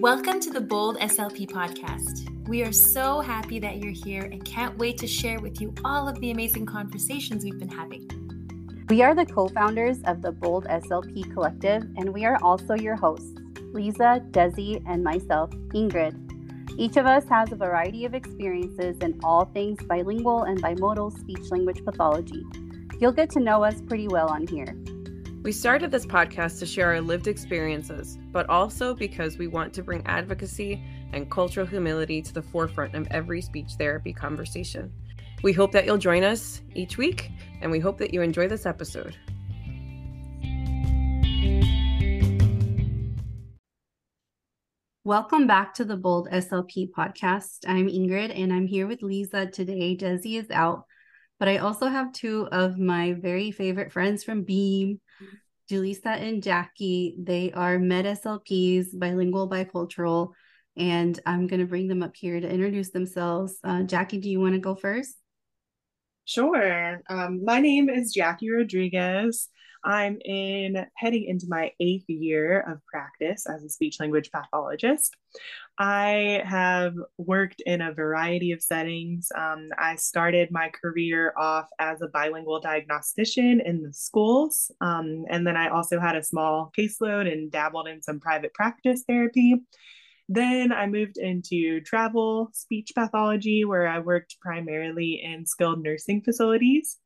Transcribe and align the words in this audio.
Welcome 0.00 0.38
to 0.42 0.50
the 0.50 0.60
Bold 0.60 0.96
SLP 0.98 1.50
podcast. 1.50 2.46
We 2.46 2.62
are 2.62 2.70
so 2.70 3.20
happy 3.20 3.58
that 3.58 3.78
you're 3.78 3.90
here 3.90 4.22
and 4.22 4.44
can't 4.44 4.78
wait 4.78 4.96
to 4.98 5.08
share 5.08 5.40
with 5.40 5.60
you 5.60 5.74
all 5.84 6.06
of 6.06 6.20
the 6.20 6.30
amazing 6.30 6.66
conversations 6.66 7.42
we've 7.42 7.58
been 7.58 7.68
having. 7.68 8.08
We 8.88 9.02
are 9.02 9.12
the 9.12 9.26
co 9.26 9.48
founders 9.48 9.98
of 10.04 10.22
the 10.22 10.30
Bold 10.30 10.66
SLP 10.66 11.32
Collective, 11.32 11.82
and 11.96 12.14
we 12.14 12.24
are 12.24 12.38
also 12.44 12.74
your 12.74 12.94
hosts, 12.94 13.34
Lisa, 13.72 14.22
Desi, 14.30 14.80
and 14.86 15.02
myself, 15.02 15.50
Ingrid. 15.74 16.14
Each 16.78 16.96
of 16.96 17.06
us 17.06 17.24
has 17.28 17.50
a 17.50 17.56
variety 17.56 18.04
of 18.04 18.14
experiences 18.14 18.98
in 18.98 19.18
all 19.24 19.46
things 19.46 19.82
bilingual 19.82 20.44
and 20.44 20.62
bimodal 20.62 21.18
speech 21.18 21.50
language 21.50 21.84
pathology. 21.84 22.44
You'll 23.00 23.10
get 23.10 23.30
to 23.30 23.40
know 23.40 23.64
us 23.64 23.82
pretty 23.82 24.06
well 24.06 24.28
on 24.28 24.46
here. 24.46 24.76
We 25.48 25.52
started 25.52 25.90
this 25.90 26.04
podcast 26.04 26.58
to 26.58 26.66
share 26.66 26.88
our 26.88 27.00
lived 27.00 27.26
experiences, 27.26 28.18
but 28.32 28.46
also 28.50 28.92
because 28.92 29.38
we 29.38 29.46
want 29.46 29.72
to 29.72 29.82
bring 29.82 30.06
advocacy 30.06 30.78
and 31.14 31.30
cultural 31.30 31.64
humility 31.66 32.20
to 32.20 32.34
the 32.34 32.42
forefront 32.42 32.94
of 32.94 33.08
every 33.10 33.40
speech 33.40 33.70
therapy 33.78 34.12
conversation. 34.12 34.92
We 35.42 35.54
hope 35.54 35.72
that 35.72 35.86
you'll 35.86 35.96
join 35.96 36.22
us 36.22 36.60
each 36.74 36.98
week, 36.98 37.30
and 37.62 37.70
we 37.70 37.78
hope 37.78 37.96
that 37.96 38.12
you 38.12 38.20
enjoy 38.20 38.46
this 38.46 38.66
episode. 38.66 39.16
Welcome 45.02 45.46
back 45.46 45.72
to 45.76 45.86
the 45.86 45.96
Bold 45.96 46.28
SLP 46.30 46.90
podcast. 46.90 47.60
I'm 47.66 47.88
Ingrid 47.88 48.38
and 48.38 48.52
I'm 48.52 48.66
here 48.66 48.86
with 48.86 49.02
Lisa 49.02 49.46
today. 49.46 49.96
Desi 49.96 50.38
is 50.38 50.50
out, 50.50 50.84
but 51.38 51.48
I 51.48 51.56
also 51.56 51.86
have 51.86 52.12
two 52.12 52.46
of 52.52 52.78
my 52.78 53.14
very 53.14 53.50
favorite 53.50 53.94
friends 53.94 54.22
from 54.24 54.42
Beam, 54.42 55.00
Julissa 55.68 56.20
and 56.20 56.42
Jackie. 56.42 57.14
They 57.18 57.52
are 57.52 57.78
med 57.78 58.04
SLPs, 58.04 58.98
bilingual, 58.98 59.48
bicultural, 59.48 60.32
and 60.76 61.18
I'm 61.26 61.46
going 61.46 61.60
to 61.60 61.66
bring 61.66 61.88
them 61.88 62.02
up 62.02 62.16
here 62.16 62.40
to 62.40 62.48
introduce 62.48 62.90
themselves. 62.90 63.58
Uh, 63.62 63.82
Jackie, 63.82 64.18
do 64.18 64.30
you 64.30 64.40
want 64.40 64.54
to 64.54 64.60
go 64.60 64.74
first? 64.74 65.14
Sure. 66.24 67.00
Um, 67.08 67.44
my 67.44 67.60
name 67.60 67.88
is 67.88 68.12
Jackie 68.12 68.50
Rodriguez. 68.50 69.48
I'm 69.84 70.18
in 70.24 70.86
heading 70.94 71.24
into 71.24 71.46
my 71.48 71.72
eighth 71.80 72.08
year 72.08 72.60
of 72.60 72.84
practice 72.86 73.46
as 73.46 73.64
a 73.64 73.68
speech 73.68 74.00
language 74.00 74.30
pathologist. 74.30 75.16
I 75.78 76.42
have 76.44 76.94
worked 77.18 77.62
in 77.64 77.80
a 77.80 77.92
variety 77.92 78.52
of 78.52 78.62
settings. 78.62 79.28
Um, 79.36 79.68
I 79.78 79.96
started 79.96 80.50
my 80.50 80.70
career 80.70 81.32
off 81.36 81.68
as 81.78 82.02
a 82.02 82.08
bilingual 82.08 82.60
diagnostician 82.60 83.60
in 83.60 83.82
the 83.82 83.92
schools, 83.92 84.72
um, 84.80 85.24
and 85.30 85.46
then 85.46 85.56
I 85.56 85.68
also 85.68 86.00
had 86.00 86.16
a 86.16 86.22
small 86.22 86.72
caseload 86.76 87.30
and 87.32 87.50
dabbled 87.50 87.88
in 87.88 88.02
some 88.02 88.18
private 88.18 88.52
practice 88.54 89.04
therapy. 89.06 89.62
Then 90.28 90.72
I 90.72 90.86
moved 90.86 91.16
into 91.16 91.80
travel 91.80 92.50
speech 92.52 92.92
pathology, 92.94 93.64
where 93.64 93.86
I 93.86 94.00
worked 94.00 94.36
primarily 94.40 95.22
in 95.24 95.46
skilled 95.46 95.82
nursing 95.82 96.22
facilities. 96.22 96.98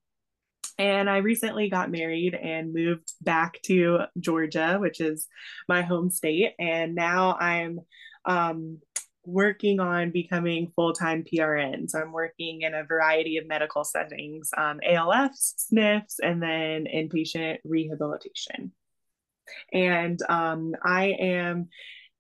And 0.78 1.08
I 1.08 1.18
recently 1.18 1.68
got 1.68 1.90
married 1.90 2.34
and 2.34 2.72
moved 2.72 3.12
back 3.20 3.60
to 3.62 4.00
Georgia, 4.18 4.78
which 4.80 5.00
is 5.00 5.26
my 5.68 5.82
home 5.82 6.10
state. 6.10 6.54
And 6.58 6.94
now 6.94 7.36
I'm 7.38 7.80
um, 8.24 8.78
working 9.24 9.80
on 9.80 10.10
becoming 10.10 10.72
full 10.74 10.92
time 10.92 11.24
PRN. 11.24 11.88
So 11.88 12.00
I'm 12.00 12.12
working 12.12 12.62
in 12.62 12.74
a 12.74 12.84
variety 12.84 13.36
of 13.36 13.46
medical 13.46 13.84
settings 13.84 14.50
um, 14.56 14.80
ALFs, 14.86 15.70
SNFs, 15.72 16.16
and 16.22 16.42
then 16.42 16.86
inpatient 16.92 17.58
rehabilitation. 17.64 18.72
And 19.72 20.20
um, 20.28 20.74
I 20.84 21.16
am 21.18 21.68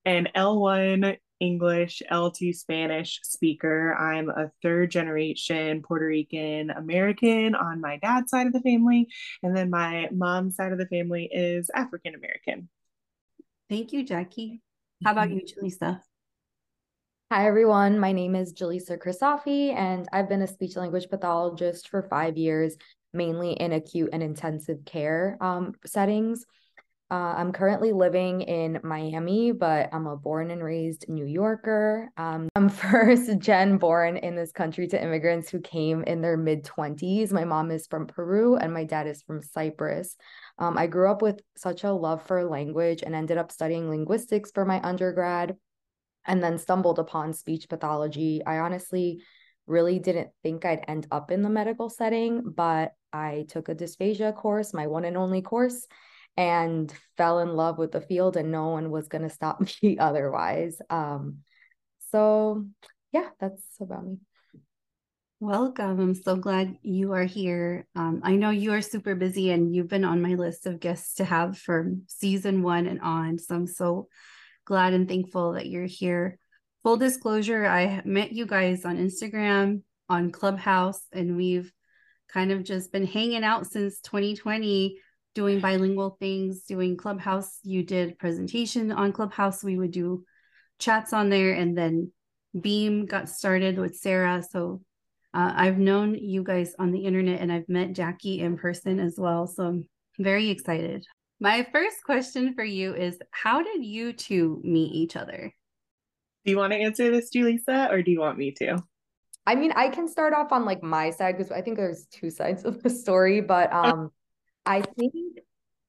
an 0.04 0.28
L1 0.34 1.16
English, 1.42 2.02
L2 2.08 2.54
Spanish 2.54 3.18
speaker. 3.24 3.94
I'm 3.94 4.30
a 4.30 4.52
third 4.62 4.92
generation 4.92 5.82
Puerto 5.82 6.06
Rican 6.06 6.70
American 6.70 7.56
on 7.56 7.80
my 7.80 7.96
dad's 7.96 8.30
side 8.30 8.46
of 8.46 8.52
the 8.52 8.60
family. 8.60 9.08
And 9.42 9.56
then 9.56 9.68
my 9.68 10.08
mom's 10.12 10.54
side 10.54 10.70
of 10.70 10.78
the 10.78 10.86
family 10.86 11.28
is 11.32 11.68
African 11.74 12.14
American. 12.14 12.68
Thank 13.68 13.92
you, 13.92 14.04
Jackie. 14.04 14.62
How 15.04 15.10
about 15.10 15.30
mm-hmm. 15.30 15.38
you, 15.38 15.70
Julissa? 15.70 16.00
Hi, 17.32 17.48
everyone. 17.48 17.98
My 17.98 18.12
name 18.12 18.36
is 18.36 18.52
Julissa 18.52 18.96
Chrisafy, 18.96 19.74
and 19.74 20.06
I've 20.12 20.28
been 20.28 20.42
a 20.42 20.46
speech 20.46 20.76
language 20.76 21.08
pathologist 21.10 21.88
for 21.88 22.02
five 22.02 22.36
years, 22.36 22.76
mainly 23.12 23.54
in 23.54 23.72
acute 23.72 24.10
and 24.12 24.22
intensive 24.22 24.84
care 24.84 25.38
um, 25.40 25.74
settings. 25.84 26.44
Uh, 27.12 27.34
I'm 27.36 27.52
currently 27.52 27.92
living 27.92 28.40
in 28.40 28.80
Miami, 28.82 29.52
but 29.52 29.90
I'm 29.92 30.06
a 30.06 30.16
born 30.16 30.50
and 30.50 30.64
raised 30.64 31.10
New 31.10 31.26
Yorker. 31.26 32.10
Um, 32.16 32.48
I'm 32.56 32.68
first 32.70 33.38
gen 33.38 33.76
born 33.76 34.16
in 34.16 34.34
this 34.34 34.50
country 34.50 34.88
to 34.88 35.02
immigrants 35.02 35.50
who 35.50 35.60
came 35.60 36.04
in 36.04 36.22
their 36.22 36.38
mid 36.38 36.64
20s. 36.64 37.30
My 37.30 37.44
mom 37.44 37.70
is 37.70 37.86
from 37.86 38.06
Peru 38.06 38.56
and 38.56 38.72
my 38.72 38.84
dad 38.84 39.06
is 39.06 39.20
from 39.20 39.42
Cyprus. 39.42 40.16
Um, 40.58 40.78
I 40.78 40.86
grew 40.86 41.10
up 41.10 41.20
with 41.20 41.42
such 41.54 41.84
a 41.84 41.92
love 41.92 42.26
for 42.26 42.48
language 42.48 43.02
and 43.02 43.14
ended 43.14 43.36
up 43.36 43.52
studying 43.52 43.90
linguistics 43.90 44.50
for 44.50 44.64
my 44.64 44.80
undergrad 44.82 45.54
and 46.24 46.42
then 46.42 46.56
stumbled 46.56 46.98
upon 46.98 47.34
speech 47.34 47.68
pathology. 47.68 48.40
I 48.46 48.60
honestly 48.60 49.20
really 49.66 49.98
didn't 49.98 50.30
think 50.42 50.64
I'd 50.64 50.86
end 50.88 51.08
up 51.10 51.30
in 51.30 51.42
the 51.42 51.50
medical 51.50 51.90
setting, 51.90 52.40
but 52.56 52.94
I 53.12 53.44
took 53.50 53.68
a 53.68 53.74
dysphagia 53.74 54.34
course, 54.34 54.72
my 54.72 54.86
one 54.86 55.04
and 55.04 55.18
only 55.18 55.42
course 55.42 55.86
and 56.36 56.92
fell 57.16 57.40
in 57.40 57.54
love 57.54 57.78
with 57.78 57.92
the 57.92 58.00
field 58.00 58.36
and 58.36 58.50
no 58.50 58.68
one 58.68 58.90
was 58.90 59.08
going 59.08 59.22
to 59.22 59.30
stop 59.30 59.62
me 59.82 59.98
otherwise. 59.98 60.78
Um 60.90 61.38
so 62.10 62.66
yeah 63.12 63.28
that's 63.40 63.62
about 63.80 64.06
me. 64.06 64.18
Welcome. 65.40 65.98
I'm 65.98 66.14
so 66.14 66.36
glad 66.36 66.78
you 66.82 67.14
are 67.14 67.24
here. 67.24 67.86
Um, 67.96 68.20
i 68.22 68.36
know 68.36 68.50
you 68.50 68.72
are 68.72 68.82
super 68.82 69.14
busy 69.14 69.50
and 69.50 69.74
you've 69.74 69.88
been 69.88 70.04
on 70.04 70.22
my 70.22 70.34
list 70.34 70.66
of 70.66 70.78
guests 70.78 71.14
to 71.14 71.24
have 71.24 71.58
for 71.58 71.90
season 72.06 72.62
one 72.62 72.86
and 72.86 73.00
on 73.00 73.38
so 73.38 73.54
i'm 73.56 73.66
so 73.66 74.08
glad 74.64 74.92
and 74.92 75.08
thankful 75.08 75.54
that 75.54 75.66
you're 75.66 75.86
here. 75.86 76.38
Full 76.84 76.96
disclosure 76.96 77.66
i 77.66 78.02
met 78.04 78.32
you 78.32 78.46
guys 78.46 78.84
on 78.84 78.98
instagram 78.98 79.82
on 80.08 80.30
clubhouse 80.30 81.00
and 81.12 81.36
we've 81.36 81.72
kind 82.28 82.52
of 82.52 82.62
just 82.64 82.92
been 82.92 83.06
hanging 83.06 83.44
out 83.44 83.66
since 83.66 84.00
2020 84.00 84.98
doing 85.34 85.60
bilingual 85.60 86.16
things, 86.20 86.62
doing 86.62 86.96
Clubhouse. 86.96 87.58
You 87.62 87.82
did 87.82 88.18
presentation 88.18 88.92
on 88.92 89.12
Clubhouse. 89.12 89.64
We 89.64 89.78
would 89.78 89.92
do 89.92 90.24
chats 90.78 91.12
on 91.12 91.30
there, 91.30 91.52
and 91.52 91.76
then 91.76 92.12
Beam 92.58 93.06
got 93.06 93.28
started 93.28 93.78
with 93.78 93.96
Sarah. 93.96 94.42
So 94.48 94.82
uh, 95.34 95.52
I've 95.54 95.78
known 95.78 96.14
you 96.14 96.42
guys 96.42 96.74
on 96.78 96.92
the 96.92 97.04
internet, 97.04 97.40
and 97.40 97.52
I've 97.52 97.68
met 97.68 97.92
Jackie 97.92 98.40
in 98.40 98.56
person 98.56 99.00
as 99.00 99.16
well. 99.18 99.46
So 99.46 99.64
I'm 99.64 99.88
very 100.18 100.50
excited. 100.50 101.04
My 101.40 101.66
first 101.72 102.04
question 102.04 102.54
for 102.54 102.64
you 102.64 102.94
is 102.94 103.18
How 103.30 103.62
did 103.62 103.84
you 103.84 104.12
two 104.12 104.60
meet 104.62 104.92
each 104.92 105.16
other? 105.16 105.52
Do 106.44 106.50
you 106.50 106.58
want 106.58 106.72
to 106.72 106.78
answer 106.78 107.10
this, 107.10 107.30
Julissa, 107.34 107.90
or 107.90 108.02
do 108.02 108.10
you 108.10 108.20
want 108.20 108.38
me 108.38 108.50
to? 108.58 108.82
I 109.46 109.54
mean, 109.54 109.72
I 109.74 109.88
can 109.88 110.06
start 110.06 110.34
off 110.34 110.52
on 110.52 110.64
like 110.64 110.82
my 110.82 111.10
side 111.10 111.36
because 111.36 111.50
I 111.50 111.62
think 111.62 111.76
there's 111.76 112.06
two 112.06 112.30
sides 112.30 112.64
of 112.64 112.82
the 112.82 112.90
story, 112.90 113.40
but 113.40 113.72
um 113.72 114.10
I 114.64 114.82
think 114.82 115.14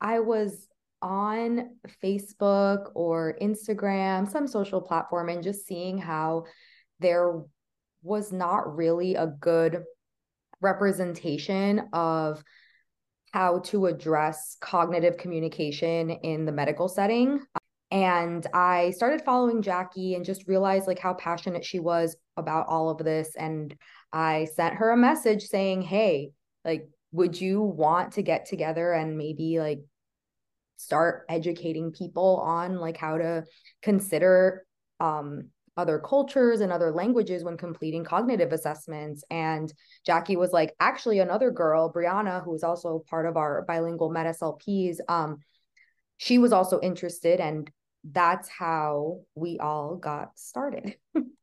I 0.01 0.19
was 0.19 0.67
on 1.01 1.75
Facebook 2.01 2.91
or 2.95 3.37
Instagram, 3.41 4.29
some 4.31 4.47
social 4.47 4.81
platform, 4.81 5.29
and 5.29 5.43
just 5.43 5.67
seeing 5.67 5.97
how 5.97 6.45
there 6.99 7.41
was 8.01 8.31
not 8.31 8.75
really 8.75 9.15
a 9.15 9.27
good 9.27 9.83
representation 10.61 11.89
of 11.93 12.43
how 13.33 13.59
to 13.59 13.87
address 13.87 14.57
cognitive 14.61 15.17
communication 15.17 16.11
in 16.11 16.45
the 16.45 16.51
medical 16.51 16.87
setting. 16.87 17.41
And 17.91 18.45
I 18.53 18.91
started 18.91 19.23
following 19.23 19.61
Jackie 19.61 20.15
and 20.15 20.25
just 20.25 20.47
realized 20.47 20.87
like 20.87 20.99
how 20.99 21.13
passionate 21.13 21.65
she 21.65 21.79
was 21.79 22.15
about 22.37 22.67
all 22.67 22.89
of 22.89 22.97
this. 22.99 23.35
And 23.35 23.75
I 24.11 24.47
sent 24.55 24.75
her 24.75 24.91
a 24.91 24.97
message 24.97 25.43
saying, 25.43 25.83
Hey, 25.83 26.31
like 26.63 26.87
would 27.13 27.39
you 27.39 27.61
want 27.61 28.13
to 28.13 28.23
get 28.23 28.45
together 28.47 28.91
and 28.91 29.17
maybe 29.17 29.59
like 29.59 29.79
start 30.77 31.25
educating 31.29 31.91
people 31.91 32.41
on 32.43 32.75
like 32.75 32.97
how 32.97 33.17
to 33.17 33.45
consider 33.81 34.65
um 34.99 35.49
other 35.75 35.97
cultures 35.97 36.61
and 36.61 36.71
other 36.71 36.91
languages 36.91 37.43
when 37.43 37.55
completing 37.55 38.03
cognitive 38.03 38.51
assessments? 38.51 39.23
And 39.29 39.71
Jackie 40.05 40.35
was 40.35 40.51
like 40.51 40.75
actually 40.79 41.19
another 41.19 41.51
girl 41.51 41.93
Brianna 41.93 42.43
who 42.43 42.51
was 42.51 42.63
also 42.63 43.03
part 43.09 43.27
of 43.27 43.37
our 43.37 43.63
bilingual 43.67 44.09
med 44.09 44.35
SLPs 44.35 44.97
um 45.07 45.37
she 46.17 46.37
was 46.39 46.51
also 46.51 46.79
interested 46.81 47.39
and 47.39 47.69
that's 48.03 48.49
how 48.49 49.21
we 49.35 49.59
all 49.59 49.95
got 49.95 50.37
started 50.37 50.95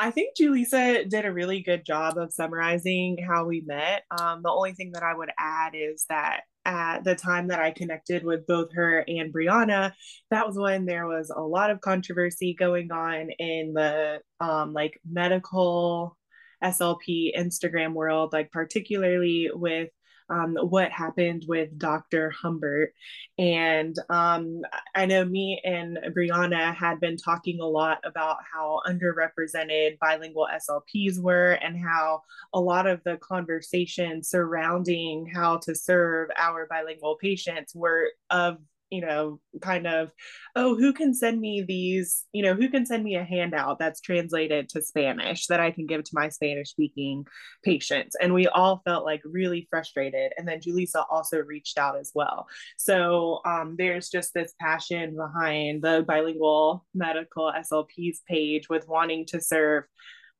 I 0.00 0.10
think 0.10 0.34
Julissa 0.34 1.06
did 1.10 1.26
a 1.26 1.32
really 1.32 1.60
good 1.60 1.84
job 1.84 2.16
of 2.16 2.32
summarizing 2.32 3.18
how 3.18 3.44
we 3.44 3.62
met. 3.66 4.04
Um, 4.10 4.40
the 4.42 4.50
only 4.50 4.72
thing 4.72 4.92
that 4.94 5.02
I 5.02 5.14
would 5.14 5.28
add 5.38 5.74
is 5.74 6.06
that 6.08 6.40
at 6.64 7.04
the 7.04 7.14
time 7.14 7.48
that 7.48 7.60
I 7.60 7.70
connected 7.70 8.24
with 8.24 8.46
both 8.46 8.72
her 8.72 9.04
and 9.06 9.30
Brianna, 9.30 9.92
that 10.30 10.46
was 10.46 10.56
when 10.56 10.86
there 10.86 11.06
was 11.06 11.28
a 11.28 11.42
lot 11.42 11.70
of 11.70 11.82
controversy 11.82 12.56
going 12.58 12.90
on 12.90 13.28
in 13.38 13.74
the 13.74 14.20
um, 14.40 14.72
like 14.72 14.98
medical 15.06 16.16
SLP 16.64 17.36
Instagram 17.36 17.92
world, 17.92 18.32
like 18.32 18.50
particularly 18.52 19.50
with 19.52 19.90
um, 20.30 20.56
what 20.56 20.90
happened 20.92 21.44
with 21.48 21.76
Dr. 21.78 22.30
Humbert. 22.30 22.94
And 23.38 23.96
um, 24.08 24.62
I 24.94 25.06
know 25.06 25.24
me 25.24 25.60
and 25.64 25.98
Brianna 26.16 26.74
had 26.74 27.00
been 27.00 27.16
talking 27.16 27.60
a 27.60 27.66
lot 27.66 27.98
about 28.04 28.38
how 28.52 28.80
underrepresented 28.86 29.98
bilingual 29.98 30.48
SLPs 30.52 31.20
were 31.20 31.52
and 31.52 31.76
how 31.76 32.22
a 32.52 32.60
lot 32.60 32.86
of 32.86 33.02
the 33.04 33.16
conversation 33.18 34.22
surrounding 34.22 35.26
how 35.26 35.58
to 35.58 35.74
serve 35.74 36.30
our 36.38 36.66
bilingual 36.68 37.16
patients 37.20 37.74
were 37.74 38.10
of 38.30 38.58
you 38.90 39.00
know, 39.00 39.40
kind 39.60 39.86
of, 39.86 40.12
oh, 40.56 40.76
who 40.76 40.92
can 40.92 41.14
send 41.14 41.40
me 41.40 41.62
these, 41.62 42.26
you 42.32 42.42
know, 42.42 42.54
who 42.54 42.68
can 42.68 42.84
send 42.84 43.04
me 43.04 43.16
a 43.16 43.24
handout 43.24 43.78
that's 43.78 44.00
translated 44.00 44.68
to 44.70 44.82
Spanish 44.82 45.46
that 45.46 45.60
I 45.60 45.70
can 45.70 45.86
give 45.86 46.04
to 46.04 46.10
my 46.12 46.28
Spanish 46.28 46.70
speaking 46.70 47.24
patients? 47.64 48.16
And 48.20 48.34
we 48.34 48.48
all 48.48 48.82
felt 48.84 49.04
like 49.04 49.22
really 49.24 49.66
frustrated. 49.70 50.32
And 50.36 50.46
then 50.46 50.60
Julissa 50.60 51.04
also 51.10 51.38
reached 51.38 51.78
out 51.78 51.98
as 51.98 52.12
well. 52.14 52.46
So 52.76 53.40
um, 53.44 53.76
there's 53.78 54.08
just 54.08 54.34
this 54.34 54.54
passion 54.60 55.16
behind 55.16 55.82
the 55.82 56.04
bilingual 56.06 56.84
medical 56.94 57.52
SLPs 57.52 58.18
page 58.28 58.68
with 58.68 58.88
wanting 58.88 59.26
to 59.26 59.40
serve 59.40 59.84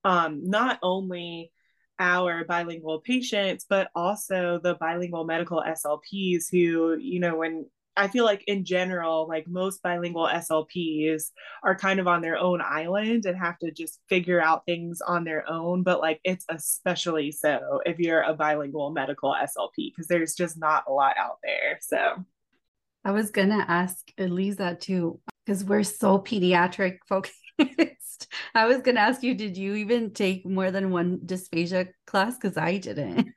um, 0.05 0.49
not 0.49 0.79
only 0.83 1.53
our 1.99 2.45
bilingual 2.45 3.01
patients, 3.01 3.67
but 3.69 3.91
also 3.95 4.59
the 4.63 4.75
bilingual 4.75 5.25
medical 5.25 5.63
SLPs 5.63 6.45
who, 6.51 6.97
you 6.99 7.21
know, 7.21 7.37
when 7.37 7.67
I 8.01 8.09
feel 8.09 8.25
like 8.25 8.43
in 8.47 8.65
general, 8.65 9.29
like 9.29 9.47
most 9.47 9.83
bilingual 9.83 10.27
SLPs 10.27 11.25
are 11.63 11.77
kind 11.77 12.01
of 12.01 12.09
on 12.09 12.23
their 12.23 12.39
own 12.39 12.63
island 12.63 13.27
and 13.27 13.37
have 13.37 13.59
to 13.59 13.71
just 13.71 14.01
figure 14.09 14.41
out 14.41 14.65
things 14.65 15.03
on 15.03 15.25
their 15.25 15.49
own. 15.49 15.83
But 15.83 16.01
like 16.01 16.19
it's 16.25 16.47
especially 16.49 17.31
so 17.31 17.83
if 17.85 17.99
you're 17.99 18.23
a 18.23 18.33
bilingual 18.33 18.91
medical 18.91 19.35
SLP 19.35 19.93
because 19.93 20.07
there's 20.09 20.35
just 20.35 20.59
not 20.59 20.85
a 20.89 20.93
lot 20.93 21.17
out 21.19 21.39
there. 21.43 21.79
So 21.83 22.25
I 23.05 23.11
was 23.13 23.31
gonna 23.31 23.65
ask 23.69 24.11
Elisa 24.17 24.77
too, 24.81 25.21
because 25.45 25.63
we're 25.63 25.83
so 25.83 26.19
pediatric 26.19 27.01
focused. 27.07 27.35
I 28.55 28.67
was 28.67 28.79
gonna 28.79 29.01
ask 29.01 29.23
you, 29.23 29.35
did 29.35 29.59
you 29.59 29.75
even 29.75 30.15
take 30.15 30.47
more 30.47 30.71
than 30.71 30.91
one 30.91 31.19
dysphagia 31.19 31.89
class? 32.07 32.37
Because 32.39 32.57
I 32.57 32.79
didn't. 32.79 33.35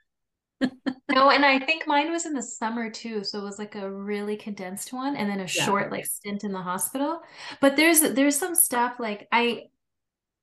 No, 1.12 1.30
and 1.30 1.46
I 1.46 1.60
think 1.60 1.88
mine 1.88 2.12
was 2.12 2.26
in 2.26 2.34
the 2.34 2.42
summer 2.42 2.90
too, 2.90 3.24
so 3.24 3.40
it 3.40 3.44
was 3.44 3.60
like 3.60 3.76
a 3.76 3.90
really 3.90 4.38
condensed 4.38 4.94
one, 4.94 5.16
and 5.16 5.30
then 5.30 5.40
a 5.40 5.44
yeah. 5.44 5.66
short 5.66 5.92
like 5.92 6.06
stint 6.06 6.44
in 6.44 6.52
the 6.52 6.62
hospital. 6.62 7.22
But 7.62 7.76
there's 7.76 8.02
there's 8.02 8.38
some 8.38 8.56
stuff 8.56 8.96
like 9.00 9.28
I, 9.32 9.64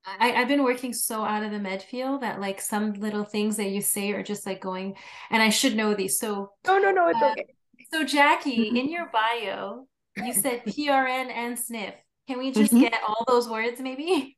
I 0.05 0.33
I've 0.33 0.49
been 0.49 0.65
working 0.65 0.93
so 0.93 1.25
out 1.25 1.43
of 1.43 1.51
the 1.51 1.59
med 1.59 1.83
field 1.83 2.23
that 2.23 2.41
like 2.41 2.61
some 2.61 2.95
little 2.95 3.25
things 3.25 3.57
that 3.57 3.71
you 3.71 3.81
say 3.81 4.13
are 4.13 4.23
just 4.23 4.47
like 4.47 4.61
going, 4.61 4.97
and 5.31 5.43
I 5.43 5.51
should 5.51 5.77
know 5.77 5.95
these. 5.95 6.19
So 6.19 6.53
no, 6.67 6.79
no, 6.79 6.91
no, 6.91 7.09
it's 7.09 7.23
uh, 7.23 7.33
okay. 7.33 7.47
So 7.93 8.05
Jackie, 8.05 8.69
in 8.69 8.91
your 8.91 9.11
bio, 9.13 9.87
you 10.17 10.33
said 10.33 10.65
PRN 10.65 11.31
and 11.31 11.57
SNF. 11.57 11.95
Can 12.29 12.39
we 12.39 12.53
just 12.53 12.73
mm-hmm. 12.73 12.83
get 12.83 13.01
all 13.07 13.25
those 13.27 13.49
words 13.49 13.81
maybe? 13.81 14.37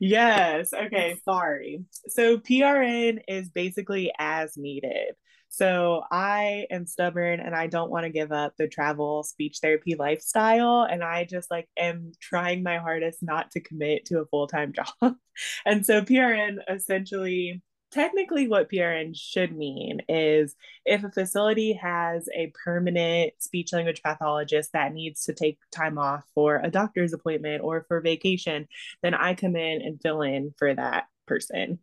Yes. 0.00 0.72
Okay. 0.72 1.16
Sorry. 1.24 1.84
So 2.08 2.38
PRN 2.38 3.20
is 3.28 3.50
basically 3.50 4.12
as 4.18 4.56
needed. 4.56 5.14
So 5.48 6.02
I 6.10 6.66
am 6.70 6.86
stubborn 6.86 7.40
and 7.40 7.54
I 7.54 7.66
don't 7.66 7.90
want 7.90 8.04
to 8.04 8.10
give 8.10 8.32
up 8.32 8.54
the 8.58 8.68
travel 8.68 9.22
speech 9.22 9.58
therapy 9.62 9.94
lifestyle. 9.94 10.82
And 10.82 11.02
I 11.02 11.24
just 11.24 11.50
like 11.50 11.68
am 11.78 12.12
trying 12.20 12.62
my 12.62 12.78
hardest 12.78 13.22
not 13.22 13.52
to 13.52 13.60
commit 13.60 14.04
to 14.06 14.20
a 14.20 14.26
full 14.26 14.48
time 14.48 14.72
job. 15.02 15.16
and 15.64 15.86
so 15.86 16.02
PRN 16.02 16.58
essentially 16.68 17.62
technically 17.90 18.48
what 18.48 18.70
PRN 18.70 19.16
should 19.16 19.56
mean 19.56 20.00
is 20.08 20.54
if 20.84 21.04
a 21.04 21.10
facility 21.10 21.72
has 21.74 22.28
a 22.34 22.52
permanent 22.64 23.32
speech 23.38 23.72
language 23.72 24.02
pathologist 24.02 24.72
that 24.72 24.92
needs 24.92 25.24
to 25.24 25.34
take 25.34 25.58
time 25.70 25.98
off 25.98 26.24
for 26.34 26.60
a 26.62 26.70
doctor's 26.70 27.12
appointment 27.12 27.62
or 27.62 27.84
for 27.88 28.00
vacation, 28.00 28.66
then 29.02 29.14
I 29.14 29.34
come 29.34 29.56
in 29.56 29.82
and 29.82 30.00
fill 30.00 30.22
in 30.22 30.54
for 30.58 30.74
that 30.74 31.04
person. 31.26 31.78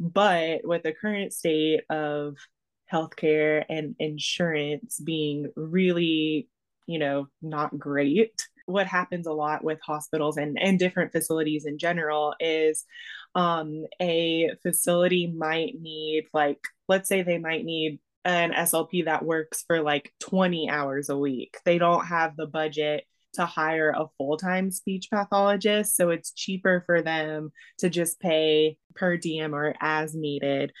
But 0.00 0.60
with 0.64 0.84
the 0.84 0.92
current 0.92 1.32
state 1.32 1.80
of 1.90 2.36
healthcare 2.92 3.64
and 3.68 3.96
insurance 3.98 4.98
being 4.98 5.50
really, 5.56 6.48
you 6.86 6.98
know, 6.98 7.26
not 7.42 7.78
great, 7.78 8.46
what 8.66 8.86
happens 8.86 9.26
a 9.26 9.32
lot 9.32 9.64
with 9.64 9.80
hospitals 9.82 10.36
and, 10.36 10.58
and 10.60 10.78
different 10.78 11.10
facilities 11.10 11.64
in 11.64 11.78
general 11.78 12.34
is 12.38 12.84
um, 13.34 13.84
a 14.00 14.50
facility 14.62 15.26
might 15.26 15.74
need 15.80 16.26
like 16.32 16.60
let's 16.88 17.08
say 17.08 17.22
they 17.22 17.38
might 17.38 17.64
need 17.64 18.00
an 18.24 18.52
SLP 18.52 19.04
that 19.06 19.24
works 19.24 19.64
for 19.66 19.80
like 19.80 20.12
20 20.20 20.68
hours 20.68 21.08
a 21.08 21.16
week. 21.16 21.56
They 21.64 21.78
don't 21.78 22.04
have 22.06 22.36
the 22.36 22.46
budget 22.46 23.04
to 23.34 23.46
hire 23.46 23.90
a 23.90 24.08
full-time 24.18 24.70
speech 24.70 25.08
pathologist, 25.12 25.96
so 25.96 26.10
it's 26.10 26.32
cheaper 26.32 26.82
for 26.86 27.02
them 27.02 27.52
to 27.78 27.88
just 27.88 28.20
pay 28.20 28.76
per 28.94 29.16
diem 29.16 29.54
or 29.54 29.74
as 29.80 30.14
needed 30.14 30.72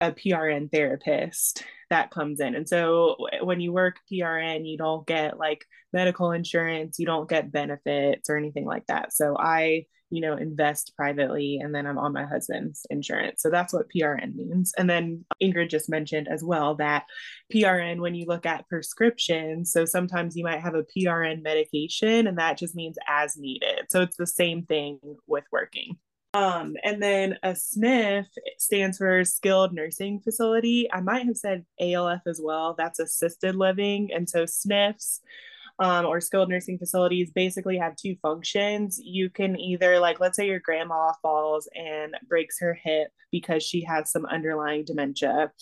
a 0.00 0.12
PRN 0.12 0.70
therapist 0.70 1.64
that 1.90 2.10
comes 2.10 2.40
in. 2.40 2.54
And 2.54 2.68
so 2.68 3.16
when 3.42 3.60
you 3.60 3.72
work 3.72 3.96
PRN, 4.10 4.66
you 4.66 4.76
don't 4.76 5.06
get 5.06 5.38
like 5.38 5.64
medical 5.92 6.32
insurance, 6.32 6.98
you 6.98 7.06
don't 7.06 7.28
get 7.28 7.52
benefits 7.52 8.28
or 8.28 8.36
anything 8.36 8.64
like 8.64 8.86
that. 8.86 9.12
So 9.12 9.36
I 9.38 9.86
you 10.12 10.20
know, 10.20 10.36
invest 10.36 10.92
privately 10.94 11.58
and 11.62 11.74
then 11.74 11.86
I'm 11.86 11.96
on 11.96 12.12
my 12.12 12.26
husband's 12.26 12.84
insurance. 12.90 13.40
So 13.40 13.48
that's 13.48 13.72
what 13.72 13.88
PRN 13.88 14.34
means. 14.34 14.74
And 14.76 14.88
then 14.88 15.24
Ingrid 15.42 15.70
just 15.70 15.88
mentioned 15.88 16.28
as 16.28 16.44
well 16.44 16.74
that 16.74 17.06
PRN, 17.50 17.98
when 17.98 18.14
you 18.14 18.26
look 18.26 18.44
at 18.44 18.68
prescriptions, 18.68 19.72
so 19.72 19.86
sometimes 19.86 20.36
you 20.36 20.44
might 20.44 20.60
have 20.60 20.74
a 20.74 20.84
PRN 20.84 21.42
medication 21.42 22.26
and 22.26 22.36
that 22.36 22.58
just 22.58 22.76
means 22.76 22.98
as 23.08 23.38
needed. 23.38 23.86
So 23.88 24.02
it's 24.02 24.18
the 24.18 24.26
same 24.26 24.66
thing 24.66 24.98
with 25.26 25.44
working. 25.50 25.96
Um, 26.34 26.76
and 26.84 27.02
then 27.02 27.38
a 27.42 27.52
SNF 27.52 28.26
stands 28.58 28.98
for 28.98 29.24
skilled 29.24 29.72
nursing 29.72 30.20
facility. 30.20 30.90
I 30.92 31.00
might 31.00 31.24
have 31.24 31.36
said 31.38 31.64
ALF 31.80 32.20
as 32.26 32.38
well. 32.42 32.74
That's 32.76 32.98
assisted 32.98 33.54
living. 33.54 34.10
And 34.14 34.28
so 34.28 34.44
SNFs 34.44 35.20
um, 35.78 36.06
or 36.06 36.20
skilled 36.20 36.48
nursing 36.48 36.78
facilities 36.78 37.30
basically 37.30 37.78
have 37.78 37.96
two 37.96 38.16
functions. 38.22 39.00
You 39.02 39.30
can 39.30 39.58
either, 39.58 39.98
like, 39.98 40.20
let's 40.20 40.36
say 40.36 40.46
your 40.46 40.60
grandma 40.60 41.12
falls 41.22 41.68
and 41.74 42.14
breaks 42.28 42.58
her 42.60 42.74
hip 42.74 43.08
because 43.30 43.62
she 43.62 43.84
has 43.84 44.10
some 44.10 44.26
underlying 44.26 44.84
dementia. 44.84 45.52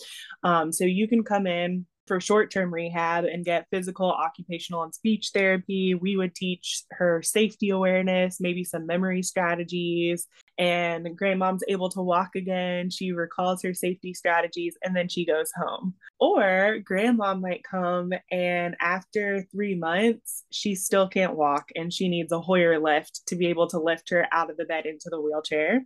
Um, 0.43 0.71
so 0.71 0.83
you 0.85 1.07
can 1.07 1.23
come 1.23 1.47
in 1.47 1.85
for 2.07 2.19
short 2.19 2.51
term 2.51 2.73
rehab 2.73 3.23
and 3.23 3.45
get 3.45 3.67
physical, 3.71 4.11
occupational, 4.11 4.83
and 4.83 4.93
speech 4.93 5.29
therapy. 5.33 5.95
We 5.95 6.17
would 6.17 6.35
teach 6.35 6.83
her 6.91 7.21
safety 7.21 7.69
awareness, 7.69 8.41
maybe 8.41 8.63
some 8.63 8.85
memory 8.85 9.23
strategies. 9.23 10.27
And 10.61 11.17
grandmom's 11.17 11.63
able 11.67 11.89
to 11.89 12.01
walk 12.01 12.35
again. 12.35 12.91
She 12.91 13.11
recalls 13.11 13.63
her 13.63 13.73
safety 13.73 14.13
strategies 14.13 14.77
and 14.83 14.95
then 14.95 15.09
she 15.09 15.25
goes 15.25 15.51
home. 15.55 15.95
Or 16.19 16.77
grandma 16.85 17.33
might 17.33 17.63
come 17.63 18.13
and 18.31 18.75
after 18.79 19.47
three 19.51 19.73
months, 19.73 20.43
she 20.51 20.75
still 20.75 21.07
can't 21.09 21.35
walk 21.35 21.69
and 21.75 21.91
she 21.91 22.07
needs 22.07 22.31
a 22.31 22.39
Hoyer 22.39 22.79
lift 22.79 23.21
to 23.27 23.35
be 23.35 23.47
able 23.47 23.67
to 23.69 23.79
lift 23.79 24.11
her 24.11 24.27
out 24.31 24.51
of 24.51 24.57
the 24.57 24.65
bed 24.65 24.85
into 24.85 25.09
the 25.09 25.19
wheelchair 25.19 25.81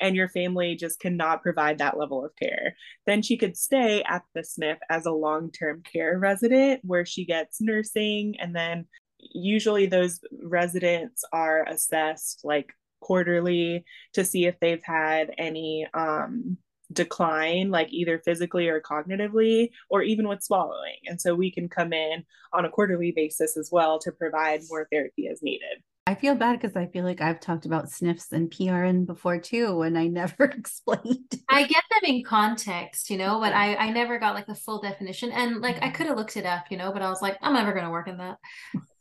and 0.00 0.14
your 0.14 0.28
family 0.28 0.76
just 0.76 1.00
cannot 1.00 1.42
provide 1.42 1.78
that 1.78 1.98
level 1.98 2.24
of 2.24 2.30
care. 2.36 2.76
Then 3.06 3.22
she 3.22 3.36
could 3.36 3.56
stay 3.56 4.02
at 4.02 4.22
the 4.34 4.42
SNF 4.42 4.78
as 4.88 5.04
a 5.04 5.12
long 5.12 5.50
term 5.50 5.82
care 5.90 6.16
resident 6.16 6.80
where 6.84 7.04
she 7.04 7.24
gets 7.24 7.60
nursing. 7.60 8.34
And 8.38 8.54
then 8.54 8.86
usually 9.18 9.86
those 9.86 10.20
residents 10.42 11.24
are 11.32 11.64
assessed 11.68 12.40
like 12.44 12.72
quarterly 13.02 13.84
to 14.14 14.24
see 14.24 14.46
if 14.46 14.58
they've 14.60 14.82
had 14.82 15.30
any 15.36 15.86
um, 15.92 16.56
decline, 16.92 17.70
like 17.70 17.92
either 17.92 18.20
physically 18.24 18.68
or 18.68 18.80
cognitively, 18.80 19.70
or 19.90 20.02
even 20.02 20.28
with 20.28 20.42
swallowing. 20.42 20.96
And 21.06 21.20
so 21.20 21.34
we 21.34 21.50
can 21.50 21.68
come 21.68 21.92
in 21.92 22.24
on 22.52 22.64
a 22.64 22.70
quarterly 22.70 23.12
basis 23.14 23.56
as 23.56 23.70
well 23.70 23.98
to 24.00 24.12
provide 24.12 24.62
more 24.68 24.88
therapy 24.90 25.28
as 25.28 25.42
needed. 25.42 25.82
I 26.04 26.16
feel 26.16 26.34
bad 26.34 26.60
because 26.60 26.76
I 26.76 26.86
feel 26.86 27.04
like 27.04 27.20
I've 27.20 27.38
talked 27.38 27.64
about 27.64 27.86
SNFs 27.86 28.32
and 28.32 28.50
PRN 28.50 29.06
before 29.06 29.38
too, 29.38 29.82
and 29.82 29.96
I 29.96 30.06
never 30.08 30.44
explained. 30.44 31.32
I 31.48 31.62
get 31.62 31.84
them 31.90 32.14
in 32.14 32.24
context, 32.24 33.08
you 33.08 33.16
know, 33.16 33.38
but 33.38 33.52
I 33.52 33.76
I 33.76 33.90
never 33.90 34.18
got 34.18 34.34
like 34.34 34.46
the 34.46 34.54
full 34.54 34.80
definition, 34.80 35.30
and 35.30 35.60
like 35.60 35.80
I 35.80 35.90
could 35.90 36.06
have 36.06 36.16
looked 36.16 36.36
it 36.36 36.44
up, 36.44 36.64
you 36.70 36.76
know, 36.76 36.92
but 36.92 37.02
I 37.02 37.08
was 37.08 37.22
like, 37.22 37.38
I'm 37.40 37.54
never 37.54 37.72
going 37.72 37.84
to 37.84 37.90
work 37.90 38.08
in 38.08 38.18
that. 38.18 38.36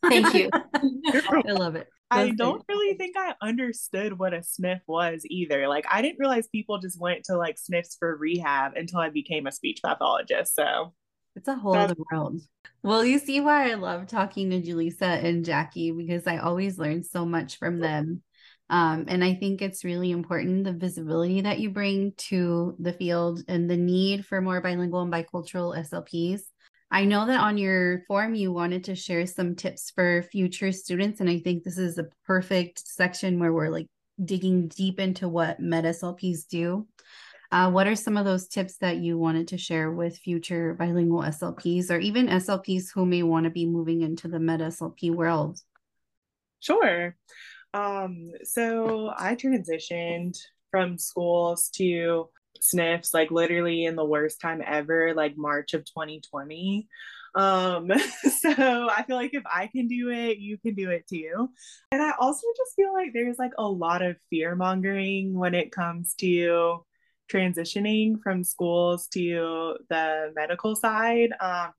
Thank 0.07 0.33
you. 0.33 0.49
I 0.73 1.51
love 1.51 1.75
it. 1.75 1.87
I 2.11 2.29
don't 2.31 2.63
really 2.67 2.95
think 2.97 3.15
I 3.17 3.35
understood 3.41 4.19
what 4.19 4.33
a 4.33 4.39
SNF 4.39 4.81
was 4.87 5.23
either. 5.25 5.67
Like 5.67 5.85
I 5.91 6.01
didn't 6.01 6.19
realize 6.19 6.47
people 6.49 6.79
just 6.79 6.99
went 6.99 7.25
to 7.25 7.37
like 7.37 7.57
SNFs 7.57 7.97
for 7.97 8.15
rehab 8.17 8.73
until 8.75 8.99
I 8.99 9.09
became 9.09 9.47
a 9.47 9.51
speech 9.51 9.79
pathologist. 9.83 10.55
So 10.55 10.93
It's 11.35 11.47
a 11.47 11.55
whole 11.55 11.79
other 11.79 11.95
world. 12.11 12.41
Well, 12.83 13.05
you 13.05 13.19
see 13.19 13.39
why 13.39 13.71
I 13.71 13.75
love 13.75 14.07
talking 14.07 14.49
to 14.51 14.61
Julissa 14.61 15.23
and 15.23 15.45
Jackie 15.45 15.91
because 15.91 16.27
I 16.27 16.37
always 16.37 16.77
learn 16.79 17.03
so 17.03 17.25
much 17.25 17.57
from 17.59 17.79
them. 17.79 18.23
Um, 18.69 19.05
and 19.07 19.23
I 19.23 19.35
think 19.35 19.61
it's 19.61 19.83
really 19.83 20.11
important 20.11 20.63
the 20.63 20.73
visibility 20.73 21.41
that 21.41 21.59
you 21.59 21.69
bring 21.71 22.13
to 22.29 22.75
the 22.79 22.93
field 22.93 23.43
and 23.47 23.69
the 23.69 23.77
need 23.77 24.25
for 24.25 24.41
more 24.41 24.61
bilingual 24.61 25.01
and 25.01 25.11
bicultural 25.13 25.77
SLPs. 25.77 26.41
I 26.91 27.05
know 27.05 27.25
that 27.25 27.39
on 27.39 27.57
your 27.57 28.03
form 28.07 28.35
you 28.35 28.51
wanted 28.51 28.83
to 28.85 28.95
share 28.95 29.25
some 29.25 29.55
tips 29.55 29.91
for 29.91 30.23
future 30.23 30.73
students, 30.73 31.21
and 31.21 31.29
I 31.29 31.39
think 31.39 31.63
this 31.63 31.77
is 31.77 31.97
a 31.97 32.09
perfect 32.25 32.85
section 32.85 33.39
where 33.39 33.53
we're 33.53 33.69
like 33.69 33.87
digging 34.23 34.67
deep 34.67 34.99
into 34.99 35.29
what 35.29 35.61
med 35.61 35.85
SLPs 35.85 36.47
do. 36.49 36.87
Uh, 37.49 37.69
what 37.71 37.87
are 37.87 37.95
some 37.95 38.17
of 38.17 38.25
those 38.25 38.47
tips 38.47 38.77
that 38.77 38.97
you 38.97 39.17
wanted 39.17 39.49
to 39.49 39.57
share 39.57 39.91
with 39.91 40.17
future 40.17 40.73
bilingual 40.73 41.21
SLPs 41.21 41.89
or 41.89 41.97
even 41.97 42.27
SLPs 42.27 42.87
who 42.93 43.05
may 43.05 43.23
want 43.23 43.45
to 43.45 43.49
be 43.49 43.65
moving 43.65 44.01
into 44.01 44.27
the 44.27 44.39
med 44.39 44.59
SLP 44.59 45.11
world? 45.11 45.59
Sure. 46.59 47.15
Um, 47.73 48.31
so 48.43 49.11
I 49.17 49.35
transitioned 49.35 50.37
from 50.71 50.97
schools 50.97 51.69
to 51.75 52.29
SNFs 52.61 53.13
like 53.13 53.31
literally 53.31 53.85
in 53.85 53.95
the 53.95 54.05
worst 54.05 54.39
time 54.39 54.61
ever, 54.65 55.13
like 55.13 55.37
March 55.37 55.73
of 55.73 55.85
2020. 55.85 56.87
Um, 57.33 57.91
so 58.39 58.49
I 58.89 59.03
feel 59.07 59.15
like 59.15 59.33
if 59.33 59.43
I 59.45 59.67
can 59.67 59.87
do 59.87 60.09
it, 60.09 60.37
you 60.37 60.57
can 60.57 60.75
do 60.75 60.89
it 60.89 61.07
too. 61.07 61.49
And 61.91 62.01
I 62.01 62.13
also 62.19 62.47
just 62.57 62.75
feel 62.75 62.93
like 62.93 63.11
there's 63.13 63.39
like 63.39 63.53
a 63.57 63.67
lot 63.67 64.01
of 64.01 64.17
fear 64.29 64.55
mongering 64.55 65.33
when 65.33 65.55
it 65.55 65.71
comes 65.71 66.13
to 66.15 66.85
transitioning 67.31 68.21
from 68.21 68.43
schools 68.43 69.07
to 69.07 69.77
the 69.89 70.31
medical 70.35 70.75
side. 70.75 71.29
Um, 71.39 71.71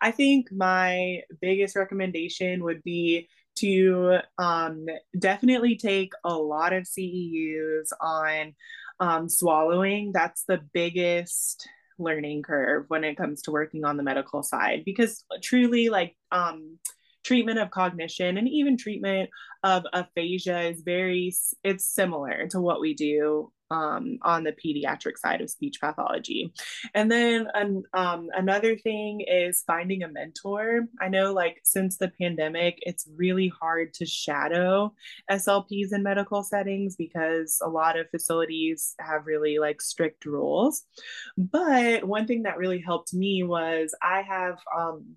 I 0.00 0.10
think 0.10 0.48
my 0.52 1.22
biggest 1.40 1.76
recommendation 1.76 2.62
would 2.64 2.82
be 2.82 3.28
to 3.56 4.18
um, 4.38 4.86
definitely 5.18 5.76
take 5.76 6.12
a 6.24 6.34
lot 6.34 6.72
of 6.72 6.84
CEUs 6.84 7.88
on 8.00 8.54
um, 9.00 9.28
swallowing. 9.28 10.12
That's 10.12 10.44
the 10.46 10.60
biggest 10.72 11.68
learning 11.98 12.42
curve 12.42 12.84
when 12.88 13.04
it 13.04 13.16
comes 13.16 13.42
to 13.42 13.50
working 13.50 13.84
on 13.84 13.96
the 13.96 14.02
medical 14.02 14.42
side 14.42 14.82
because 14.84 15.24
truly, 15.42 15.88
like, 15.88 16.16
um, 16.30 16.78
treatment 17.26 17.58
of 17.58 17.70
cognition 17.70 18.38
and 18.38 18.48
even 18.48 18.76
treatment 18.76 19.28
of 19.64 19.84
aphasia 19.92 20.60
is 20.70 20.82
very 20.82 21.34
it's 21.64 21.84
similar 21.84 22.46
to 22.46 22.60
what 22.60 22.80
we 22.80 22.94
do 22.94 23.50
um, 23.70 24.18
on 24.22 24.44
the 24.44 24.52
pediatric 24.52 25.18
side 25.18 25.40
of 25.40 25.50
speech 25.50 25.80
pathology. 25.80 26.52
And 26.94 27.10
then 27.10 27.48
um, 27.94 28.28
another 28.34 28.76
thing 28.76 29.22
is 29.22 29.62
finding 29.66 30.02
a 30.02 30.08
mentor. 30.08 30.86
I 31.00 31.08
know, 31.08 31.32
like, 31.32 31.60
since 31.64 31.96
the 31.96 32.12
pandemic, 32.20 32.78
it's 32.82 33.08
really 33.16 33.52
hard 33.60 33.94
to 33.94 34.06
shadow 34.06 34.94
SLPs 35.30 35.92
in 35.92 36.02
medical 36.02 36.42
settings 36.42 36.96
because 36.96 37.58
a 37.62 37.68
lot 37.68 37.98
of 37.98 38.10
facilities 38.10 38.94
have 39.00 39.26
really 39.26 39.58
like 39.58 39.80
strict 39.80 40.26
rules. 40.26 40.84
But 41.36 42.04
one 42.04 42.26
thing 42.26 42.42
that 42.42 42.58
really 42.58 42.80
helped 42.80 43.14
me 43.14 43.42
was 43.42 43.94
I 44.02 44.22
have 44.22 44.58
um, 44.76 45.16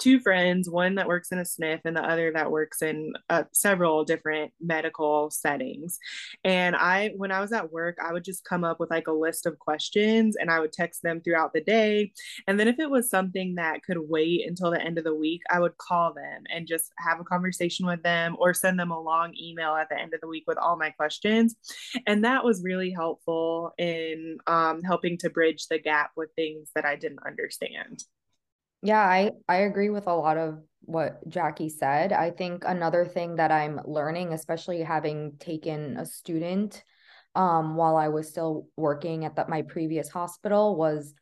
two 0.00 0.18
friends, 0.18 0.68
one 0.68 0.94
that 0.96 1.06
works 1.06 1.30
in 1.30 1.38
a 1.38 1.42
SNF 1.42 1.80
and 1.84 1.96
the 1.96 2.02
other 2.02 2.32
that 2.32 2.50
works 2.50 2.82
in 2.82 3.12
uh, 3.28 3.44
several 3.52 4.04
different 4.04 4.52
medical 4.60 5.30
settings. 5.30 5.98
And 6.42 6.74
I, 6.74 7.12
when 7.16 7.30
I 7.30 7.40
was 7.40 7.52
at 7.52 7.70
work, 7.70 7.98
I 8.02 8.12
would 8.12 8.24
just 8.24 8.44
come 8.44 8.64
up 8.64 8.80
with 8.80 8.90
like 8.90 9.06
a 9.06 9.12
list 9.12 9.46
of 9.46 9.58
questions 9.58 10.36
and 10.36 10.50
I 10.50 10.58
would 10.58 10.72
text 10.72 11.02
them 11.02 11.20
throughout 11.20 11.52
the 11.52 11.60
day. 11.60 12.12
And 12.48 12.58
then 12.58 12.66
if 12.66 12.78
it 12.78 12.90
was 12.90 13.10
something 13.10 13.56
that 13.56 13.82
could 13.82 13.98
wait 13.98 14.48
until 14.48 14.70
the 14.70 14.82
end 14.82 14.98
of 14.98 15.04
the 15.04 15.14
week, 15.14 15.42
I 15.50 15.60
would 15.60 15.76
call 15.76 16.14
them 16.14 16.44
and 16.48 16.66
just 16.66 16.92
have 16.98 17.20
a 17.20 17.24
conversation 17.24 17.86
with 17.86 18.02
them 18.02 18.36
or 18.38 18.54
send 18.54 18.80
them 18.80 18.90
a 18.90 19.00
long 19.00 19.34
email 19.40 19.74
at 19.74 19.88
the 19.90 20.00
end 20.00 20.14
of 20.14 20.20
the 20.20 20.28
week 20.28 20.44
with 20.46 20.58
all 20.58 20.76
my 20.76 20.90
questions. 20.90 21.54
And 22.06 22.24
that 22.24 22.44
was 22.44 22.64
really 22.64 22.90
helpful 22.90 23.72
in 23.78 24.38
um, 24.46 24.82
helping 24.82 25.18
to 25.18 25.30
bridge 25.30 25.66
the 25.68 25.78
gap 25.78 26.12
with 26.16 26.30
things 26.36 26.70
that 26.74 26.86
I 26.86 26.96
didn't 26.96 27.26
understand. 27.26 28.02
Yeah, 28.82 29.00
I 29.02 29.32
I 29.48 29.56
agree 29.58 29.90
with 29.90 30.06
a 30.06 30.14
lot 30.14 30.36
of 30.36 30.62
what 30.82 31.26
Jackie 31.28 31.68
said. 31.68 32.12
I 32.12 32.30
think 32.30 32.64
another 32.66 33.04
thing 33.04 33.36
that 33.36 33.52
I'm 33.52 33.80
learning, 33.84 34.32
especially 34.32 34.80
having 34.82 35.36
taken 35.38 35.96
a 35.96 36.06
student 36.06 36.82
um, 37.34 37.76
while 37.76 37.96
I 37.96 38.08
was 38.08 38.28
still 38.28 38.66
working 38.76 39.24
at 39.24 39.36
the, 39.36 39.46
my 39.48 39.62
previous 39.62 40.08
hospital, 40.08 40.76
was 40.76 41.14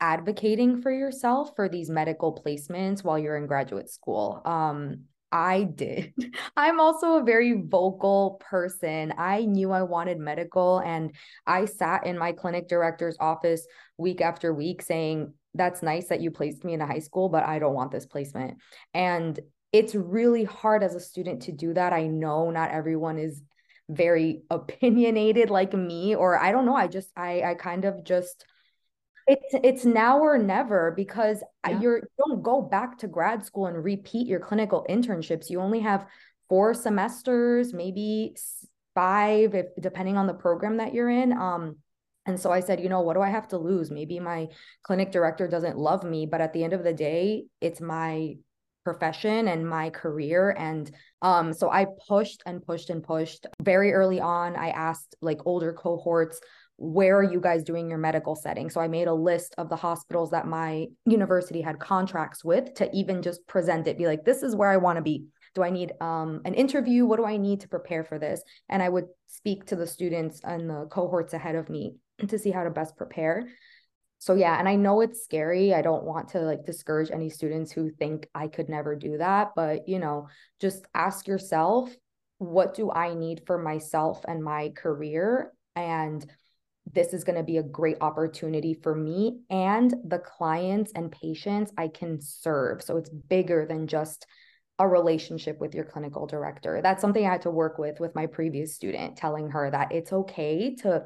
advocating 0.00 0.82
for 0.82 0.92
yourself 0.92 1.56
for 1.56 1.68
these 1.68 1.88
medical 1.88 2.34
placements 2.34 3.02
while 3.02 3.18
you're 3.18 3.36
in 3.36 3.46
graduate 3.46 3.90
school. 3.90 4.42
Um, 4.44 5.04
I 5.32 5.64
did. 5.64 6.14
I'm 6.56 6.80
also 6.80 7.16
a 7.16 7.24
very 7.24 7.60
vocal 7.60 8.40
person. 8.40 9.12
I 9.18 9.44
knew 9.44 9.72
I 9.72 9.82
wanted 9.82 10.18
medical, 10.18 10.78
and 10.78 11.14
I 11.46 11.64
sat 11.64 12.06
in 12.06 12.18
my 12.18 12.32
clinic 12.32 12.68
director's 12.68 13.16
office 13.20 13.66
week 13.98 14.20
after 14.20 14.52
week 14.54 14.82
saying, 14.82 15.32
that's 15.54 15.82
nice 15.82 16.08
that 16.08 16.20
you 16.20 16.30
placed 16.30 16.64
me 16.64 16.74
in 16.74 16.80
a 16.80 16.86
high 16.86 16.98
school, 17.00 17.28
but 17.28 17.44
I 17.44 17.58
don't 17.58 17.74
want 17.74 17.90
this 17.90 18.06
placement. 18.06 18.58
And 18.94 19.38
it's 19.72 19.94
really 19.94 20.44
hard 20.44 20.82
as 20.82 20.94
a 20.94 21.00
student 21.00 21.42
to 21.42 21.52
do 21.52 21.74
that. 21.74 21.92
I 21.92 22.06
know 22.06 22.50
not 22.50 22.70
everyone 22.70 23.18
is 23.18 23.42
very 23.88 24.42
opinionated 24.50 25.50
like 25.50 25.72
me, 25.72 26.14
or 26.14 26.38
I 26.38 26.52
don't 26.52 26.66
know. 26.66 26.76
I 26.76 26.86
just, 26.86 27.10
I, 27.16 27.42
I 27.42 27.54
kind 27.54 27.84
of 27.84 28.04
just, 28.04 28.46
it's 29.26 29.54
it's 29.64 29.84
now 29.84 30.20
or 30.20 30.38
never 30.38 30.92
because 30.92 31.42
yeah. 31.66 31.80
you're 31.80 31.98
you 31.98 32.08
don't 32.26 32.42
go 32.42 32.62
back 32.62 32.98
to 32.98 33.08
grad 33.08 33.44
school 33.44 33.66
and 33.66 33.82
repeat 33.82 34.26
your 34.26 34.40
clinical 34.40 34.86
internships. 34.88 35.50
You 35.50 35.60
only 35.60 35.80
have 35.80 36.06
four 36.48 36.74
semesters, 36.74 37.72
maybe 37.72 38.36
five, 38.94 39.54
if 39.54 39.66
depending 39.80 40.16
on 40.16 40.26
the 40.26 40.34
program 40.34 40.76
that 40.78 40.94
you're 40.94 41.10
in. 41.10 41.32
Um, 41.32 41.76
and 42.24 42.38
so 42.38 42.50
I 42.50 42.60
said, 42.60 42.80
you 42.80 42.88
know, 42.88 43.02
what 43.02 43.14
do 43.14 43.22
I 43.22 43.30
have 43.30 43.48
to 43.48 43.58
lose? 43.58 43.90
Maybe 43.90 44.18
my 44.18 44.48
clinic 44.82 45.12
director 45.12 45.46
doesn't 45.46 45.78
love 45.78 46.02
me, 46.04 46.26
but 46.26 46.40
at 46.40 46.52
the 46.52 46.64
end 46.64 46.72
of 46.72 46.82
the 46.82 46.92
day, 46.92 47.44
it's 47.60 47.80
my 47.80 48.36
profession 48.84 49.48
and 49.48 49.68
my 49.68 49.90
career 49.90 50.54
and 50.56 50.92
um 51.20 51.52
so 51.52 51.68
I 51.68 51.86
pushed 52.06 52.44
and 52.46 52.64
pushed 52.64 52.88
and 52.88 53.02
pushed 53.02 53.44
very 53.60 53.92
early 53.92 54.20
on 54.20 54.54
I 54.54 54.68
asked 54.68 55.16
like 55.20 55.44
older 55.44 55.72
cohorts 55.72 56.40
where 56.78 57.16
are 57.16 57.22
you 57.24 57.40
guys 57.40 57.64
doing 57.64 57.88
your 57.88 57.98
medical 57.98 58.36
setting 58.36 58.68
so 58.68 58.80
I 58.80 58.88
made 58.88 59.08
a 59.08 59.14
list 59.14 59.54
of 59.56 59.68
the 59.68 59.76
hospitals 59.76 60.30
that 60.30 60.46
my 60.46 60.86
university 61.06 61.62
had 61.62 61.78
contracts 61.78 62.44
with 62.44 62.74
to 62.74 62.90
even 62.94 63.22
just 63.22 63.46
present 63.46 63.86
it 63.86 63.96
be 63.96 64.06
like 64.06 64.24
this 64.24 64.42
is 64.42 64.54
where 64.54 64.70
I 64.70 64.76
want 64.76 64.96
to 64.96 65.02
be 65.02 65.24
do 65.56 65.62
I 65.62 65.70
need 65.70 65.94
um, 66.02 66.42
an 66.44 66.52
interview? 66.52 67.06
What 67.06 67.16
do 67.16 67.24
I 67.24 67.38
need 67.38 67.62
to 67.62 67.68
prepare 67.68 68.04
for 68.04 68.18
this? 68.18 68.42
And 68.68 68.82
I 68.82 68.90
would 68.90 69.06
speak 69.26 69.64
to 69.66 69.74
the 69.74 69.86
students 69.86 70.40
and 70.44 70.68
the 70.68 70.86
cohorts 70.90 71.32
ahead 71.32 71.56
of 71.56 71.70
me 71.70 71.94
to 72.28 72.38
see 72.38 72.50
how 72.50 72.62
to 72.62 72.70
best 72.70 72.94
prepare. 72.94 73.48
So 74.18 74.34
yeah, 74.34 74.58
and 74.58 74.68
I 74.68 74.76
know 74.76 75.00
it's 75.00 75.24
scary. 75.24 75.72
I 75.72 75.80
don't 75.80 76.04
want 76.04 76.28
to 76.30 76.40
like 76.40 76.66
discourage 76.66 77.10
any 77.10 77.30
students 77.30 77.72
who 77.72 77.90
think 77.90 78.28
I 78.34 78.48
could 78.48 78.68
never 78.68 78.94
do 78.94 79.16
that, 79.16 79.52
but 79.56 79.88
you 79.88 79.98
know, 79.98 80.28
just 80.60 80.86
ask 80.94 81.26
yourself, 81.26 81.90
what 82.36 82.74
do 82.74 82.90
I 82.90 83.14
need 83.14 83.42
for 83.46 83.56
myself 83.56 84.24
and 84.28 84.44
my 84.44 84.72
career? 84.76 85.52
And 85.74 86.24
this 86.92 87.12
is 87.12 87.24
going 87.24 87.36
to 87.36 87.44
be 87.44 87.58
a 87.58 87.62
great 87.62 87.98
opportunity 88.00 88.74
for 88.74 88.94
me 88.94 89.40
and 89.50 89.94
the 90.04 90.18
clients 90.18 90.92
and 90.94 91.10
patients 91.10 91.72
I 91.76 91.88
can 91.88 92.20
serve. 92.20 92.82
So 92.82 92.96
it's 92.96 93.10
bigger 93.10 93.66
than 93.66 93.86
just 93.86 94.26
a 94.78 94.86
relationship 94.86 95.58
with 95.58 95.74
your 95.74 95.84
clinical 95.84 96.26
director. 96.26 96.80
That's 96.82 97.00
something 97.00 97.26
I 97.26 97.32
had 97.32 97.42
to 97.42 97.50
work 97.50 97.78
with 97.78 97.98
with 97.98 98.14
my 98.14 98.26
previous 98.26 98.74
student, 98.74 99.16
telling 99.16 99.50
her 99.50 99.70
that 99.70 99.92
it's 99.92 100.12
okay 100.12 100.76
to 100.76 101.04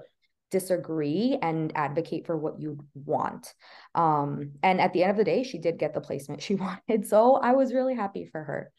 disagree 0.50 1.38
and 1.40 1.72
advocate 1.76 2.26
for 2.26 2.36
what 2.36 2.60
you 2.60 2.84
want. 2.94 3.54
Um, 3.94 4.52
and 4.62 4.80
at 4.80 4.92
the 4.92 5.04
end 5.04 5.12
of 5.12 5.16
the 5.16 5.24
day, 5.24 5.44
she 5.44 5.58
did 5.58 5.78
get 5.78 5.94
the 5.94 6.00
placement 6.00 6.42
she 6.42 6.56
wanted. 6.56 7.06
So 7.06 7.36
I 7.36 7.52
was 7.52 7.72
really 7.72 7.94
happy 7.94 8.24
for 8.24 8.42
her. 8.42 8.72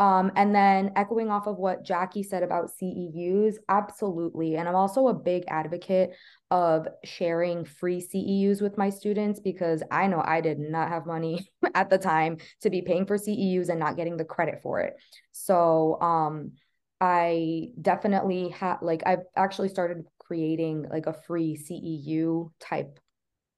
Um, 0.00 0.32
and 0.34 0.54
then 0.54 0.92
echoing 0.96 1.28
off 1.28 1.46
of 1.46 1.58
what 1.58 1.84
Jackie 1.84 2.22
said 2.22 2.42
about 2.42 2.70
CEUs, 2.70 3.56
absolutely. 3.68 4.56
And 4.56 4.66
I'm 4.66 4.74
also 4.74 5.08
a 5.08 5.14
big 5.14 5.44
advocate 5.48 6.12
of 6.50 6.88
sharing 7.04 7.66
free 7.66 8.00
CEUs 8.00 8.62
with 8.62 8.78
my 8.78 8.88
students 8.88 9.40
because 9.40 9.82
I 9.90 10.06
know 10.06 10.22
I 10.24 10.40
did 10.40 10.58
not 10.58 10.88
have 10.88 11.04
money 11.04 11.50
at 11.74 11.90
the 11.90 11.98
time 11.98 12.38
to 12.62 12.70
be 12.70 12.80
paying 12.80 13.04
for 13.04 13.18
CEUs 13.18 13.68
and 13.68 13.78
not 13.78 13.96
getting 13.96 14.16
the 14.16 14.24
credit 14.24 14.62
for 14.62 14.80
it. 14.80 14.94
So 15.32 16.00
um, 16.00 16.52
I 16.98 17.68
definitely 17.82 18.48
have, 18.50 18.78
like, 18.80 19.02
I've 19.04 19.24
actually 19.36 19.68
started 19.68 20.06
creating 20.18 20.86
like 20.90 21.08
a 21.08 21.12
free 21.12 21.58
CEU 21.58 22.50
type 22.58 22.98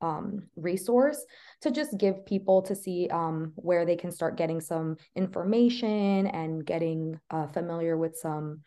um, 0.03 0.43
resource 0.57 1.25
to 1.63 1.71
just 1.71 1.97
give 1.97 2.27
people 2.27 2.61
to 2.63 2.75
see 2.75 3.09
um, 3.11 3.53
where 3.57 3.87
they 3.87 3.97
can 3.97 4.11
start 4.11 4.37
getting 4.37 4.61
some 4.61 4.97
information 5.15 6.27
and 6.27 6.67
getting 6.67 7.19
uh, 7.31 7.47
familiar 7.47 7.97
with 7.97 8.17
some 8.17 8.61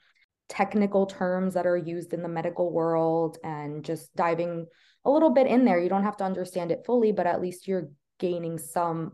technical 0.47 1.05
terms 1.05 1.53
that 1.53 1.65
are 1.67 1.77
used 1.77 2.13
in 2.13 2.21
the 2.21 2.29
medical 2.29 2.71
world 2.71 3.37
and 3.43 3.83
just 3.83 4.15
diving 4.15 4.65
a 5.03 5.09
little 5.11 5.31
bit 5.31 5.47
in 5.47 5.65
there. 5.65 5.79
You 5.79 5.89
don't 5.89 6.03
have 6.03 6.17
to 6.17 6.23
understand 6.23 6.71
it 6.71 6.83
fully, 6.85 7.11
but 7.11 7.27
at 7.27 7.41
least 7.41 7.67
you're 7.67 7.89
gaining 8.19 8.57
some 8.57 9.13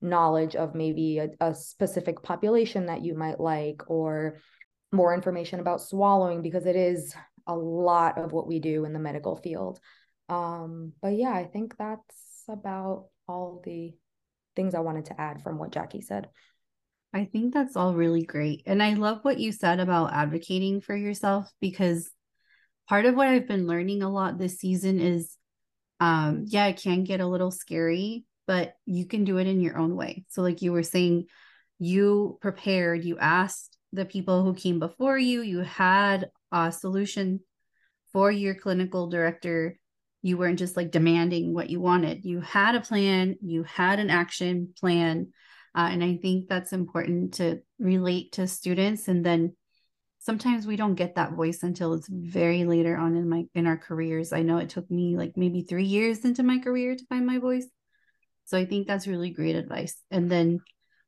knowledge 0.00 0.56
of 0.56 0.74
maybe 0.74 1.18
a, 1.18 1.28
a 1.40 1.54
specific 1.54 2.22
population 2.22 2.86
that 2.86 3.04
you 3.04 3.14
might 3.14 3.40
like 3.40 3.82
or 3.88 4.38
more 4.90 5.14
information 5.14 5.60
about 5.60 5.80
swallowing 5.80 6.42
because 6.42 6.66
it 6.66 6.76
is 6.76 7.14
a 7.46 7.56
lot 7.56 8.18
of 8.18 8.32
what 8.32 8.46
we 8.46 8.58
do 8.58 8.84
in 8.84 8.92
the 8.92 8.98
medical 8.98 9.36
field. 9.36 9.80
Um, 10.32 10.94
but 11.02 11.10
yeah, 11.10 11.32
I 11.32 11.44
think 11.44 11.76
that's 11.76 12.44
about 12.48 13.08
all 13.28 13.60
the 13.64 13.94
things 14.56 14.74
I 14.74 14.80
wanted 14.80 15.06
to 15.06 15.20
add 15.20 15.42
from 15.42 15.58
what 15.58 15.72
Jackie 15.72 16.00
said. 16.00 16.30
I 17.12 17.26
think 17.26 17.52
that's 17.52 17.76
all 17.76 17.94
really 17.94 18.22
great. 18.22 18.62
And 18.64 18.82
I 18.82 18.94
love 18.94 19.18
what 19.22 19.38
you 19.38 19.52
said 19.52 19.78
about 19.78 20.14
advocating 20.14 20.80
for 20.80 20.96
yourself 20.96 21.52
because 21.60 22.10
part 22.88 23.04
of 23.04 23.14
what 23.14 23.28
I've 23.28 23.46
been 23.46 23.66
learning 23.66 24.02
a 24.02 24.08
lot 24.10 24.38
this 24.38 24.58
season 24.58 25.00
is 25.00 25.36
um 26.00 26.44
yeah, 26.46 26.66
it 26.66 26.80
can 26.82 27.04
get 27.04 27.20
a 27.20 27.26
little 27.26 27.50
scary, 27.50 28.24
but 28.46 28.74
you 28.86 29.06
can 29.06 29.24
do 29.24 29.36
it 29.36 29.46
in 29.46 29.60
your 29.60 29.76
own 29.76 29.94
way. 29.96 30.24
So 30.30 30.40
like 30.40 30.62
you 30.62 30.72
were 30.72 30.82
saying, 30.82 31.26
you 31.78 32.38
prepared, 32.40 33.04
you 33.04 33.18
asked 33.18 33.76
the 33.92 34.06
people 34.06 34.42
who 34.42 34.54
came 34.54 34.78
before 34.78 35.18
you, 35.18 35.42
you 35.42 35.58
had 35.58 36.30
a 36.50 36.72
solution 36.72 37.40
for 38.12 38.30
your 38.30 38.54
clinical 38.54 39.08
director. 39.08 39.76
You 40.22 40.38
weren't 40.38 40.58
just 40.58 40.76
like 40.76 40.90
demanding 40.90 41.52
what 41.52 41.68
you 41.68 41.80
wanted. 41.80 42.24
You 42.24 42.40
had 42.40 42.74
a 42.74 42.80
plan, 42.80 43.36
you 43.42 43.64
had 43.64 43.98
an 43.98 44.10
action 44.10 44.72
plan. 44.78 45.32
Uh, 45.74 45.88
and 45.90 46.04
I 46.04 46.16
think 46.16 46.48
that's 46.48 46.72
important 46.72 47.34
to 47.34 47.60
relate 47.78 48.32
to 48.32 48.46
students. 48.46 49.08
And 49.08 49.24
then 49.24 49.56
sometimes 50.18 50.66
we 50.66 50.76
don't 50.76 50.94
get 50.94 51.16
that 51.16 51.32
voice 51.32 51.62
until 51.62 51.94
it's 51.94 52.08
very 52.08 52.64
later 52.64 52.96
on 52.96 53.16
in 53.16 53.28
my 53.28 53.44
in 53.54 53.66
our 53.66 53.76
careers. 53.76 54.32
I 54.32 54.42
know 54.42 54.58
it 54.58 54.68
took 54.68 54.90
me 54.90 55.16
like 55.16 55.36
maybe 55.36 55.62
three 55.62 55.84
years 55.84 56.24
into 56.24 56.42
my 56.42 56.58
career 56.58 56.94
to 56.94 57.06
find 57.06 57.26
my 57.26 57.38
voice. 57.38 57.66
So 58.44 58.58
I 58.58 58.64
think 58.64 58.86
that's 58.86 59.06
really 59.06 59.30
great 59.30 59.56
advice. 59.56 59.96
And 60.10 60.30
then 60.30 60.60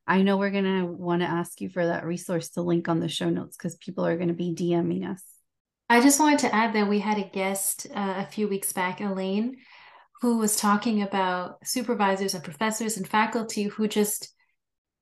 I 0.06 0.22
know 0.22 0.36
we're 0.36 0.50
going 0.50 0.64
to 0.64 0.86
want 0.86 1.22
to 1.22 1.28
ask 1.28 1.60
you 1.60 1.68
for 1.68 1.86
that 1.86 2.04
resource 2.04 2.50
to 2.50 2.62
link 2.62 2.88
on 2.88 3.00
the 3.00 3.08
show 3.08 3.30
notes 3.30 3.56
because 3.56 3.76
people 3.76 4.04
are 4.06 4.16
going 4.16 4.28
to 4.28 4.34
be 4.34 4.54
DMing 4.54 5.10
us. 5.10 5.22
I 5.88 6.00
just 6.00 6.18
wanted 6.18 6.38
to 6.40 6.54
add 6.54 6.74
that 6.74 6.88
we 6.88 6.98
had 6.98 7.18
a 7.18 7.28
guest 7.28 7.86
uh, 7.94 8.14
a 8.18 8.26
few 8.26 8.48
weeks 8.48 8.72
back, 8.72 9.00
Elaine, 9.00 9.56
who 10.22 10.38
was 10.38 10.56
talking 10.56 11.02
about 11.02 11.58
supervisors 11.66 12.34
and 12.34 12.42
professors 12.42 12.96
and 12.96 13.06
faculty 13.06 13.64
who 13.64 13.86
just 13.86 14.32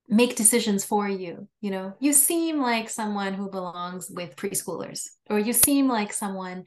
make 0.09 0.35
decisions 0.35 0.83
for 0.83 1.07
you. 1.07 1.47
You 1.61 1.71
know, 1.71 1.93
you 1.99 2.11
seem 2.11 2.61
like 2.61 2.89
someone 2.89 3.33
who 3.33 3.49
belongs 3.49 4.09
with 4.09 4.35
preschoolers, 4.35 5.07
or 5.29 5.39
you 5.39 5.53
seem 5.53 5.87
like 5.87 6.11
someone. 6.11 6.65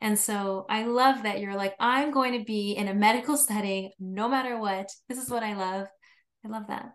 And 0.00 0.18
so 0.18 0.64
I 0.70 0.84
love 0.84 1.24
that 1.24 1.40
you're 1.40 1.56
like, 1.56 1.74
I'm 1.78 2.10
going 2.10 2.38
to 2.38 2.44
be 2.44 2.72
in 2.72 2.88
a 2.88 2.94
medical 2.94 3.36
setting 3.36 3.90
no 3.98 4.28
matter 4.28 4.58
what. 4.58 4.90
This 5.08 5.18
is 5.18 5.28
what 5.28 5.42
I 5.42 5.54
love. 5.54 5.88
I 6.44 6.48
love 6.48 6.68
that. 6.68 6.92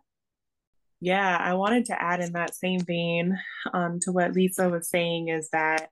Yeah, 1.01 1.38
I 1.38 1.53
wanted 1.53 1.86
to 1.86 2.01
add 2.01 2.22
in 2.22 2.32
that 2.32 2.56
same 2.56 2.80
vein 2.80 3.38
um, 3.74 4.00
to 4.03 4.12
what 4.13 4.34
Lisa 4.34 4.70
was 4.70 4.89
saying 4.89 5.27
is 5.27 5.50
that 5.51 5.89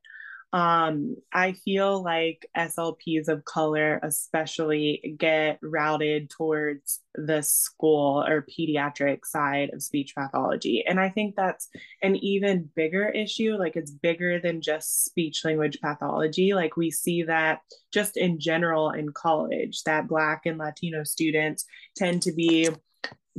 um, 0.53 1.15
I 1.31 1.53
feel 1.53 2.03
like 2.03 2.45
SLPs 2.57 3.29
of 3.29 3.45
color, 3.45 3.99
especially, 4.03 5.15
get 5.17 5.59
routed 5.61 6.29
towards 6.29 6.99
the 7.15 7.41
school 7.41 8.23
or 8.27 8.45
pediatric 8.45 9.25
side 9.25 9.69
of 9.73 9.81
speech 9.81 10.13
pathology. 10.13 10.83
And 10.85 10.99
I 10.99 11.09
think 11.09 11.35
that's 11.35 11.69
an 12.01 12.17
even 12.17 12.69
bigger 12.75 13.07
issue. 13.07 13.55
Like, 13.55 13.77
it's 13.77 13.91
bigger 13.91 14.39
than 14.39 14.61
just 14.61 15.05
speech 15.05 15.45
language 15.45 15.79
pathology. 15.81 16.53
Like, 16.53 16.75
we 16.75 16.91
see 16.91 17.23
that 17.23 17.61
just 17.93 18.17
in 18.17 18.37
general 18.37 18.91
in 18.91 19.13
college, 19.13 19.83
that 19.83 20.09
Black 20.09 20.45
and 20.45 20.57
Latino 20.57 21.05
students 21.05 21.65
tend 21.95 22.23
to 22.23 22.33
be 22.33 22.67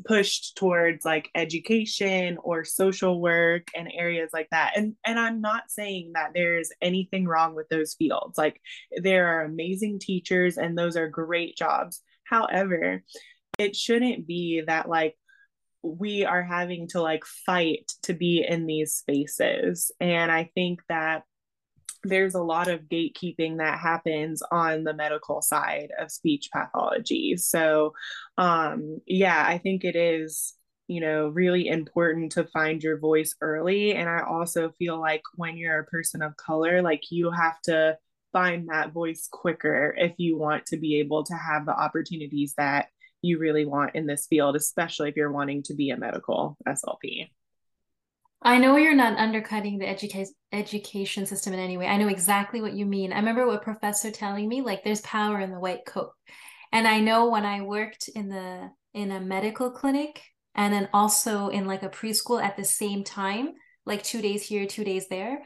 pushed 0.04 0.56
towards 0.56 1.04
like 1.04 1.30
education 1.34 2.38
or 2.42 2.64
social 2.64 3.20
work 3.20 3.68
and 3.76 3.90
areas 3.92 4.30
like 4.32 4.48
that. 4.50 4.72
And 4.76 4.94
and 5.04 5.18
i'm 5.18 5.40
not 5.40 5.64
saying 5.70 6.12
that 6.14 6.30
there's 6.34 6.70
anything 6.80 7.26
wrong 7.26 7.54
with 7.54 7.68
those 7.68 7.94
fields. 7.94 8.38
Like 8.38 8.60
there 8.96 9.28
are 9.28 9.44
amazing 9.44 9.98
teachers 9.98 10.56
and 10.56 10.76
those 10.76 10.96
are 10.96 11.08
great 11.08 11.56
jobs. 11.56 12.00
However 12.24 13.02
it 13.58 13.76
shouldn't 13.76 14.26
be 14.26 14.62
that 14.66 14.88
like 14.88 15.16
we 15.82 16.24
are 16.24 16.42
having 16.42 16.88
to 16.88 17.02
like 17.02 17.24
fight 17.24 17.92
to 18.04 18.14
be 18.14 18.44
in 18.48 18.66
these 18.66 18.94
spaces. 18.94 19.90
And 20.00 20.32
i 20.32 20.50
think 20.54 20.80
that 20.88 21.24
there's 22.04 22.34
a 22.34 22.42
lot 22.42 22.68
of 22.68 22.82
gatekeeping 22.82 23.58
that 23.58 23.78
happens 23.78 24.42
on 24.50 24.84
the 24.84 24.94
medical 24.94 25.42
side 25.42 25.90
of 25.98 26.10
speech 26.10 26.50
pathology. 26.52 27.36
So, 27.36 27.94
um, 28.38 28.98
yeah, 29.06 29.44
I 29.46 29.58
think 29.58 29.84
it 29.84 29.96
is, 29.96 30.54
you 30.88 31.00
know, 31.00 31.28
really 31.28 31.68
important 31.68 32.32
to 32.32 32.44
find 32.44 32.82
your 32.82 32.98
voice 32.98 33.34
early. 33.40 33.94
And 33.94 34.08
I 34.08 34.20
also 34.20 34.72
feel 34.78 35.00
like 35.00 35.22
when 35.36 35.56
you're 35.56 35.80
a 35.80 35.86
person 35.86 36.22
of 36.22 36.36
color, 36.36 36.82
like 36.82 37.02
you 37.10 37.30
have 37.30 37.60
to 37.62 37.96
find 38.32 38.68
that 38.68 38.92
voice 38.92 39.28
quicker 39.30 39.94
if 39.96 40.12
you 40.16 40.38
want 40.38 40.66
to 40.66 40.76
be 40.76 40.98
able 40.98 41.22
to 41.24 41.34
have 41.34 41.66
the 41.66 41.78
opportunities 41.78 42.54
that 42.56 42.88
you 43.20 43.38
really 43.38 43.64
want 43.64 43.94
in 43.94 44.06
this 44.06 44.26
field, 44.26 44.56
especially 44.56 45.08
if 45.08 45.16
you're 45.16 45.30
wanting 45.30 45.62
to 45.62 45.74
be 45.74 45.90
a 45.90 45.96
medical 45.96 46.56
SLP. 46.66 47.28
I 48.44 48.58
know 48.58 48.76
you're 48.76 48.94
not 48.94 49.18
undercutting 49.18 49.78
the 49.78 49.88
education 49.88 50.34
education 50.52 51.26
system 51.26 51.54
in 51.54 51.60
any 51.60 51.78
way. 51.78 51.86
I 51.86 51.96
know 51.96 52.08
exactly 52.08 52.60
what 52.60 52.74
you 52.74 52.84
mean. 52.84 53.12
I 53.12 53.16
remember 53.16 53.42
a 53.42 53.58
professor 53.58 54.10
telling 54.10 54.48
me 54.48 54.62
like 54.62 54.84
there's 54.84 55.00
power 55.00 55.40
in 55.40 55.50
the 55.50 55.60
white 55.60 55.86
coat. 55.86 56.10
And 56.72 56.86
I 56.86 57.00
know 57.00 57.30
when 57.30 57.46
I 57.46 57.62
worked 57.62 58.08
in 58.08 58.28
the 58.28 58.70
in 58.94 59.12
a 59.12 59.20
medical 59.20 59.70
clinic 59.70 60.20
and 60.54 60.72
then 60.72 60.88
also 60.92 61.48
in 61.48 61.66
like 61.66 61.82
a 61.82 61.88
preschool 61.88 62.42
at 62.42 62.56
the 62.56 62.64
same 62.64 63.04
time, 63.04 63.52
like 63.86 64.02
2 64.02 64.20
days 64.20 64.42
here, 64.46 64.66
2 64.66 64.84
days 64.84 65.08
there, 65.08 65.38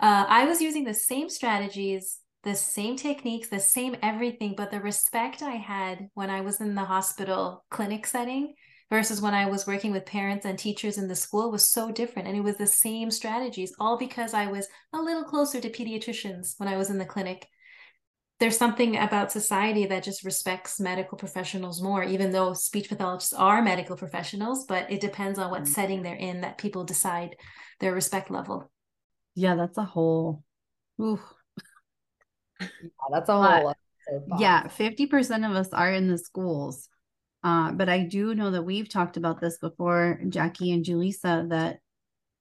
uh, 0.00 0.24
I 0.28 0.46
was 0.46 0.60
using 0.60 0.84
the 0.84 0.94
same 0.94 1.28
strategies, 1.28 2.18
the 2.42 2.54
same 2.54 2.96
techniques, 2.96 3.48
the 3.48 3.60
same 3.60 3.96
everything, 4.02 4.54
but 4.56 4.70
the 4.70 4.80
respect 4.80 5.42
I 5.42 5.56
had 5.56 6.08
when 6.14 6.30
I 6.30 6.40
was 6.40 6.60
in 6.60 6.74
the 6.74 6.84
hospital 6.84 7.64
clinic 7.70 8.06
setting 8.06 8.54
versus 8.90 9.22
when 9.22 9.34
I 9.34 9.46
was 9.46 9.66
working 9.66 9.92
with 9.92 10.04
parents 10.04 10.44
and 10.44 10.58
teachers 10.58 10.98
in 10.98 11.06
the 11.06 11.14
school 11.14 11.50
was 11.50 11.64
so 11.64 11.92
different. 11.92 12.26
And 12.26 12.36
it 12.36 12.42
was 12.42 12.56
the 12.56 12.66
same 12.66 13.10
strategies, 13.10 13.72
all 13.78 13.96
because 13.96 14.34
I 14.34 14.48
was 14.48 14.66
a 14.92 15.00
little 15.00 15.22
closer 15.22 15.60
to 15.60 15.70
pediatricians 15.70 16.54
when 16.58 16.68
I 16.68 16.76
was 16.76 16.90
in 16.90 16.98
the 16.98 17.04
clinic. 17.04 17.46
There's 18.40 18.56
something 18.58 18.96
about 18.96 19.30
society 19.30 19.86
that 19.86 20.02
just 20.02 20.24
respects 20.24 20.80
medical 20.80 21.16
professionals 21.16 21.80
more, 21.80 22.02
even 22.02 22.32
though 22.32 22.52
speech 22.54 22.88
pathologists 22.88 23.34
are 23.34 23.62
medical 23.62 23.96
professionals, 23.96 24.64
but 24.64 24.90
it 24.90 25.00
depends 25.00 25.38
on 25.38 25.50
what 25.50 25.62
mm-hmm. 25.62 25.72
setting 25.72 26.02
they're 26.02 26.14
in 26.14 26.40
that 26.40 26.58
people 26.58 26.84
decide 26.84 27.36
their 27.78 27.94
respect 27.94 28.30
level. 28.30 28.70
Yeah, 29.34 29.54
that's 29.54 29.78
a 29.78 29.84
whole. 29.84 30.42
Ooh. 31.00 31.20
Yeah, 32.60 33.08
that's 33.10 33.30
a 33.30 33.42
whole. 33.42 33.74
yeah, 34.38 34.64
50% 34.64 35.48
of 35.48 35.56
us 35.56 35.72
are 35.72 35.90
in 35.90 36.08
the 36.08 36.18
schools 36.18 36.89
uh, 37.42 37.72
but 37.72 37.88
I 37.88 38.00
do 38.00 38.34
know 38.34 38.50
that 38.50 38.62
we've 38.62 38.88
talked 38.88 39.16
about 39.16 39.40
this 39.40 39.58
before, 39.58 40.20
Jackie 40.28 40.72
and 40.72 40.84
Julissa, 40.84 41.48
that 41.50 41.78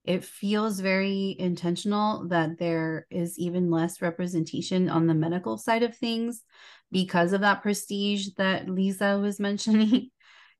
it 0.03 0.23
feels 0.23 0.79
very 0.79 1.35
intentional 1.37 2.27
that 2.29 2.57
there 2.57 3.05
is 3.09 3.37
even 3.37 3.69
less 3.69 4.01
representation 4.01 4.89
on 4.89 5.07
the 5.07 5.13
medical 5.13 5.57
side 5.57 5.83
of 5.83 5.95
things 5.95 6.43
because 6.91 7.33
of 7.33 7.41
that 7.41 7.61
prestige 7.61 8.29
that 8.37 8.69
Lisa 8.69 9.19
was 9.19 9.39
mentioning. 9.39 10.09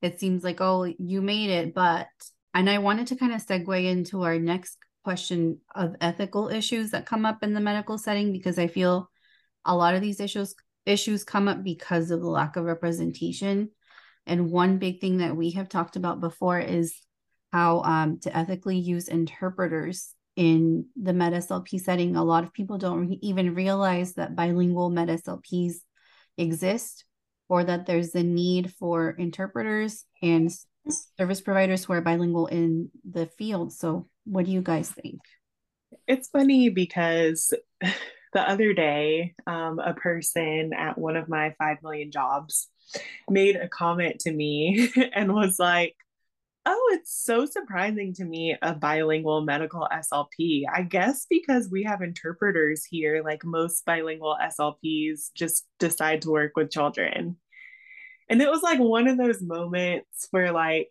it 0.02 0.20
seems 0.20 0.44
like, 0.44 0.60
oh, 0.60 0.84
you 0.84 1.20
made 1.20 1.50
it, 1.50 1.74
but, 1.74 2.08
and 2.54 2.70
I 2.70 2.78
wanted 2.78 3.08
to 3.08 3.16
kind 3.16 3.32
of 3.32 3.44
segue 3.44 3.84
into 3.84 4.22
our 4.22 4.38
next 4.38 4.78
question 5.04 5.58
of 5.74 5.96
ethical 6.00 6.48
issues 6.48 6.90
that 6.90 7.06
come 7.06 7.24
up 7.24 7.42
in 7.42 7.54
the 7.54 7.60
medical 7.60 7.98
setting 7.98 8.32
because 8.32 8.58
I 8.58 8.66
feel 8.66 9.10
a 9.64 9.74
lot 9.74 9.94
of 9.94 10.00
these 10.00 10.20
issues 10.20 10.54
issues 10.86 11.24
come 11.24 11.46
up 11.46 11.62
because 11.62 12.10
of 12.10 12.20
the 12.20 12.26
lack 12.26 12.56
of 12.56 12.64
representation 12.64 13.70
and 14.30 14.50
one 14.50 14.78
big 14.78 15.00
thing 15.00 15.18
that 15.18 15.36
we 15.36 15.50
have 15.50 15.68
talked 15.68 15.96
about 15.96 16.20
before 16.20 16.60
is 16.60 16.94
how 17.52 17.80
um, 17.82 18.20
to 18.20 18.34
ethically 18.34 18.78
use 18.78 19.08
interpreters 19.08 20.14
in 20.36 20.86
the 20.94 21.10
MedSLP 21.10 21.80
setting. 21.80 22.14
A 22.14 22.24
lot 22.24 22.44
of 22.44 22.52
people 22.52 22.78
don't 22.78 23.08
re- 23.08 23.18
even 23.22 23.56
realize 23.56 24.14
that 24.14 24.36
bilingual 24.36 24.88
MedSLPs 24.88 25.74
exist 26.38 27.04
or 27.48 27.64
that 27.64 27.86
there's 27.86 28.14
a 28.14 28.22
need 28.22 28.72
for 28.78 29.10
interpreters 29.10 30.04
and 30.22 30.48
service 31.18 31.40
providers 31.40 31.84
who 31.84 31.92
are 31.92 32.00
bilingual 32.00 32.46
in 32.46 32.88
the 33.10 33.26
field. 33.36 33.72
So, 33.72 34.08
what 34.24 34.46
do 34.46 34.52
you 34.52 34.62
guys 34.62 34.88
think? 34.90 35.18
It's 36.06 36.28
funny 36.28 36.68
because 36.68 37.52
the 37.80 38.48
other 38.48 38.72
day, 38.74 39.34
um, 39.48 39.80
a 39.80 39.94
person 39.94 40.70
at 40.72 40.96
one 40.96 41.16
of 41.16 41.28
my 41.28 41.52
5 41.58 41.78
million 41.82 42.12
jobs 42.12 42.68
made 43.28 43.56
a 43.56 43.68
comment 43.68 44.20
to 44.20 44.32
me 44.32 44.90
and 45.14 45.32
was 45.32 45.58
like, 45.58 45.96
Oh, 46.66 46.90
it's 46.92 47.24
so 47.24 47.46
surprising 47.46 48.12
to 48.14 48.24
me 48.24 48.54
a 48.60 48.74
bilingual 48.74 49.40
medical 49.40 49.88
SLP. 49.90 50.64
I 50.72 50.82
guess 50.82 51.26
because 51.28 51.70
we 51.70 51.84
have 51.84 52.02
interpreters 52.02 52.84
here, 52.84 53.22
like 53.24 53.44
most 53.44 53.84
bilingual 53.86 54.36
SLPs 54.40 55.30
just 55.34 55.66
decide 55.78 56.22
to 56.22 56.30
work 56.30 56.52
with 56.56 56.70
children. 56.70 57.38
And 58.28 58.42
it 58.42 58.50
was 58.50 58.62
like 58.62 58.78
one 58.78 59.08
of 59.08 59.16
those 59.16 59.40
moments 59.40 60.28
where 60.30 60.52
like 60.52 60.90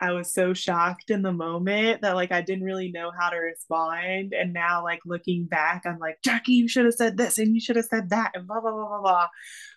I 0.00 0.12
was 0.12 0.32
so 0.32 0.52
shocked 0.52 1.10
in 1.10 1.22
the 1.22 1.32
moment 1.32 2.02
that 2.02 2.14
like 2.14 2.32
I 2.32 2.42
didn't 2.42 2.64
really 2.64 2.90
know 2.90 3.10
how 3.18 3.30
to 3.30 3.36
respond. 3.36 4.34
And 4.34 4.52
now 4.52 4.82
like 4.82 5.00
looking 5.06 5.46
back, 5.46 5.84
I'm 5.86 5.98
like, 5.98 6.18
Jackie, 6.22 6.52
you 6.52 6.68
should 6.68 6.84
have 6.84 6.94
said 6.94 7.16
this 7.16 7.38
and 7.38 7.54
you 7.54 7.60
should 7.60 7.76
have 7.76 7.86
said 7.86 8.10
that 8.10 8.32
and 8.34 8.46
blah 8.46 8.60
blah 8.60 8.72
blah 8.72 8.88
blah 8.88 9.00
blah. 9.00 9.28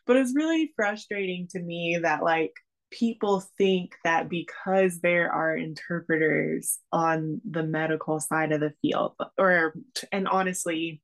But 0.05 0.17
it's 0.17 0.35
really 0.35 0.73
frustrating 0.75 1.47
to 1.51 1.59
me 1.59 1.99
that 2.01 2.23
like 2.23 2.53
people 2.91 3.43
think 3.57 3.95
that 4.03 4.29
because 4.29 4.99
there 4.99 5.31
are 5.31 5.55
interpreters 5.55 6.79
on 6.91 7.39
the 7.49 7.63
medical 7.63 8.19
side 8.19 8.51
of 8.51 8.59
the 8.59 8.73
field 8.81 9.13
or 9.37 9.75
and 10.11 10.27
honestly 10.27 11.01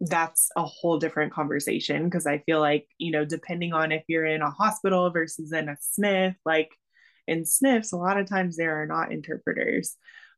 that's 0.00 0.50
a 0.56 0.64
whole 0.64 0.98
different 0.98 1.32
conversation 1.32 2.04
because 2.04 2.26
I 2.26 2.38
feel 2.38 2.58
like, 2.58 2.88
you 2.98 3.12
know, 3.12 3.24
depending 3.24 3.72
on 3.72 3.92
if 3.92 4.02
you're 4.08 4.26
in 4.26 4.42
a 4.42 4.50
hospital 4.50 5.10
versus 5.10 5.52
in 5.52 5.68
a 5.68 5.76
SNF, 5.76 6.34
like 6.44 6.70
in 7.26 7.42
SNFs, 7.42 7.92
a 7.92 7.96
lot 7.96 8.18
of 8.18 8.28
times 8.28 8.56
there 8.56 8.82
are 8.82 8.86
not 8.86 9.12
interpreters. 9.12 9.96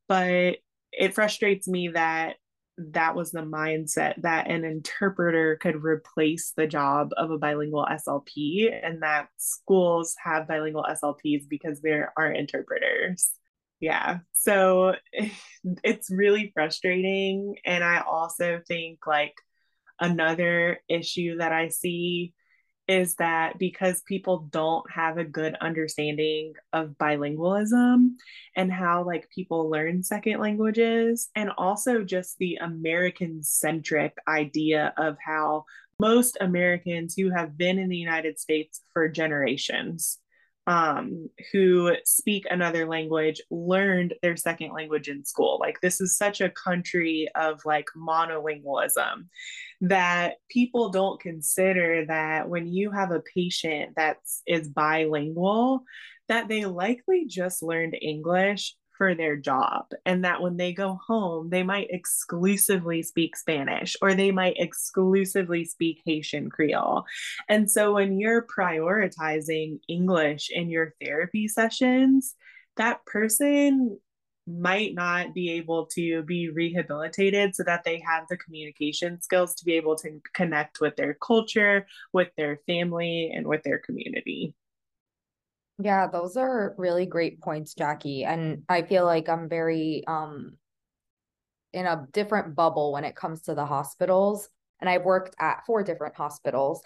But 0.09 0.59
it 0.93 1.15
frustrates 1.15 1.67
me 1.67 1.89
that 1.89 2.37
that 2.77 3.15
was 3.15 3.31
the 3.31 3.41
mindset 3.41 4.21
that 4.23 4.51
an 4.51 4.65
interpreter 4.65 5.57
could 5.61 5.83
replace 5.83 6.53
the 6.57 6.67
job 6.67 7.11
of 7.17 7.31
a 7.31 7.39
bilingual 7.39 7.87
SLP 7.89 8.69
and 8.83 9.03
that 9.03 9.29
schools 9.37 10.17
have 10.23 10.49
bilingual 10.49 10.85
SLPs 10.89 11.49
because 11.49 11.81
there 11.81 12.13
aren't 12.17 12.37
interpreters. 12.37 13.31
Yeah. 13.81 14.19
So 14.33 14.95
it's 15.85 16.11
really 16.11 16.51
frustrating. 16.55 17.57
And 17.65 17.85
I 17.85 18.01
also 18.01 18.61
think 18.67 19.07
like 19.07 19.35
another 20.01 20.81
issue 20.89 21.39
that 21.39 21.53
I 21.53 21.69
see 21.69 22.35
is 22.87 23.15
that 23.15 23.59
because 23.59 24.03
people 24.03 24.49
don't 24.51 24.89
have 24.91 25.17
a 25.17 25.25
good 25.25 25.57
understanding 25.61 26.53
of 26.73 26.91
bilingualism 26.99 28.11
and 28.57 28.73
how 28.73 29.05
like 29.05 29.31
people 29.31 29.71
learn 29.71 30.03
second 30.03 30.41
languages 30.41 31.31
and 31.35 31.51
also 31.57 32.03
just 32.03 32.37
the 32.39 32.57
american 32.57 33.43
centric 33.43 34.17
idea 34.29 34.93
of 34.99 35.17
how 35.25 35.65
most 35.99 36.37
americans 36.41 37.15
who 37.15 37.31
have 37.31 37.57
been 37.57 37.79
in 37.79 37.89
the 37.89 37.97
united 37.97 38.39
states 38.39 38.83
for 38.93 39.09
generations 39.09 40.19
um, 40.67 41.29
who 41.53 41.95
speak 42.05 42.47
another 42.51 42.87
language 42.87 43.43
learned 43.51 44.15
their 44.23 44.37
second 44.37 44.73
language 44.73 45.09
in 45.09 45.25
school. 45.25 45.59
Like, 45.61 45.81
this 45.81 46.01
is 46.01 46.17
such 46.17 46.41
a 46.41 46.51
country 46.51 47.29
of 47.35 47.61
like 47.65 47.87
monolingualism 47.97 49.27
that 49.83 50.35
people 50.49 50.89
don't 50.89 51.21
consider 51.21 52.07
that 52.07 52.49
when 52.49 52.67
you 52.67 52.91
have 52.91 53.11
a 53.11 53.23
patient 53.35 53.95
that 53.97 54.19
is 54.47 54.69
bilingual, 54.69 55.85
that 56.29 56.49
they 56.49 56.65
likely 56.65 57.27
just 57.27 57.63
learned 57.63 57.97
English 58.01 58.75
for 58.97 59.15
their 59.15 59.37
job 59.37 59.87
and 60.07 60.25
that 60.25 60.41
when 60.41 60.57
they 60.57 60.73
go 60.73 60.99
home 61.07 61.51
they 61.51 61.63
might 61.63 61.89
exclusively 61.91 63.03
speak 63.03 63.37
spanish 63.37 63.97
or 64.01 64.15
they 64.15 64.31
might 64.31 64.57
exclusively 64.59 65.65
speak 65.65 66.01
haitian 66.05 66.51
creole. 66.51 67.05
And 67.49 67.71
so 67.71 67.95
when 67.95 68.19
you're 68.19 68.47
prioritizing 68.47 69.81
english 69.89 70.51
in 70.51 70.71
your 70.71 70.95
therapy 71.01 71.49
sessions 71.49 72.35
that 72.77 73.05
person 73.07 73.99
might 74.47 74.95
not 74.95 75.33
be 75.33 75.53
able 75.53 75.87
to 75.87 76.23
be 76.25 76.51
rehabilitated 76.51 77.55
so 77.55 77.63
that 77.63 77.83
they 77.85 78.03
have 78.07 78.27
the 78.29 78.37
communication 78.37 79.21
skills 79.23 79.55
to 79.55 79.65
be 79.65 79.73
able 79.73 79.97
to 79.97 80.21
connect 80.35 80.81
with 80.81 80.95
their 80.97 81.15
culture 81.15 81.87
with 82.13 82.29
their 82.37 82.61
family 82.67 83.33
and 83.35 83.47
with 83.47 83.63
their 83.63 83.79
community 83.79 84.55
yeah, 85.79 86.07
those 86.07 86.37
are 86.37 86.75
really 86.79 87.07
great 87.07 87.41
points, 87.41 87.75
Jackie. 87.75 88.25
And 88.25 88.63
I 88.69 88.83
feel 88.83 89.05
like 89.05 89.29
I'm 89.29 89.49
very 89.49 90.05
um 90.07 90.57
in 91.73 91.87
a 91.87 92.07
different 92.13 92.55
bubble 92.55 92.93
when 92.93 93.05
it 93.05 93.17
comes 93.17 93.43
to 93.43 93.55
the 93.55 93.67
hospitals. 93.67 94.49
And 94.81 94.89
I've 94.89 95.05
worked 95.05 95.35
at 95.41 95.65
four 95.67 95.83
different 95.83 96.15
hospitals, 96.15 96.83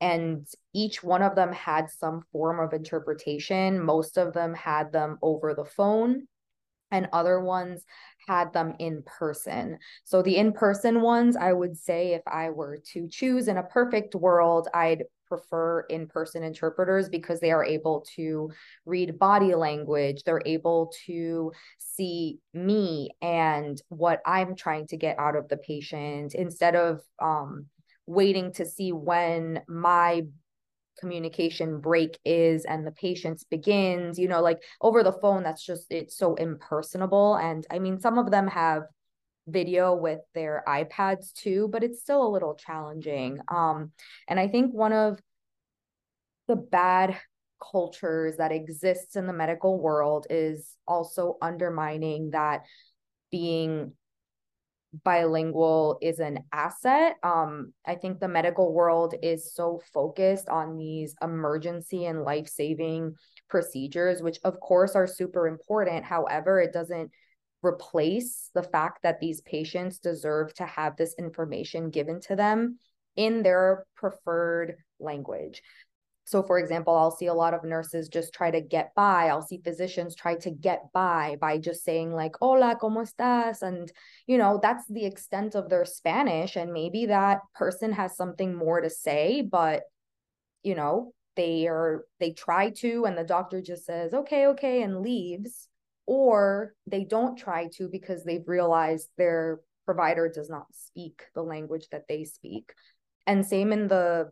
and 0.00 0.46
each 0.74 1.02
one 1.02 1.22
of 1.22 1.34
them 1.34 1.52
had 1.52 1.90
some 1.90 2.22
form 2.32 2.58
of 2.60 2.72
interpretation. 2.72 3.84
Most 3.84 4.16
of 4.16 4.32
them 4.32 4.54
had 4.54 4.92
them 4.92 5.18
over 5.22 5.54
the 5.54 5.64
phone, 5.64 6.26
and 6.90 7.08
other 7.12 7.40
ones 7.40 7.84
had 8.28 8.52
them 8.52 8.74
in 8.78 9.02
person. 9.06 9.78
So 10.04 10.22
the 10.22 10.36
in 10.36 10.52
person 10.52 11.00
ones, 11.00 11.34
I 11.34 11.52
would 11.52 11.76
say 11.76 12.12
if 12.12 12.22
I 12.26 12.50
were 12.50 12.78
to 12.92 13.08
choose 13.08 13.48
in 13.48 13.56
a 13.56 13.62
perfect 13.62 14.14
world, 14.14 14.68
I'd 14.74 15.04
prefer 15.26 15.80
in-person 15.90 16.42
interpreters 16.42 17.08
because 17.10 17.38
they 17.38 17.50
are 17.50 17.64
able 17.64 18.02
to 18.16 18.50
read 18.86 19.18
body 19.18 19.54
language 19.54 20.22
they're 20.24 20.40
able 20.46 20.90
to 21.04 21.52
see 21.76 22.38
me 22.54 23.10
and 23.20 23.82
what 23.88 24.22
i'm 24.24 24.56
trying 24.56 24.86
to 24.86 24.96
get 24.96 25.18
out 25.18 25.36
of 25.36 25.46
the 25.48 25.58
patient 25.58 26.34
instead 26.34 26.74
of 26.74 27.02
um, 27.20 27.66
waiting 28.06 28.50
to 28.50 28.64
see 28.64 28.90
when 28.90 29.60
my 29.68 30.22
communication 30.98 31.80
break 31.80 32.18
is 32.24 32.64
and 32.64 32.86
the 32.86 32.92
patience 32.92 33.44
begins 33.44 34.18
you 34.18 34.28
know 34.28 34.40
like 34.40 34.62
over 34.80 35.02
the 35.02 35.12
phone 35.12 35.42
that's 35.42 35.64
just 35.64 35.86
it's 35.90 36.16
so 36.16 36.34
impersonable 36.34 37.36
and 37.36 37.66
i 37.70 37.78
mean 37.78 38.00
some 38.00 38.18
of 38.18 38.30
them 38.30 38.46
have 38.46 38.82
video 39.48 39.94
with 39.94 40.20
their 40.34 40.62
iPads 40.68 41.32
too, 41.32 41.68
but 41.72 41.82
it's 41.82 42.00
still 42.00 42.26
a 42.26 42.28
little 42.28 42.54
challenging. 42.54 43.40
Um, 43.48 43.92
and 44.28 44.38
I 44.38 44.48
think 44.48 44.72
one 44.72 44.92
of 44.92 45.18
the 46.46 46.56
bad 46.56 47.18
cultures 47.60 48.36
that 48.36 48.52
exists 48.52 49.16
in 49.16 49.26
the 49.26 49.32
medical 49.32 49.80
world 49.80 50.26
is 50.30 50.76
also 50.86 51.36
undermining 51.42 52.30
that 52.30 52.62
being 53.30 53.92
bilingual 55.04 55.98
is 56.00 56.18
an 56.18 56.44
asset. 56.52 57.16
Um, 57.22 57.72
I 57.86 57.94
think 57.94 58.20
the 58.20 58.28
medical 58.28 58.72
world 58.72 59.14
is 59.22 59.54
so 59.54 59.80
focused 59.92 60.48
on 60.48 60.76
these 60.76 61.14
emergency 61.22 62.06
and 62.06 62.22
life 62.24 62.48
saving 62.48 63.14
procedures, 63.48 64.22
which 64.22 64.38
of 64.44 64.60
course 64.60 64.94
are 64.94 65.06
super 65.06 65.46
important. 65.46 66.04
However, 66.04 66.60
it 66.60 66.72
doesn't 66.72 67.10
replace 67.62 68.50
the 68.54 68.62
fact 68.62 69.02
that 69.02 69.20
these 69.20 69.40
patients 69.42 69.98
deserve 69.98 70.54
to 70.54 70.66
have 70.66 70.96
this 70.96 71.14
information 71.18 71.90
given 71.90 72.20
to 72.22 72.36
them 72.36 72.78
in 73.16 73.42
their 73.42 73.84
preferred 73.96 74.76
language. 75.00 75.62
So, 76.28 76.42
for 76.42 76.58
example, 76.58 76.94
I'll 76.94 77.10
see 77.16 77.26
a 77.26 77.34
lot 77.34 77.54
of 77.54 77.64
nurses 77.64 78.10
just 78.10 78.34
try 78.34 78.50
to 78.50 78.60
get 78.60 78.94
by. 78.94 79.28
I'll 79.28 79.40
see 79.40 79.62
physicians 79.64 80.14
try 80.14 80.34
to 80.36 80.50
get 80.50 80.92
by 80.92 81.38
by 81.40 81.56
just 81.56 81.84
saying, 81.84 82.12
like, 82.12 82.36
hola, 82.38 82.76
¿cómo 82.78 83.02
estás? 83.02 83.62
And, 83.62 83.90
you 84.26 84.36
know, 84.36 84.60
that's 84.62 84.86
the 84.88 85.06
extent 85.06 85.54
of 85.54 85.70
their 85.70 85.86
Spanish. 85.86 86.56
And 86.56 86.74
maybe 86.74 87.06
that 87.06 87.40
person 87.54 87.92
has 87.92 88.14
something 88.14 88.54
more 88.54 88.82
to 88.82 88.90
say, 88.90 89.40
but, 89.40 89.84
you 90.62 90.74
know, 90.74 91.14
they 91.34 91.66
are, 91.66 92.04
they 92.20 92.32
try 92.32 92.70
to, 92.70 93.06
and 93.06 93.16
the 93.16 93.24
doctor 93.24 93.62
just 93.62 93.86
says, 93.86 94.12
okay, 94.12 94.48
okay, 94.48 94.82
and 94.82 95.00
leaves 95.00 95.68
or 96.04 96.74
they 96.86 97.04
don't 97.04 97.38
try 97.38 97.68
to 97.76 97.88
because 97.88 98.24
they've 98.24 98.46
realized 98.48 99.08
their 99.16 99.60
provider 99.86 100.28
does 100.28 100.50
not 100.50 100.66
speak 100.72 101.22
the 101.34 101.42
language 101.42 101.86
that 101.90 102.04
they 102.06 102.24
speak. 102.24 102.72
And 103.26 103.46
same 103.46 103.72
in 103.72 103.88
the 103.88 104.30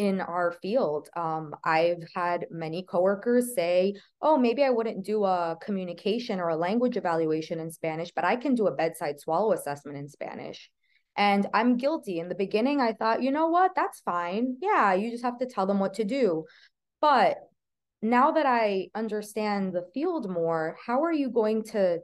in 0.00 0.18
our 0.22 0.50
field. 0.62 1.10
Um, 1.14 1.54
I've 1.62 2.02
had 2.14 2.46
many 2.50 2.84
coworkers 2.84 3.54
say, 3.54 3.96
"Oh, 4.22 4.38
maybe 4.38 4.64
I 4.64 4.70
wouldn't 4.70 5.04
do 5.04 5.24
a 5.24 5.58
communication 5.60 6.40
or 6.40 6.48
a 6.48 6.56
language 6.56 6.96
evaluation 6.96 7.60
in 7.60 7.70
Spanish, 7.70 8.10
but 8.16 8.24
I 8.24 8.36
can 8.36 8.54
do 8.54 8.66
a 8.66 8.74
bedside 8.74 9.20
swallow 9.20 9.52
assessment 9.52 9.98
in 9.98 10.08
Spanish." 10.08 10.70
And 11.16 11.46
I'm 11.52 11.76
guilty. 11.76 12.18
In 12.18 12.30
the 12.30 12.34
beginning, 12.34 12.80
I 12.80 12.94
thought, 12.94 13.22
you 13.22 13.30
know 13.30 13.48
what? 13.48 13.72
That's 13.76 14.00
fine. 14.00 14.56
Yeah, 14.62 14.94
you 14.94 15.10
just 15.10 15.24
have 15.24 15.38
to 15.40 15.46
tell 15.46 15.66
them 15.66 15.78
what 15.78 15.94
to 15.94 16.04
do. 16.04 16.46
But 17.02 17.36
now 18.00 18.30
that 18.30 18.46
I 18.46 18.88
understand 18.94 19.74
the 19.74 19.86
field 19.92 20.30
more, 20.30 20.78
how 20.86 21.02
are 21.04 21.12
you 21.12 21.28
going 21.28 21.64
to 21.74 21.98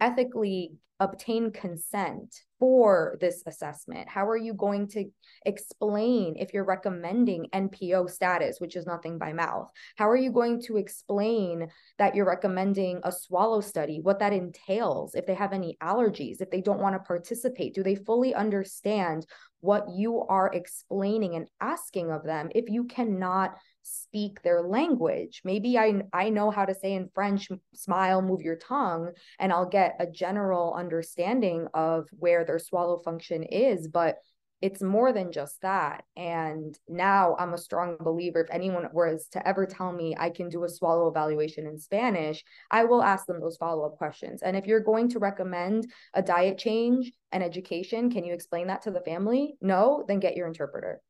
ethically 0.00 0.72
obtain 0.98 1.52
consent 1.52 2.34
for 2.60 3.16
this 3.20 3.42
assessment? 3.46 4.08
How 4.08 4.28
are 4.28 4.36
you 4.36 4.54
going 4.54 4.86
to 4.88 5.06
explain 5.46 6.36
if 6.38 6.52
you're 6.52 6.64
recommending 6.64 7.48
NPO 7.52 8.10
status, 8.10 8.60
which 8.60 8.76
is 8.76 8.86
nothing 8.86 9.18
by 9.18 9.32
mouth? 9.32 9.68
How 9.96 10.08
are 10.08 10.16
you 10.16 10.30
going 10.30 10.60
to 10.62 10.76
explain 10.76 11.68
that 11.98 12.14
you're 12.14 12.26
recommending 12.26 13.00
a 13.02 13.10
swallow 13.10 13.62
study, 13.62 14.00
what 14.00 14.20
that 14.20 14.34
entails, 14.34 15.14
if 15.14 15.26
they 15.26 15.34
have 15.34 15.54
any 15.54 15.78
allergies, 15.82 16.40
if 16.40 16.50
they 16.50 16.60
don't 16.60 16.80
want 16.80 16.94
to 16.94 17.00
participate? 17.00 17.74
Do 17.74 17.82
they 17.82 17.96
fully 17.96 18.34
understand 18.34 19.26
what 19.60 19.86
you 19.90 20.22
are 20.28 20.52
explaining 20.52 21.34
and 21.34 21.46
asking 21.60 22.10
of 22.10 22.22
them 22.24 22.50
if 22.54 22.68
you 22.68 22.84
cannot? 22.84 23.56
Speak 23.82 24.42
their 24.42 24.62
language. 24.62 25.42
Maybe 25.44 25.78
I 25.78 26.02
I 26.12 26.30
know 26.30 26.50
how 26.50 26.64
to 26.64 26.74
say 26.74 26.94
in 26.94 27.10
French 27.14 27.48
smile 27.74 28.22
move 28.22 28.42
your 28.42 28.56
tongue 28.56 29.12
and 29.38 29.52
I'll 29.52 29.68
get 29.68 29.96
a 29.98 30.06
general 30.06 30.74
understanding 30.74 31.66
of 31.74 32.08
where 32.12 32.44
their 32.44 32.58
swallow 32.58 32.98
function 32.98 33.42
is, 33.42 33.88
but 33.88 34.18
it's 34.60 34.82
more 34.82 35.12
than 35.12 35.32
just 35.32 35.60
that. 35.62 36.04
And 36.16 36.78
now 36.88 37.34
I'm 37.38 37.54
a 37.54 37.58
strong 37.58 37.96
believer. 37.98 38.40
If 38.40 38.50
anyone 38.50 38.88
was 38.92 39.26
to 39.32 39.46
ever 39.46 39.64
tell 39.64 39.92
me 39.92 40.14
I 40.18 40.30
can 40.30 40.48
do 40.48 40.64
a 40.64 40.68
swallow 40.68 41.08
evaluation 41.08 41.66
in 41.66 41.78
Spanish, 41.78 42.44
I 42.70 42.84
will 42.84 43.02
ask 43.02 43.26
them 43.26 43.40
those 43.40 43.56
follow 43.56 43.86
up 43.86 43.96
questions. 43.96 44.42
And 44.42 44.56
if 44.56 44.66
you're 44.66 44.80
going 44.80 45.08
to 45.10 45.18
recommend 45.18 45.90
a 46.14 46.22
diet 46.22 46.58
change 46.58 47.10
and 47.32 47.42
education, 47.42 48.10
can 48.10 48.24
you 48.24 48.34
explain 48.34 48.66
that 48.66 48.82
to 48.82 48.90
the 48.90 49.00
family? 49.00 49.56
No, 49.62 50.04
then 50.06 50.20
get 50.20 50.36
your 50.36 50.46
interpreter. 50.46 51.00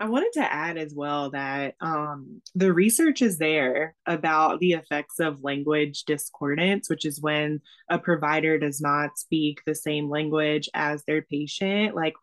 I 0.00 0.08
wanted 0.08 0.32
to 0.32 0.52
add 0.52 0.78
as 0.78 0.94
well 0.94 1.30
that 1.32 1.74
um, 1.82 2.40
the 2.54 2.72
research 2.72 3.20
is 3.20 3.36
there 3.36 3.94
about 4.06 4.58
the 4.58 4.72
effects 4.72 5.20
of 5.20 5.44
language 5.44 6.04
discordance, 6.04 6.88
which 6.88 7.04
is 7.04 7.20
when 7.20 7.60
a 7.90 7.98
provider 7.98 8.58
does 8.58 8.80
not 8.80 9.18
speak 9.18 9.60
the 9.66 9.74
same 9.74 10.08
language 10.08 10.70
as 10.72 11.04
their 11.04 11.20
patient. 11.20 11.94
Like 11.94 12.14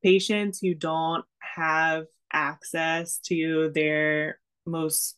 patients 0.00 0.60
who 0.60 0.74
don't 0.74 1.24
have 1.56 2.04
access 2.32 3.18
to 3.26 3.72
their 3.74 4.38
most 4.64 5.16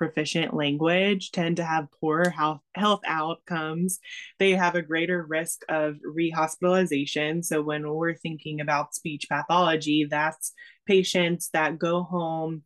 proficient 0.00 0.54
language 0.54 1.30
tend 1.30 1.58
to 1.58 1.62
have 1.62 1.92
poorer 2.00 2.30
health, 2.30 2.62
health 2.74 3.02
outcomes. 3.06 4.00
They 4.38 4.52
have 4.52 4.74
a 4.74 4.80
greater 4.80 5.26
risk 5.28 5.60
of 5.68 5.96
rehospitalization. 5.96 7.44
So, 7.44 7.60
when 7.60 7.86
we're 7.86 8.14
thinking 8.14 8.62
about 8.62 8.94
speech 8.94 9.26
pathology, 9.28 10.06
that's 10.10 10.54
patients 10.86 11.50
that 11.52 11.78
go 11.78 12.02
home 12.02 12.62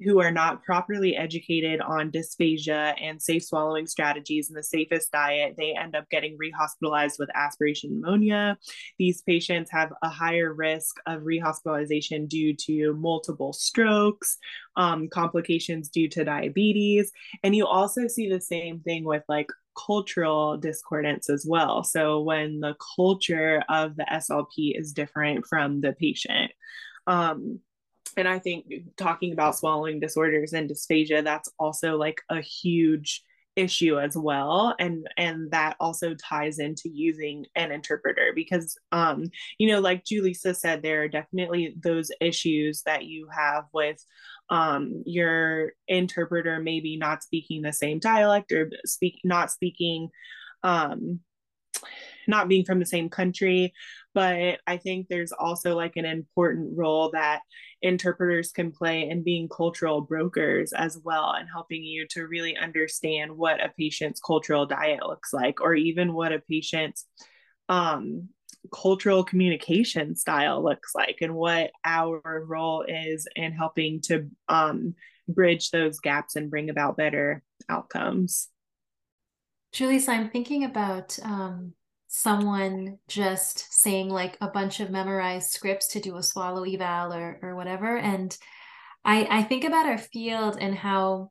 who 0.00 0.20
are 0.20 0.30
not 0.30 0.62
properly 0.64 1.16
educated 1.16 1.80
on 1.80 2.10
dysphagia 2.10 2.94
and 3.00 3.22
safe 3.22 3.44
swallowing 3.44 3.86
strategies 3.86 4.48
and 4.48 4.56
the 4.56 4.62
safest 4.62 5.12
diet, 5.12 5.54
they 5.56 5.74
end 5.74 5.94
up 5.94 6.08
getting 6.10 6.36
rehospitalized 6.36 7.18
with 7.18 7.30
aspiration 7.34 8.00
pneumonia. 8.00 8.58
These 8.98 9.22
patients 9.22 9.70
have 9.70 9.92
a 10.02 10.08
higher 10.08 10.52
risk 10.52 10.96
of 11.06 11.22
rehospitalization 11.22 12.28
due 12.28 12.54
to 12.56 12.94
multiple 12.94 13.52
strokes, 13.52 14.36
um, 14.76 15.08
complications 15.08 15.88
due 15.88 16.08
to 16.08 16.24
diabetes. 16.24 17.12
And 17.42 17.54
you 17.54 17.66
also 17.66 18.08
see 18.08 18.28
the 18.28 18.40
same 18.40 18.80
thing 18.80 19.04
with 19.04 19.22
like 19.28 19.48
cultural 19.76 20.56
discordance 20.56 21.28
as 21.30 21.44
well. 21.48 21.84
So 21.84 22.20
when 22.20 22.60
the 22.60 22.76
culture 22.96 23.62
of 23.68 23.96
the 23.96 24.06
SLP 24.10 24.78
is 24.78 24.92
different 24.92 25.46
from 25.46 25.80
the 25.80 25.92
patient. 25.92 26.52
Um, 27.06 27.60
and 28.16 28.28
I 28.28 28.38
think 28.38 28.66
talking 28.96 29.32
about 29.32 29.56
swallowing 29.56 30.00
disorders 30.00 30.52
and 30.52 30.68
dysphagia, 30.68 31.24
that's 31.24 31.48
also 31.58 31.96
like 31.96 32.20
a 32.28 32.40
huge 32.40 33.22
issue 33.56 33.98
as 33.98 34.16
well. 34.16 34.74
And 34.78 35.08
and 35.16 35.50
that 35.52 35.76
also 35.78 36.14
ties 36.14 36.58
into 36.58 36.88
using 36.88 37.46
an 37.54 37.70
interpreter 37.70 38.32
because 38.34 38.76
um 38.92 39.26
you 39.58 39.68
know 39.68 39.80
like 39.80 40.04
julissa 40.04 40.56
said 40.56 40.82
there 40.82 41.02
are 41.02 41.08
definitely 41.08 41.76
those 41.80 42.10
issues 42.20 42.82
that 42.82 43.04
you 43.04 43.28
have 43.32 43.64
with 43.72 44.04
um 44.50 45.02
your 45.06 45.72
interpreter 45.86 46.58
maybe 46.58 46.96
not 46.96 47.22
speaking 47.22 47.62
the 47.62 47.72
same 47.72 47.98
dialect 47.98 48.50
or 48.50 48.70
speak 48.84 49.20
not 49.24 49.50
speaking 49.50 50.08
um 50.62 51.20
not 52.26 52.48
being 52.48 52.64
from 52.64 52.78
the 52.78 52.86
same 52.86 53.08
country 53.08 53.72
but 54.14 54.58
i 54.66 54.76
think 54.76 55.08
there's 55.08 55.32
also 55.32 55.74
like 55.76 55.96
an 55.96 56.04
important 56.04 56.76
role 56.76 57.10
that 57.10 57.40
interpreters 57.82 58.52
can 58.52 58.72
play 58.72 59.08
in 59.08 59.22
being 59.22 59.48
cultural 59.48 60.00
brokers 60.00 60.72
as 60.72 60.98
well 61.04 61.32
and 61.32 61.48
helping 61.52 61.82
you 61.82 62.06
to 62.08 62.26
really 62.26 62.56
understand 62.56 63.30
what 63.36 63.62
a 63.62 63.72
patient's 63.78 64.20
cultural 64.20 64.64
diet 64.64 65.04
looks 65.06 65.32
like 65.32 65.60
or 65.60 65.74
even 65.74 66.14
what 66.14 66.32
a 66.32 66.38
patient's 66.48 67.06
um, 67.68 68.28
cultural 68.72 69.24
communication 69.24 70.16
style 70.16 70.62
looks 70.62 70.94
like 70.94 71.18
and 71.20 71.34
what 71.34 71.70
our 71.84 72.44
role 72.46 72.84
is 72.86 73.26
in 73.36 73.52
helping 73.52 74.00
to 74.00 74.28
um, 74.48 74.94
bridge 75.28 75.70
those 75.70 76.00
gaps 76.00 76.36
and 76.36 76.50
bring 76.50 76.70
about 76.70 76.96
better 76.96 77.42
outcomes. 77.68 78.48
Julie, 79.72 79.98
so 79.98 80.12
I'm 80.12 80.30
thinking 80.30 80.64
about 80.64 81.18
um, 81.22 81.72
someone 82.16 82.98
just 83.08 83.66
saying 83.72 84.08
like 84.08 84.36
a 84.40 84.48
bunch 84.48 84.78
of 84.78 84.88
memorized 84.88 85.50
scripts 85.50 85.88
to 85.88 86.00
do 86.00 86.16
a 86.16 86.22
swallow 86.22 86.62
eval 86.64 87.12
or 87.12 87.40
or 87.42 87.56
whatever. 87.56 87.96
And 87.96 88.36
i 89.04 89.26
i 89.30 89.42
think 89.42 89.64
about 89.64 89.86
our 89.86 89.98
field 89.98 90.56
and 90.60 90.74
how 90.74 91.30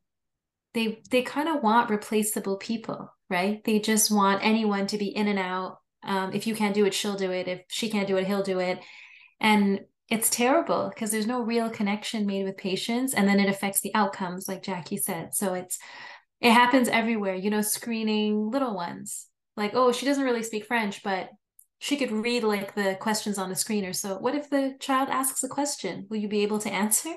they 0.74 1.02
they 1.10 1.22
kind 1.22 1.48
of 1.48 1.64
want 1.64 1.90
replaceable 1.90 2.58
people 2.58 3.10
right? 3.30 3.64
They 3.64 3.80
just 3.80 4.12
want 4.12 4.46
anyone 4.46 4.86
to 4.88 4.98
be 4.98 5.08
in 5.08 5.28
and 5.28 5.40
out. 5.40 5.80
Um, 6.04 6.34
if 6.34 6.46
you 6.46 6.54
can't 6.54 6.76
do 6.76 6.86
it 6.86 6.94
she'll 6.94 7.16
do 7.16 7.32
it. 7.32 7.48
If 7.48 7.62
she 7.70 7.90
can't 7.90 8.08
do 8.08 8.18
it 8.18 8.28
he'll 8.28 8.44
do 8.44 8.60
it. 8.60 8.80
And 9.40 9.82
it's 10.10 10.30
terrible 10.30 10.90
because 10.94 11.10
there's 11.12 11.26
no 11.26 11.42
real 11.42 11.70
connection 11.70 12.28
made 12.28 12.44
with 12.46 12.58
patients 12.58 13.14
and 13.14 13.28
then 13.28 13.40
it 13.40 13.50
affects 13.50 13.82
the 13.82 13.96
outcomes 13.96 14.48
like 14.48 14.62
jackie 14.64 14.98
said. 14.98 15.34
So 15.34 15.54
it's 15.54 15.80
it 16.42 16.52
happens 16.52 16.90
everywhere 16.90 17.36
you 17.36 17.50
know 17.50 17.62
screening 17.62 18.52
little 18.52 18.76
ones 18.76 19.28
like 19.56 19.72
oh 19.74 19.92
she 19.92 20.06
doesn't 20.06 20.24
really 20.24 20.44
speak 20.44 20.66
french 20.66 21.04
but 21.04 21.30
she 21.80 21.98
could 21.98 22.12
read 22.12 22.44
like 22.44 22.76
the 22.76 22.96
questions 23.02 23.38
on 23.38 23.50
the 23.50 23.56
screener 23.56 23.94
so. 23.94 24.18
What 24.18 24.36
if 24.36 24.50
the 24.50 24.78
child 24.80 25.10
asks 25.10 25.44
a 25.44 25.50
question? 25.50 26.08
Will 26.10 26.16
you 26.16 26.30
be 26.30 26.44
able 26.44 26.60
to 26.60 26.72
answer? 26.72 27.14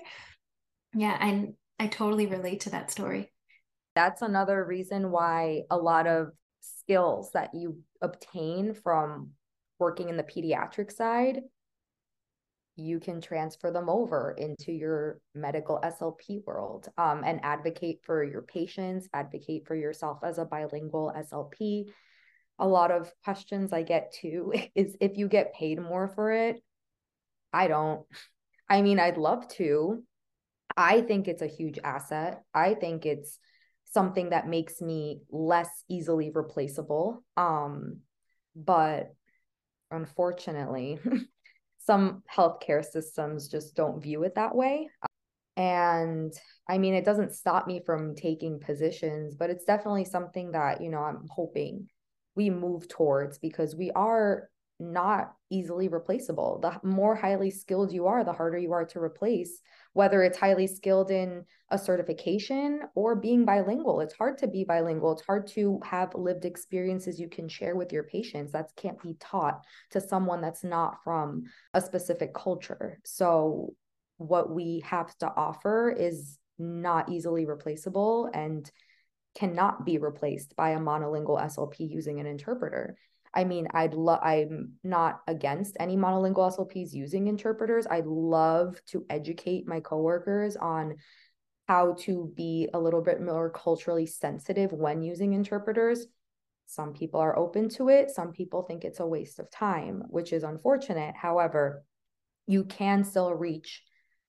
Yeah 0.94 1.16
i 1.20 1.49
i 1.79 1.87
totally 1.87 2.27
relate 2.27 2.61
to 2.61 2.70
that 2.70 2.90
story. 2.90 3.33
That's 3.94 4.22
another 4.22 4.64
reason 4.64 5.11
why 5.11 5.62
a 5.70 5.77
lot 5.77 6.07
of 6.07 6.33
skills 6.61 7.31
that 7.33 7.55
you 7.55 7.79
obtain 8.03 8.75
from 8.75 9.31
working 9.79 10.09
in 10.09 10.16
the 10.16 10.22
pediatric 10.22 10.90
side 10.90 11.42
you 12.77 13.01
can 13.01 13.20
transfer 13.20 13.70
them 13.70 13.88
over 13.88 14.35
into 14.37 14.70
your 14.70 15.18
medical 15.35 15.81
SLP 15.83 16.44
world 16.44 16.88
um, 16.99 17.22
and 17.25 17.40
advocate 17.42 18.01
for 18.05 18.22
your 18.22 18.42
patients, 18.42 19.09
advocate 19.14 19.66
for 19.66 19.75
yourself 19.75 20.18
as 20.22 20.38
a 20.38 20.44
bilingual 20.44 21.12
SLP, 21.16 21.87
a 22.59 22.66
lot 22.66 22.90
of 22.90 23.11
questions 23.25 23.73
I 23.73 23.83
get 23.83 24.12
too 24.12 24.53
is 24.75 24.97
if 25.01 25.16
you 25.16 25.29
get 25.29 25.55
paid 25.55 25.81
more 25.81 26.09
for 26.09 26.33
it. 26.33 26.62
I 27.53 27.69
don't. 27.69 28.05
I 28.69 28.83
mean, 28.83 28.99
I'd 28.99 29.16
love 29.16 29.49
to. 29.55 30.03
I 30.77 31.01
think 31.01 31.29
it's 31.29 31.42
a 31.42 31.47
huge 31.47 31.79
asset. 31.83 32.42
I 32.53 32.75
think 32.75 33.07
it's 33.07 33.38
something 33.85 34.31
that 34.31 34.49
makes 34.49 34.83
me 34.83 35.21
less 35.31 35.71
easily 35.88 36.31
replaceable. 36.35 37.25
Um, 37.37 38.01
but 38.55 39.14
unfortunately, 39.90 40.99
some 41.79 42.23
healthcare 42.31 42.85
systems 42.85 43.49
just 43.49 43.75
don't 43.77 44.03
view 44.03 44.25
it 44.25 44.35
that 44.35 44.55
way. 44.55 44.90
And 45.57 46.35
I 46.69 46.77
mean, 46.77 46.92
it 46.92 47.05
doesn't 47.05 47.35
stop 47.35 47.66
me 47.66 47.81
from 47.87 48.14
taking 48.14 48.61
positions, 48.61 49.35
but 49.35 49.49
it's 49.49 49.64
definitely 49.64 50.05
something 50.05 50.53
that, 50.53 50.83
you 50.83 50.90
know, 50.90 50.99
I'm 50.99 51.27
hoping 51.31 51.88
we 52.37 52.51
move 52.51 52.88
towards 52.88 53.38
because 53.38 53.75
we 53.75 53.90
are 53.92 54.49
not 54.79 55.33
easily 55.51 55.88
replaceable. 55.88 56.59
The 56.61 56.79
more 56.87 57.14
highly 57.14 57.51
skilled 57.51 57.92
you 57.92 58.07
are, 58.07 58.25
the 58.25 58.33
harder 58.33 58.59
you 58.59 58.72
are 58.72 58.85
to 58.87 59.01
replace, 59.01 59.61
whether 59.94 60.22
it's 60.22 60.38
highly 60.38 60.66
skilled 60.66 61.11
in 61.11 61.44
a 61.70 61.79
certification 61.79 62.83
or 62.94 63.16
being 63.16 63.44
bilingual. 63.44 64.01
It's 64.01 64.14
hard 64.14 64.38
to 64.38 64.46
be 64.46 64.64
bilingual. 64.64 65.12
It's 65.12 65.25
hard 65.25 65.46
to 65.49 65.81
have 65.83 66.14
lived 66.14 66.44
experiences 66.44 67.18
you 67.18 67.29
can 67.29 67.49
share 67.49 67.75
with 67.75 67.92
your 67.92 68.03
patients. 68.03 68.53
That 68.53 68.70
can't 68.77 69.01
be 69.03 69.16
taught 69.18 69.64
to 69.92 70.01
someone 70.01 70.42
that's 70.42 70.64
not 70.64 70.99
from 71.03 71.44
a 71.72 71.81
specific 71.81 72.35
culture. 72.35 73.01
So, 73.05 73.75
what 74.18 74.51
we 74.51 74.83
have 74.87 75.16
to 75.18 75.27
offer 75.27 75.90
is 75.90 76.38
not 76.59 77.11
easily 77.11 77.44
replaceable 77.44 78.31
and 78.33 78.70
cannot 79.37 79.85
be 79.85 79.99
replaced 79.99 80.57
by 80.57 80.70
a 80.70 80.79
monolingual 80.79 81.40
SLP 81.40 81.90
using 81.90 82.18
an 82.20 82.27
interpreter. 82.27 82.96
I 83.35 83.44
mean, 83.44 83.68
I'd 83.72 83.92
love, 83.92 84.20
I'm 84.22 84.72
not 84.83 85.20
against 85.29 85.77
any 85.79 85.96
monolingual 85.96 86.57
SLPs 86.57 86.94
using 86.94 87.27
interpreters. 87.27 87.87
I'd 87.88 88.07
love 88.07 88.81
to 88.87 89.05
educate 89.11 89.68
my 89.68 89.81
coworkers 89.81 90.57
on 90.57 90.96
how 91.68 91.94
to 92.01 92.33
be 92.35 92.68
a 92.72 92.81
little 92.81 93.03
bit 93.03 93.20
more 93.20 93.51
culturally 93.51 94.07
sensitive 94.07 94.72
when 94.72 95.03
using 95.03 95.35
interpreters. 95.35 96.07
Some 96.66 96.94
people 96.94 97.20
are 97.20 97.38
open 97.38 97.68
to 97.70 97.90
it. 97.90 98.11
Some 98.11 98.33
people 98.33 98.62
think 98.62 98.85
it's 98.85 99.01
a 99.01 99.07
waste 99.07 99.38
of 99.38 99.51
time, 99.51 100.05
which 100.09 100.33
is 100.33 100.42
unfortunate. 100.42 101.14
However, 101.14 101.85
you 102.46 102.64
can 102.64 103.05
still 103.05 103.35
reach 103.35 103.83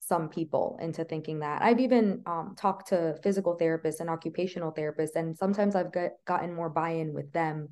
some 0.07 0.29
people 0.29 0.77
into 0.81 1.03
thinking 1.03 1.39
that. 1.39 1.61
I've 1.61 1.79
even 1.79 2.21
um, 2.25 2.55
talked 2.57 2.89
to 2.89 3.15
physical 3.23 3.57
therapists 3.59 3.99
and 3.99 4.09
occupational 4.09 4.71
therapists, 4.71 5.15
and 5.15 5.37
sometimes 5.37 5.75
I've 5.75 5.91
got, 5.91 6.11
gotten 6.25 6.53
more 6.53 6.69
buy 6.69 6.91
in 6.91 7.13
with 7.13 7.31
them 7.33 7.69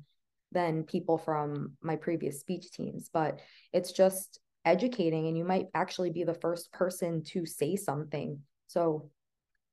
than 0.52 0.84
people 0.84 1.18
from 1.18 1.76
my 1.82 1.96
previous 1.96 2.40
speech 2.40 2.70
teams. 2.70 3.10
But 3.12 3.40
it's 3.72 3.92
just 3.92 4.40
educating, 4.64 5.28
and 5.28 5.36
you 5.36 5.44
might 5.44 5.66
actually 5.74 6.10
be 6.10 6.24
the 6.24 6.34
first 6.34 6.72
person 6.72 7.22
to 7.28 7.46
say 7.46 7.76
something. 7.76 8.40
So 8.66 9.10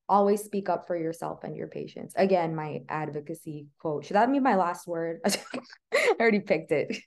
always 0.10 0.44
speak 0.44 0.70
up 0.70 0.86
for 0.88 0.98
yourself 0.98 1.44
and 1.44 1.56
your 1.56 1.68
patients. 1.68 2.14
Again, 2.18 2.56
my 2.56 2.82
advocacy 2.90 3.68
quote. 3.80 4.06
Should 4.06 4.16
that 4.16 4.32
be 4.32 4.40
my 4.40 4.56
last 4.56 4.88
word? 4.88 5.20
I 5.94 6.16
already 6.20 6.42
picked 6.42 6.72
it. 6.72 6.98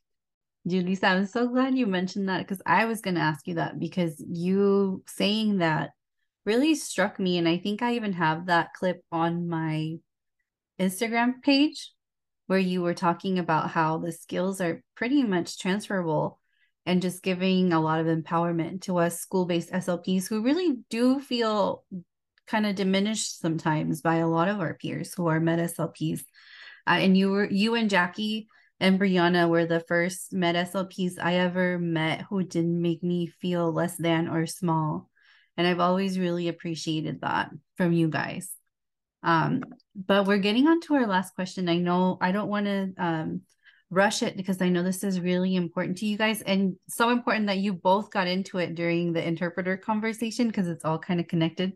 Julissa, 0.66 1.04
I'm 1.04 1.26
so 1.26 1.48
glad 1.48 1.76
you 1.76 1.86
mentioned 1.86 2.28
that 2.28 2.40
because 2.40 2.60
I 2.66 2.86
was 2.86 3.00
going 3.00 3.14
to 3.14 3.20
ask 3.20 3.46
you 3.46 3.54
that 3.54 3.78
because 3.78 4.22
you 4.26 5.04
saying 5.06 5.58
that 5.58 5.90
really 6.44 6.74
struck 6.74 7.20
me. 7.20 7.38
And 7.38 7.48
I 7.48 7.58
think 7.58 7.82
I 7.82 7.94
even 7.94 8.14
have 8.14 8.46
that 8.46 8.72
clip 8.74 9.02
on 9.12 9.48
my 9.48 9.96
Instagram 10.80 11.42
page 11.42 11.92
where 12.46 12.58
you 12.58 12.82
were 12.82 12.94
talking 12.94 13.38
about 13.38 13.70
how 13.70 13.98
the 13.98 14.12
skills 14.12 14.60
are 14.60 14.82
pretty 14.94 15.22
much 15.22 15.58
transferable 15.58 16.40
and 16.84 17.02
just 17.02 17.22
giving 17.22 17.72
a 17.72 17.80
lot 17.80 18.00
of 18.00 18.06
empowerment 18.06 18.82
to 18.82 18.98
us 18.98 19.20
school 19.20 19.44
based 19.44 19.72
SLPs 19.72 20.28
who 20.28 20.42
really 20.42 20.78
do 20.88 21.20
feel 21.20 21.84
kind 22.46 22.64
of 22.66 22.76
diminished 22.76 23.40
sometimes 23.40 24.00
by 24.00 24.16
a 24.16 24.28
lot 24.28 24.48
of 24.48 24.60
our 24.60 24.74
peers 24.74 25.12
who 25.14 25.26
are 25.26 25.40
med 25.40 25.58
SLPs. 25.58 26.20
Uh, 26.86 26.98
and 27.00 27.16
you 27.16 27.30
were 27.30 27.48
you 27.50 27.74
and 27.74 27.90
Jackie 27.90 28.46
and 28.78 29.00
Brianna 29.00 29.48
were 29.48 29.64
the 29.64 29.80
first 29.80 30.32
med 30.32 30.54
SLPs 30.54 31.14
I 31.20 31.36
ever 31.36 31.78
met 31.78 32.22
who 32.22 32.42
didn't 32.42 32.80
make 32.80 33.02
me 33.02 33.26
feel 33.26 33.72
less 33.72 33.96
than 33.96 34.28
or 34.28 34.46
small. 34.46 35.08
And 35.56 35.66
I've 35.66 35.80
always 35.80 36.18
really 36.18 36.48
appreciated 36.48 37.22
that 37.22 37.50
from 37.76 37.92
you 37.92 38.08
guys. 38.08 38.50
Um, 39.22 39.62
but 39.94 40.26
we're 40.26 40.38
getting 40.38 40.68
on 40.68 40.80
to 40.82 40.94
our 40.94 41.06
last 41.06 41.34
question. 41.34 41.68
I 41.68 41.78
know 41.78 42.18
I 42.20 42.32
don't 42.32 42.48
want 42.48 42.66
to 42.66 42.92
um, 42.98 43.40
rush 43.90 44.22
it 44.22 44.36
because 44.36 44.60
I 44.60 44.68
know 44.68 44.82
this 44.82 45.02
is 45.02 45.20
really 45.20 45.56
important 45.56 45.98
to 45.98 46.06
you 46.06 46.18
guys 46.18 46.42
and 46.42 46.76
so 46.88 47.10
important 47.10 47.46
that 47.46 47.58
you 47.58 47.72
both 47.72 48.10
got 48.10 48.26
into 48.26 48.58
it 48.58 48.74
during 48.74 49.12
the 49.12 49.26
interpreter 49.26 49.76
conversation 49.76 50.48
because 50.48 50.68
it's 50.68 50.84
all 50.84 50.98
kind 50.98 51.20
of 51.20 51.28
connected. 51.28 51.72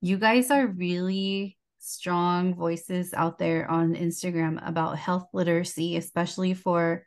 You 0.00 0.18
guys 0.18 0.50
are 0.50 0.66
really 0.66 1.55
strong 1.86 2.54
voices 2.54 3.14
out 3.14 3.38
there 3.38 3.70
on 3.70 3.94
Instagram 3.94 4.66
about 4.66 4.98
health 4.98 5.28
literacy, 5.32 5.96
especially 5.96 6.52
for 6.52 7.04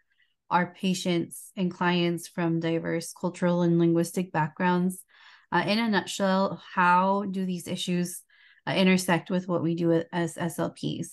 our 0.50 0.74
patients 0.74 1.52
and 1.58 1.72
clients 1.72 2.28
from 2.28 2.60
diverse 2.60 3.14
cultural 3.14 3.62
and 3.62 3.78
linguistic 3.78 4.32
backgrounds. 4.32 5.04
Uh, 5.52 5.64
in 5.68 5.80
a 5.80 5.90
nutshell, 5.90 6.62
how 6.74 7.26
do 7.30 7.46
these 7.46 7.68
issues 7.68 8.22
uh, 8.68 8.72
intersect 8.72 9.30
with 9.30 9.48
what 9.48 9.64
we 9.64 9.76
do 9.76 10.04
as 10.14 10.36
SLPs? 10.36 11.10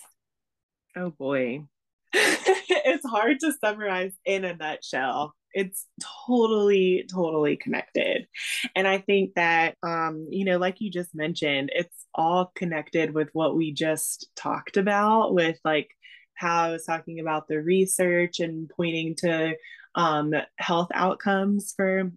Oh 0.94 1.11
boy. 1.11 1.64
it's 2.12 3.07
hard 3.07 3.40
to 3.40 3.52
summarize 3.52 4.12
in 4.24 4.44
a 4.44 4.55
nutshell. 4.55 5.35
It's 5.56 5.86
totally, 6.26 7.06
totally 7.10 7.56
connected. 7.56 8.26
And 8.74 8.86
I 8.86 8.98
think 8.98 9.34
that, 9.36 9.76
um, 9.82 10.26
you 10.30 10.44
know, 10.44 10.58
like 10.58 10.82
you 10.82 10.90
just 10.90 11.14
mentioned, 11.14 11.70
it's 11.74 12.06
all 12.14 12.52
connected 12.54 13.14
with 13.14 13.30
what 13.32 13.56
we 13.56 13.72
just 13.72 14.28
talked 14.36 14.76
about 14.76 15.32
with 15.32 15.58
like 15.64 15.88
how 16.34 16.64
I 16.64 16.70
was 16.72 16.84
talking 16.84 17.20
about 17.20 17.48
the 17.48 17.62
research 17.62 18.38
and 18.38 18.70
pointing 18.76 19.14
to 19.20 19.54
um, 19.94 20.34
health 20.58 20.88
outcomes 20.92 21.72
for 21.74 22.12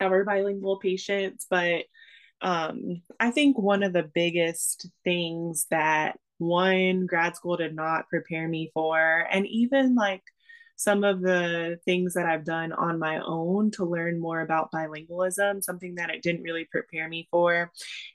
our 0.00 0.24
bilingual 0.24 0.78
patients. 0.78 1.46
But 1.50 1.84
um, 2.40 3.02
I 3.20 3.32
think 3.32 3.58
one 3.58 3.82
of 3.82 3.92
the 3.92 4.10
biggest 4.14 4.88
things 5.04 5.66
that 5.70 6.18
one 6.38 7.04
grad 7.04 7.36
school 7.36 7.58
did 7.58 7.74
not 7.76 8.08
prepare 8.08 8.48
me 8.48 8.70
for, 8.72 8.98
and 9.30 9.46
even 9.46 9.94
like 9.94 10.22
some 10.76 11.04
of 11.04 11.22
the 11.22 11.80
things 11.84 12.14
that 12.14 12.26
I've 12.26 12.44
done 12.44 12.72
on 12.72 12.98
my 12.98 13.18
own 13.20 13.70
to 13.72 13.84
learn 13.84 14.20
more 14.20 14.40
about 14.40 14.70
bilingualism, 14.70 15.64
something 15.64 15.94
that 15.96 16.10
it 16.10 16.22
didn't 16.22 16.42
really 16.42 16.66
prepare 16.66 17.08
me 17.08 17.28
for, 17.30 17.72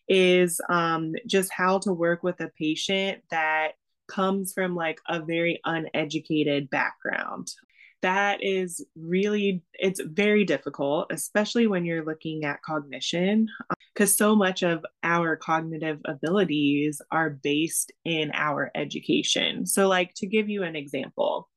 is 0.08 0.62
um, 0.69 1.13
just 1.28 1.52
how 1.52 1.80
to 1.80 1.91
work 1.91 2.24
with 2.24 2.39
a 2.39 2.52
patient 2.58 3.24
that 3.32 3.71
comes 4.08 4.54
from 4.54 4.76
like 4.76 5.00
a 5.08 5.21
very 5.21 5.60
uneducated 5.65 6.69
background. 6.69 7.52
That 8.02 8.43
is 8.43 8.84
really 8.95 9.63
it's 9.74 10.02
very 10.02 10.43
difficult 10.43 11.12
especially 11.12 11.67
when 11.67 11.86
you're 11.86 12.04
looking 12.04 12.45
at 12.45 12.63
cognition 12.63 13.47
because 13.93 14.17
so 14.17 14.36
much 14.36 14.63
of 14.63 14.84
our 15.04 15.36
cognitive 15.36 16.00
abilities 16.06 17.00
are 17.12 17.30
based 17.30 17.91
in 18.04 18.32
our 18.34 18.71
education. 18.74 19.67
So 19.67 19.88
like 19.88 20.15
to 20.15 20.26
give 20.26 20.50
you 20.50 20.63
an 20.63 20.76
example 20.76 21.47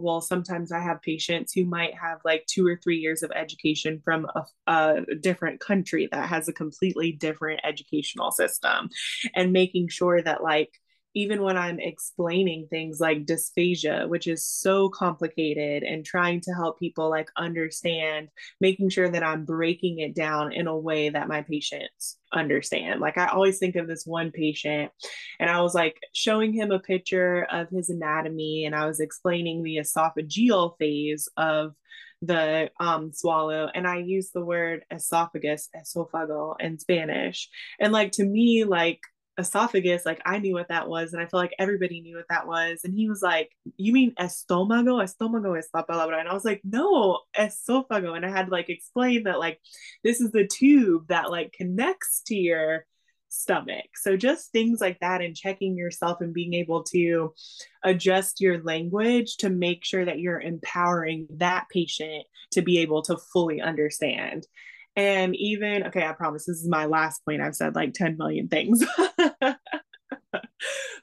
well 0.00 0.20
sometimes 0.20 0.72
i 0.72 0.80
have 0.80 1.00
patients 1.02 1.52
who 1.52 1.64
might 1.64 1.94
have 1.94 2.18
like 2.24 2.44
two 2.46 2.66
or 2.66 2.76
three 2.82 2.96
years 2.98 3.22
of 3.22 3.30
education 3.34 4.00
from 4.04 4.26
a, 4.34 4.44
a, 4.66 5.00
different 5.20 5.60
country 5.60 6.08
that 6.10 6.28
has 6.28 6.48
a 6.48 6.52
completely 6.52 7.12
different 7.12 7.60
educational 7.64 8.30
system 8.30 8.88
and 9.34 9.52
making 9.52 9.88
sure 9.88 10.22
that 10.22 10.42
like 10.42 10.70
even 11.18 11.42
when 11.42 11.56
I'm 11.56 11.80
explaining 11.80 12.68
things 12.68 13.00
like 13.00 13.26
dysphagia, 13.26 14.08
which 14.08 14.28
is 14.28 14.46
so 14.46 14.88
complicated, 14.88 15.82
and 15.82 16.04
trying 16.04 16.40
to 16.42 16.52
help 16.52 16.78
people 16.78 17.10
like 17.10 17.28
understand, 17.36 18.28
making 18.60 18.90
sure 18.90 19.08
that 19.08 19.24
I'm 19.24 19.44
breaking 19.44 19.98
it 19.98 20.14
down 20.14 20.52
in 20.52 20.68
a 20.68 20.78
way 20.78 21.08
that 21.08 21.26
my 21.26 21.42
patients 21.42 22.18
understand. 22.32 23.00
Like, 23.00 23.18
I 23.18 23.26
always 23.26 23.58
think 23.58 23.74
of 23.74 23.88
this 23.88 24.06
one 24.06 24.30
patient, 24.30 24.92
and 25.40 25.50
I 25.50 25.60
was 25.60 25.74
like 25.74 25.98
showing 26.12 26.52
him 26.52 26.70
a 26.70 26.78
picture 26.78 27.48
of 27.50 27.68
his 27.68 27.90
anatomy, 27.90 28.64
and 28.64 28.76
I 28.76 28.86
was 28.86 29.00
explaining 29.00 29.64
the 29.64 29.78
esophageal 29.78 30.78
phase 30.78 31.28
of 31.36 31.74
the 32.22 32.68
um, 32.80 33.12
swallow 33.12 33.70
and 33.72 33.86
i 33.86 33.98
use 33.98 34.32
the 34.32 34.44
word 34.44 34.84
esophagus 34.92 35.68
esófago 35.76 36.56
in 36.58 36.76
spanish 36.76 37.48
and 37.78 37.92
like 37.92 38.10
to 38.10 38.24
me 38.24 38.64
like 38.64 39.00
esophagus, 39.38 40.04
like 40.04 40.20
I 40.26 40.38
knew 40.38 40.54
what 40.54 40.68
that 40.68 40.88
was, 40.88 41.12
and 41.12 41.22
I 41.22 41.26
feel 41.26 41.40
like 41.40 41.54
everybody 41.58 42.00
knew 42.00 42.16
what 42.16 42.28
that 42.28 42.46
was. 42.46 42.80
And 42.84 42.94
he 42.94 43.08
was 43.08 43.22
like, 43.22 43.50
"You 43.76 43.92
mean 43.92 44.14
estómago? 44.18 45.02
Estómago 45.02 45.56
es 45.56 45.68
la 45.72 45.84
palabra." 45.84 46.18
And 46.18 46.28
I 46.28 46.34
was 46.34 46.44
like, 46.44 46.60
"No, 46.64 47.20
esófago." 47.36 48.16
And 48.16 48.26
I 48.26 48.30
had 48.30 48.46
to 48.46 48.52
like 48.52 48.68
explain 48.68 49.24
that 49.24 49.38
like 49.38 49.60
this 50.04 50.20
is 50.20 50.32
the 50.32 50.46
tube 50.46 51.08
that 51.08 51.30
like 51.30 51.52
connects 51.52 52.22
to 52.26 52.34
your 52.34 52.84
stomach. 53.28 53.86
So 53.94 54.16
just 54.16 54.52
things 54.52 54.80
like 54.80 54.98
that, 55.00 55.20
and 55.22 55.36
checking 55.36 55.76
yourself 55.76 56.20
and 56.20 56.34
being 56.34 56.54
able 56.54 56.82
to 56.84 57.34
adjust 57.84 58.40
your 58.40 58.62
language 58.62 59.36
to 59.38 59.50
make 59.50 59.84
sure 59.84 60.04
that 60.04 60.18
you're 60.18 60.40
empowering 60.40 61.26
that 61.36 61.66
patient 61.70 62.24
to 62.52 62.62
be 62.62 62.78
able 62.78 63.02
to 63.02 63.16
fully 63.32 63.60
understand. 63.60 64.46
And 64.98 65.36
even, 65.36 65.84
okay, 65.86 66.04
I 66.04 66.10
promise 66.12 66.44
this 66.44 66.56
is 66.56 66.68
my 66.68 66.86
last 66.86 67.24
point. 67.24 67.40
I've 67.40 67.54
said 67.54 67.76
like 67.76 67.94
10 67.94 68.16
million 68.18 68.48
things. 68.48 68.84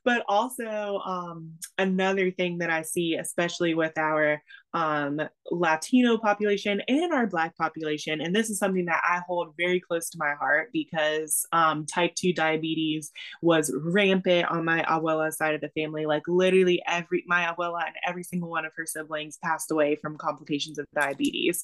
but 0.05 0.23
also 0.27 0.99
um, 1.03 1.51
another 1.79 2.29
thing 2.29 2.59
that 2.59 2.69
I 2.69 2.83
see, 2.83 3.15
especially 3.15 3.73
with 3.73 3.97
our 3.97 4.41
um, 4.75 5.19
Latino 5.49 6.17
population 6.17 6.81
and 6.87 7.11
our 7.11 7.25
Black 7.25 7.57
population, 7.57 8.21
and 8.21 8.33
this 8.33 8.51
is 8.51 8.59
something 8.59 8.85
that 8.85 9.01
I 9.03 9.21
hold 9.27 9.55
very 9.57 9.79
close 9.79 10.11
to 10.11 10.19
my 10.19 10.35
heart 10.35 10.69
because 10.71 11.45
um, 11.51 11.87
type 11.87 12.13
2 12.15 12.33
diabetes 12.33 13.11
was 13.41 13.73
rampant 13.75 14.47
on 14.49 14.63
my 14.63 14.83
abuela 14.83 15.33
side 15.33 15.55
of 15.55 15.61
the 15.61 15.69
family. 15.69 16.05
Like 16.05 16.23
literally 16.27 16.83
every, 16.87 17.23
my 17.25 17.51
abuela 17.51 17.87
and 17.87 17.95
every 18.07 18.23
single 18.23 18.49
one 18.49 18.65
of 18.65 18.73
her 18.77 18.85
siblings 18.85 19.39
passed 19.43 19.71
away 19.71 19.95
from 19.95 20.17
complications 20.17 20.77
of 20.77 20.85
diabetes. 20.93 21.63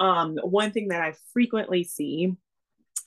Um, 0.00 0.36
one 0.42 0.72
thing 0.72 0.88
that 0.88 1.02
I 1.02 1.14
frequently 1.32 1.84
see 1.84 2.32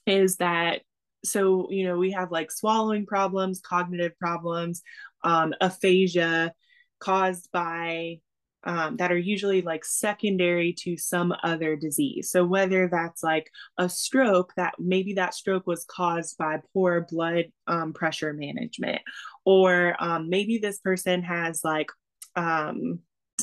is 0.06 0.38
that 0.38 0.82
so 1.24 1.68
you 1.70 1.86
know 1.86 1.98
we 1.98 2.12
have 2.12 2.32
like 2.32 2.52
swallowing 2.52 3.06
problems 3.06 3.62
cognitive 3.62 4.18
problems 4.20 4.82
um, 5.24 5.54
aphasia 5.62 6.54
caused 7.00 7.50
by 7.52 8.20
um, 8.64 8.98
that 8.98 9.12
are 9.12 9.18
usually 9.18 9.62
like 9.62 9.86
secondary 9.86 10.74
to 10.80 10.98
some 10.98 11.34
other 11.44 11.76
disease. 11.76 12.30
So 12.30 12.44
whether 12.44 12.90
that's 12.90 13.24
like 13.24 13.50
a 13.78 13.88
stroke, 13.88 14.54
that 14.58 14.74
maybe 14.78 15.14
that 15.14 15.34
stroke 15.34 15.66
was 15.66 15.86
caused 15.86 16.38
by 16.38 16.62
poor 16.74 17.08
blood 17.10 17.46
um, 17.68 17.94
pressure 17.94 18.34
management, 18.34 19.02
or 19.46 19.96
um, 20.00 20.30
maybe 20.30 20.58
this 20.58 20.80
person 20.80 21.24
has 21.24 21.62
like 21.64 21.90
um, 22.36 23.00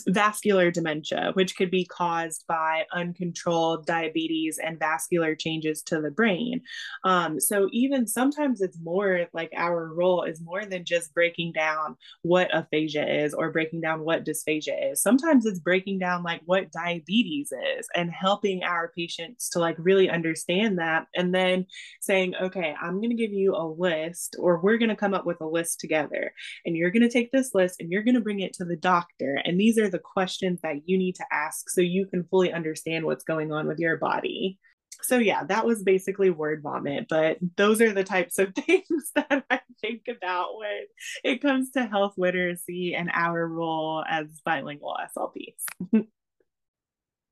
vascular 0.09 0.71
dementia, 0.71 1.31
which 1.35 1.57
could 1.57 1.71
be 1.71 1.85
caused 1.85 2.45
by 2.47 2.85
uncontrolled 2.93 3.87
diabetes 3.87 4.59
and 4.63 4.79
vascular 4.79 5.35
changes 5.35 5.83
to 5.83 6.01
the 6.01 6.11
brain. 6.11 6.63
Um, 7.05 7.41
so, 7.41 7.69
even 7.73 8.07
sometimes 8.07 8.61
it's 8.61 8.79
more 8.81 9.27
like 9.33 9.53
our 9.57 9.92
role 9.92 10.23
is 10.23 10.40
more 10.40 10.65
than 10.65 10.85
just 10.85 11.15
breaking 11.15 11.53
down 11.53 11.97
what 12.23 12.55
aphasia 12.55 13.25
is 13.25 13.35
or 13.35 13.51
breaking 13.51 13.81
down 13.81 14.05
what 14.05 14.25
dysphagia 14.25 14.92
is. 14.92 15.03
Sometimes 15.03 15.47
it's 15.47 15.61
breaking 15.61 15.99
down 15.99 16.23
like 16.23 16.40
what 16.47 16.73
diabetes 16.73 17.53
is 17.77 17.88
and 17.94 18.11
helping 18.11 18.63
our 18.63 18.92
patients 18.97 19.49
to 19.51 19.59
like 19.59 19.77
really 19.79 20.09
understand 20.09 20.79
that 20.79 21.07
and 21.15 21.35
then 21.35 21.67
saying, 22.01 22.35
okay, 22.40 22.75
I'm 22.81 22.97
going 22.97 23.11
to 23.11 23.17
give 23.17 23.33
you 23.33 23.55
a 23.55 23.67
list 23.67 24.37
or 24.38 24.61
we're 24.61 24.79
going 24.79 24.90
to 24.90 24.97
come 24.97 25.15
up 25.15 25.27
with 25.27 25.40
a 25.40 25.47
list 25.47 25.81
together 25.81 26.33
and 26.65 26.77
you're 26.77 26.90
going 26.90 27.03
to 27.03 27.09
take 27.09 27.33
this 27.33 27.55
list 27.55 27.81
and 27.81 27.90
you're 27.90 28.03
going 28.03 28.15
to 28.15 28.21
bring 28.21 28.40
it 28.40 28.53
to 28.55 28.65
the 28.65 28.77
doctor. 28.77 29.40
And 29.44 29.59
these 29.59 29.79
are 29.79 29.86
the 29.91 29.99
questions 29.99 30.61
that 30.63 30.89
you 30.89 30.99
need 30.99 31.15
to 31.17 31.25
ask 31.33 31.71
so 31.71 31.81
you 31.81 32.07
can 32.07 32.25
fully 32.25 32.53
understand 32.53 33.05
what's 33.05 33.25
going 33.25 33.53
on 33.53 33.67
with 33.67 33.79
your 33.79 33.97
body. 33.97 34.59
So, 35.03 35.19
yeah, 35.19 35.45
that 35.45 35.67
was 35.67 35.83
basically 35.83 36.31
word 36.31 36.63
vomit, 36.63 37.07
but 37.09 37.39
those 37.57 37.81
are 37.81 37.93
the 37.93 38.05
types 38.05 38.39
of 38.39 38.55
things 38.67 39.13
that 39.15 39.45
I 39.51 39.61
think 39.81 40.03
about 40.09 40.57
when 40.59 40.85
it 41.23 41.43
comes 41.43 41.71
to 41.73 41.87
health 41.87 42.15
literacy 42.17 42.95
and 42.95 43.11
our 43.13 43.47
role 43.47 44.05
as 44.09 44.27
bilingual 44.45 44.97
SLPs. 45.17 46.07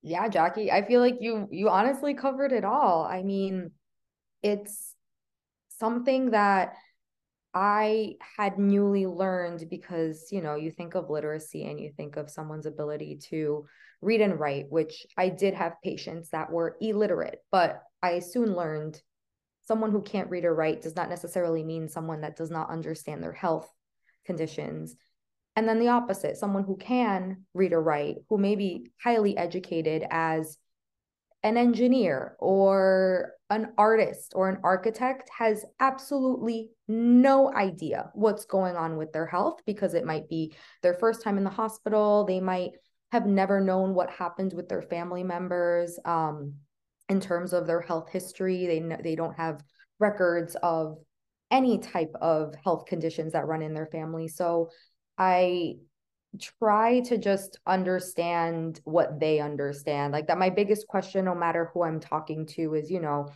Yeah, 0.06 0.28
Jackie, 0.28 0.70
I 0.70 0.86
feel 0.86 1.00
like 1.00 1.16
you 1.20 1.48
you 1.50 1.70
honestly 1.70 2.12
covered 2.12 2.52
it 2.52 2.62
all. 2.62 3.04
I 3.04 3.22
mean, 3.22 3.70
it's 4.42 4.92
something 5.78 6.32
that 6.32 6.74
I 7.54 8.16
had 8.36 8.58
newly 8.58 9.06
learned 9.06 9.68
because, 9.70 10.28
you 10.32 10.42
know, 10.42 10.56
you 10.56 10.70
think 10.72 10.94
of 10.94 11.08
literacy 11.08 11.64
and 11.64 11.78
you 11.78 11.92
think 11.96 12.16
of 12.16 12.28
someone's 12.28 12.66
ability 12.66 13.20
to 13.30 13.66
read 14.02 14.20
and 14.20 14.38
write, 14.38 14.66
which 14.70 15.06
I 15.16 15.28
did 15.28 15.54
have 15.54 15.80
patients 15.82 16.30
that 16.30 16.50
were 16.50 16.76
illiterate, 16.80 17.38
but 17.52 17.82
I 18.02 18.18
soon 18.18 18.54
learned 18.54 19.00
someone 19.66 19.92
who 19.92 20.02
can't 20.02 20.30
read 20.30 20.44
or 20.44 20.54
write 20.54 20.82
does 20.82 20.96
not 20.96 21.08
necessarily 21.08 21.62
mean 21.62 21.88
someone 21.88 22.22
that 22.22 22.36
does 22.36 22.50
not 22.50 22.70
understand 22.70 23.22
their 23.22 23.32
health 23.32 23.70
conditions. 24.26 24.96
And 25.56 25.68
then 25.68 25.78
the 25.78 25.88
opposite, 25.88 26.36
someone 26.36 26.64
who 26.64 26.76
can 26.76 27.44
read 27.54 27.72
or 27.72 27.80
write, 27.80 28.16
who 28.28 28.36
may 28.36 28.56
be 28.56 28.90
highly 29.02 29.36
educated 29.36 30.04
as 30.10 30.58
an 31.44 31.58
engineer 31.58 32.36
or 32.40 33.34
an 33.50 33.68
artist 33.76 34.32
or 34.34 34.48
an 34.48 34.58
architect 34.64 35.30
has 35.38 35.64
absolutely 35.78 36.70
no 36.88 37.54
idea 37.54 38.10
what's 38.14 38.46
going 38.46 38.76
on 38.76 38.96
with 38.96 39.12
their 39.12 39.26
health 39.26 39.60
because 39.66 39.92
it 39.92 40.06
might 40.06 40.26
be 40.28 40.54
their 40.82 40.94
first 40.94 41.22
time 41.22 41.36
in 41.36 41.44
the 41.44 41.50
hospital. 41.50 42.24
They 42.24 42.40
might 42.40 42.70
have 43.12 43.26
never 43.26 43.60
known 43.60 43.94
what 43.94 44.10
happened 44.10 44.54
with 44.54 44.70
their 44.70 44.82
family 44.82 45.22
members 45.22 45.98
um, 46.06 46.54
in 47.10 47.20
terms 47.20 47.52
of 47.52 47.66
their 47.66 47.82
health 47.82 48.08
history. 48.10 48.66
They 48.66 48.96
they 49.02 49.14
don't 49.14 49.36
have 49.36 49.62
records 50.00 50.56
of 50.62 50.96
any 51.50 51.78
type 51.78 52.12
of 52.22 52.54
health 52.64 52.86
conditions 52.86 53.34
that 53.34 53.46
run 53.46 53.60
in 53.60 53.74
their 53.74 53.86
family. 53.86 54.28
So 54.28 54.70
I 55.18 55.74
try 56.40 57.00
to 57.00 57.18
just 57.18 57.58
understand 57.66 58.80
what 58.84 59.20
they 59.20 59.40
understand. 59.40 60.12
Like 60.12 60.26
that 60.28 60.38
my 60.38 60.50
biggest 60.50 60.86
question 60.86 61.24
no 61.24 61.34
matter 61.34 61.70
who 61.72 61.82
I'm 61.82 62.00
talking 62.00 62.46
to 62.46 62.74
is, 62.74 62.90
you 62.90 63.00
know, 63.00 63.30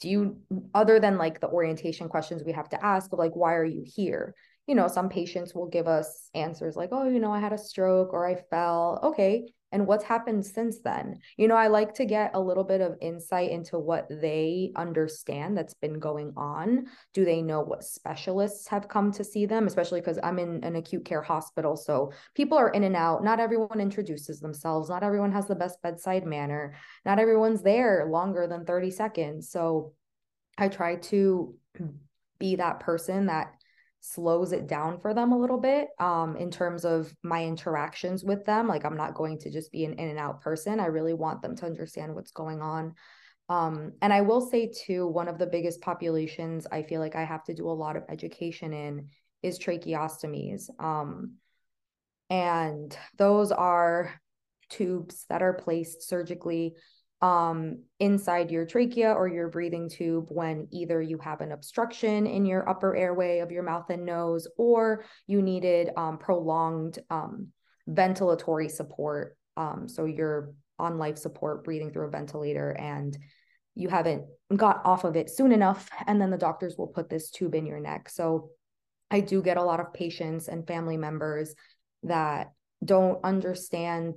do 0.00 0.08
you 0.08 0.36
other 0.74 0.98
than 0.98 1.18
like 1.18 1.40
the 1.40 1.48
orientation 1.48 2.08
questions 2.08 2.42
we 2.44 2.52
have 2.52 2.68
to 2.70 2.84
ask 2.84 3.12
of 3.12 3.18
like 3.18 3.36
why 3.36 3.54
are 3.54 3.64
you 3.64 3.84
here? 3.84 4.34
You 4.66 4.74
know, 4.74 4.88
some 4.88 5.08
patients 5.08 5.54
will 5.54 5.68
give 5.68 5.88
us 5.88 6.30
answers 6.34 6.76
like, 6.76 6.90
"Oh, 6.92 7.08
you 7.08 7.18
know, 7.20 7.32
I 7.32 7.40
had 7.40 7.52
a 7.52 7.58
stroke 7.58 8.12
or 8.12 8.26
I 8.26 8.36
fell." 8.50 9.00
Okay, 9.02 9.52
and 9.72 9.86
what's 9.86 10.04
happened 10.04 10.44
since 10.44 10.80
then. 10.80 11.20
You 11.36 11.48
know 11.48 11.56
i 11.56 11.68
like 11.68 11.94
to 11.94 12.04
get 12.04 12.32
a 12.34 12.40
little 12.40 12.64
bit 12.64 12.80
of 12.80 12.96
insight 13.00 13.50
into 13.50 13.78
what 13.78 14.06
they 14.10 14.72
understand 14.76 15.56
that's 15.56 15.74
been 15.74 15.98
going 15.98 16.32
on. 16.36 16.86
Do 17.14 17.24
they 17.24 17.42
know 17.42 17.60
what 17.60 17.84
specialists 17.84 18.68
have 18.68 18.88
come 18.88 19.12
to 19.12 19.24
see 19.24 19.46
them 19.46 19.66
especially 19.66 20.00
because 20.00 20.18
i'm 20.22 20.38
in 20.38 20.62
an 20.64 20.76
acute 20.76 21.04
care 21.04 21.22
hospital 21.22 21.76
so 21.76 22.12
people 22.34 22.58
are 22.58 22.70
in 22.70 22.84
and 22.84 22.96
out. 22.96 23.24
Not 23.24 23.40
everyone 23.40 23.80
introduces 23.80 24.40
themselves. 24.40 24.88
Not 24.88 25.02
everyone 25.02 25.32
has 25.32 25.46
the 25.46 25.54
best 25.54 25.80
bedside 25.82 26.26
manner. 26.26 26.74
Not 27.04 27.18
everyone's 27.18 27.62
there 27.62 28.08
longer 28.10 28.46
than 28.46 28.64
30 28.64 28.90
seconds. 28.90 29.50
So 29.50 29.94
i 30.58 30.68
try 30.68 30.96
to 30.96 31.54
be 32.38 32.56
that 32.56 32.80
person 32.80 33.26
that 33.26 33.54
slows 34.00 34.52
it 34.52 34.66
down 34.66 34.98
for 34.98 35.12
them 35.12 35.32
a 35.32 35.38
little 35.38 35.58
bit 35.58 35.88
um, 35.98 36.36
in 36.36 36.50
terms 36.50 36.84
of 36.84 37.14
my 37.22 37.44
interactions 37.44 38.24
with 38.24 38.44
them. 38.44 38.66
Like 38.66 38.84
I'm 38.84 38.96
not 38.96 39.14
going 39.14 39.38
to 39.40 39.50
just 39.50 39.70
be 39.70 39.84
an 39.84 39.94
in 39.94 40.08
and 40.08 40.18
out 40.18 40.40
person. 40.40 40.80
I 40.80 40.86
really 40.86 41.14
want 41.14 41.42
them 41.42 41.54
to 41.56 41.66
understand 41.66 42.14
what's 42.14 42.32
going 42.32 42.62
on. 42.62 42.94
Um, 43.48 43.92
and 44.00 44.12
I 44.12 44.20
will 44.22 44.40
say 44.40 44.72
too, 44.72 45.06
one 45.06 45.28
of 45.28 45.38
the 45.38 45.46
biggest 45.46 45.80
populations 45.80 46.66
I 46.70 46.82
feel 46.82 47.00
like 47.00 47.16
I 47.16 47.24
have 47.24 47.44
to 47.44 47.54
do 47.54 47.68
a 47.68 47.72
lot 47.72 47.96
of 47.96 48.04
education 48.08 48.72
in 48.72 49.08
is 49.42 49.58
tracheostomies. 49.58 50.70
Um, 50.78 51.34
and 52.30 52.96
those 53.18 53.50
are 53.50 54.14
tubes 54.70 55.26
that 55.28 55.42
are 55.42 55.54
placed 55.54 56.08
surgically 56.08 56.76
um, 57.22 57.82
inside 57.98 58.50
your 58.50 58.64
trachea 58.64 59.12
or 59.12 59.28
your 59.28 59.48
breathing 59.48 59.88
tube 59.88 60.26
when 60.30 60.68
either 60.70 61.02
you 61.02 61.18
have 61.18 61.42
an 61.42 61.52
obstruction 61.52 62.26
in 62.26 62.46
your 62.46 62.66
upper 62.68 62.96
airway 62.96 63.40
of 63.40 63.52
your 63.52 63.62
mouth 63.62 63.90
and 63.90 64.06
nose 64.06 64.48
or 64.56 65.04
you 65.26 65.42
needed 65.42 65.90
um, 65.96 66.16
prolonged 66.16 66.98
um, 67.10 67.48
ventilatory 67.88 68.70
support. 68.70 69.36
Um, 69.56 69.86
so 69.86 70.06
you're 70.06 70.52
on 70.78 70.98
life 70.98 71.18
support, 71.18 71.64
breathing 71.64 71.92
through 71.92 72.06
a 72.06 72.10
ventilator, 72.10 72.70
and 72.70 73.16
you 73.74 73.88
haven't 73.88 74.24
got 74.56 74.80
off 74.84 75.04
of 75.04 75.16
it 75.16 75.28
soon 75.28 75.52
enough. 75.52 75.90
And 76.06 76.20
then 76.20 76.30
the 76.30 76.38
doctors 76.38 76.76
will 76.78 76.86
put 76.86 77.10
this 77.10 77.30
tube 77.30 77.54
in 77.54 77.66
your 77.66 77.80
neck. 77.80 78.08
So 78.08 78.50
I 79.10 79.20
do 79.20 79.42
get 79.42 79.58
a 79.58 79.62
lot 79.62 79.80
of 79.80 79.92
patients 79.92 80.48
and 80.48 80.66
family 80.66 80.96
members 80.96 81.54
that 82.04 82.52
don't 82.84 83.22
understand 83.24 84.14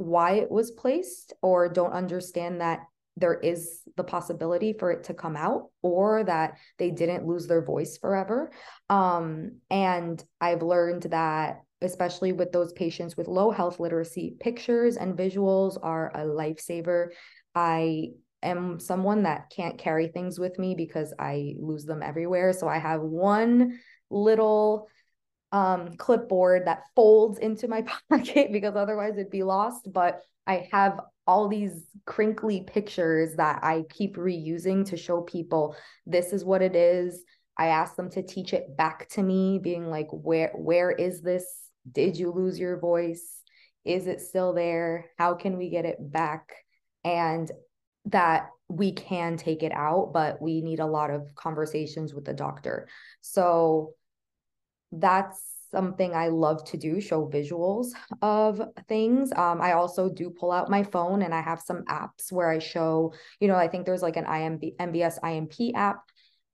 why 0.00 0.32
it 0.32 0.50
was 0.50 0.70
placed 0.70 1.34
or 1.42 1.68
don't 1.68 1.92
understand 1.92 2.60
that 2.62 2.80
there 3.16 3.34
is 3.34 3.82
the 3.96 4.04
possibility 4.04 4.72
for 4.72 4.90
it 4.90 5.04
to 5.04 5.14
come 5.14 5.36
out 5.36 5.70
or 5.82 6.24
that 6.24 6.56
they 6.78 6.90
didn't 6.90 7.26
lose 7.26 7.46
their 7.46 7.62
voice 7.62 7.98
forever. 7.98 8.50
Um, 8.88 9.58
and 9.68 10.22
I've 10.40 10.62
learned 10.62 11.02
that, 11.10 11.62
especially 11.82 12.32
with 12.32 12.50
those 12.50 12.72
patients 12.72 13.16
with 13.16 13.28
low 13.28 13.50
health 13.50 13.78
literacy, 13.78 14.36
pictures 14.40 14.96
and 14.96 15.18
visuals 15.18 15.76
are 15.82 16.10
a 16.14 16.20
lifesaver. 16.20 17.08
I 17.54 18.12
am 18.42 18.80
someone 18.80 19.24
that 19.24 19.50
can't 19.54 19.76
carry 19.76 20.08
things 20.08 20.38
with 20.38 20.58
me 20.58 20.74
because 20.74 21.12
I 21.18 21.56
lose 21.58 21.84
them 21.84 22.02
everywhere. 22.02 22.54
So 22.54 22.68
I 22.68 22.78
have 22.78 23.02
one 23.02 23.78
little 24.10 24.88
um, 25.52 25.96
clipboard 25.96 26.66
that 26.66 26.84
folds 26.94 27.38
into 27.38 27.68
my 27.68 27.82
pocket 28.10 28.52
because 28.52 28.76
otherwise 28.76 29.14
it'd 29.14 29.30
be 29.30 29.42
lost. 29.42 29.92
But 29.92 30.22
I 30.46 30.68
have 30.72 31.00
all 31.26 31.48
these 31.48 31.86
crinkly 32.06 32.62
pictures 32.66 33.36
that 33.36 33.62
I 33.62 33.84
keep 33.90 34.16
reusing 34.16 34.84
to 34.86 34.96
show 34.96 35.20
people 35.20 35.76
this 36.06 36.32
is 36.32 36.44
what 36.44 36.62
it 36.62 36.74
is. 36.74 37.22
I 37.56 37.66
ask 37.66 37.94
them 37.94 38.10
to 38.10 38.22
teach 38.22 38.52
it 38.52 38.76
back 38.76 39.08
to 39.10 39.22
me, 39.22 39.58
being 39.62 39.90
like, 39.90 40.08
where 40.10 40.52
where 40.54 40.90
is 40.90 41.20
this? 41.20 41.44
Did 41.90 42.16
you 42.16 42.32
lose 42.32 42.58
your 42.58 42.78
voice? 42.78 43.42
Is 43.84 44.06
it 44.06 44.20
still 44.20 44.52
there? 44.54 45.10
How 45.18 45.34
can 45.34 45.56
we 45.56 45.70
get 45.70 45.84
it 45.84 45.98
back? 46.00 46.52
And 47.04 47.50
that 48.06 48.48
we 48.68 48.92
can 48.92 49.36
take 49.36 49.62
it 49.62 49.72
out, 49.72 50.12
but 50.12 50.40
we 50.40 50.62
need 50.62 50.80
a 50.80 50.86
lot 50.86 51.10
of 51.10 51.34
conversations 51.34 52.14
with 52.14 52.24
the 52.24 52.32
doctor. 52.32 52.88
So 53.20 53.94
that's 54.92 55.50
something 55.70 56.14
I 56.14 56.28
love 56.28 56.64
to 56.64 56.76
do, 56.76 57.00
show 57.00 57.28
visuals 57.28 57.88
of 58.22 58.60
things. 58.88 59.32
Um, 59.32 59.60
I 59.60 59.72
also 59.72 60.08
do 60.08 60.30
pull 60.30 60.52
out 60.52 60.70
my 60.70 60.82
phone 60.82 61.22
and 61.22 61.32
I 61.32 61.40
have 61.40 61.60
some 61.60 61.84
apps 61.84 62.32
where 62.32 62.50
I 62.50 62.58
show, 62.58 63.14
you 63.38 63.48
know, 63.48 63.54
I 63.54 63.68
think 63.68 63.86
there's 63.86 64.02
like 64.02 64.16
an 64.16 64.24
IMB, 64.24 64.76
MBS 64.76 65.18
IMP 65.22 65.76
app 65.76 66.02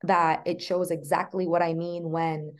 that 0.03 0.43
it 0.47 0.61
shows 0.61 0.91
exactly 0.91 1.47
what 1.47 1.63
I 1.63 1.73
mean 1.73 2.11
when 2.11 2.53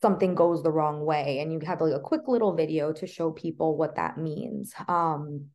something 0.00 0.34
goes 0.34 0.62
the 0.62 0.72
wrong 0.72 1.04
way. 1.04 1.40
And 1.40 1.52
you 1.52 1.60
have 1.66 1.80
like 1.80 1.94
a 1.94 2.00
quick 2.00 2.28
little 2.28 2.54
video 2.54 2.92
to 2.92 3.06
show 3.06 3.30
people 3.30 3.76
what 3.76 3.96
that 3.96 4.18
means. 4.18 4.74
Um, 4.88 5.46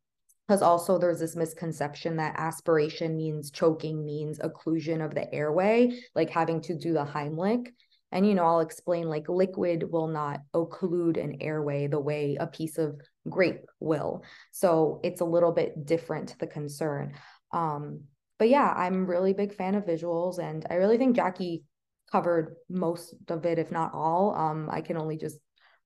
because 0.47 0.61
also 0.63 0.97
there's 0.97 1.19
this 1.19 1.37
misconception 1.37 2.17
that 2.17 2.35
aspiration 2.37 3.15
means 3.15 3.51
choking 3.51 4.03
means 4.03 4.37
occlusion 4.39 5.05
of 5.05 5.15
the 5.15 5.33
airway, 5.33 5.97
like 6.13 6.29
having 6.29 6.59
to 6.63 6.77
do 6.77 6.91
the 6.91 7.05
Heimlich. 7.05 7.67
And, 8.11 8.27
you 8.27 8.35
know, 8.35 8.45
I'll 8.45 8.59
explain 8.59 9.09
like 9.09 9.29
liquid 9.29 9.89
will 9.89 10.07
not 10.07 10.41
occlude 10.53 11.21
an 11.21 11.37
airway 11.41 11.87
the 11.87 11.99
way 11.99 12.37
a 12.39 12.47
piece 12.47 12.77
of 12.77 12.99
grape 13.29 13.65
will. 13.79 14.23
So 14.51 14.99
it's 15.03 15.21
a 15.21 15.25
little 15.25 15.51
bit 15.51 15.85
different, 15.85 16.29
to 16.29 16.37
the 16.37 16.47
concern. 16.47 17.13
Um, 17.53 18.01
but 18.37 18.49
yeah, 18.49 18.73
I'm 18.75 19.05
really 19.05 19.33
big 19.33 19.53
fan 19.53 19.75
of 19.75 19.85
visuals 19.85 20.39
and 20.39 20.65
I 20.69 20.75
really 20.75 20.97
think 20.97 21.15
Jackie 21.15 21.63
covered 22.11 22.55
most 22.69 23.15
of 23.29 23.45
it, 23.45 23.59
if 23.59 23.71
not 23.71 23.93
all. 23.93 24.35
Um, 24.35 24.69
I 24.69 24.81
can 24.81 24.97
only 24.97 25.17
just 25.17 25.37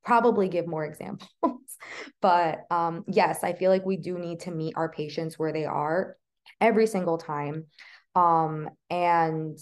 probably 0.03 0.47
give 0.47 0.67
more 0.67 0.85
examples. 0.85 1.27
but 2.21 2.61
um, 2.71 3.03
yes, 3.07 3.43
I 3.43 3.53
feel 3.53 3.71
like 3.71 3.85
we 3.85 3.97
do 3.97 4.17
need 4.17 4.41
to 4.41 4.51
meet 4.51 4.75
our 4.77 4.89
patients 4.89 5.37
where 5.37 5.53
they 5.53 5.65
are 5.65 6.15
every 6.61 6.87
single 6.87 7.17
time. 7.17 7.65
Um, 8.15 8.69
and 8.89 9.57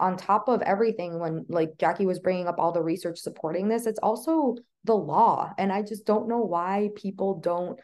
on 0.00 0.16
top 0.16 0.48
of 0.48 0.62
everything 0.62 1.18
when 1.18 1.44
like 1.48 1.76
Jackie 1.78 2.06
was 2.06 2.20
bringing 2.20 2.46
up 2.46 2.58
all 2.58 2.72
the 2.72 2.82
research 2.82 3.18
supporting 3.18 3.68
this 3.68 3.86
it's 3.86 3.98
also 4.00 4.56
the 4.84 4.94
law. 4.94 5.52
And 5.58 5.72
I 5.72 5.82
just 5.82 6.06
don't 6.06 6.28
know 6.28 6.40
why 6.40 6.90
people 6.96 7.40
don't 7.40 7.78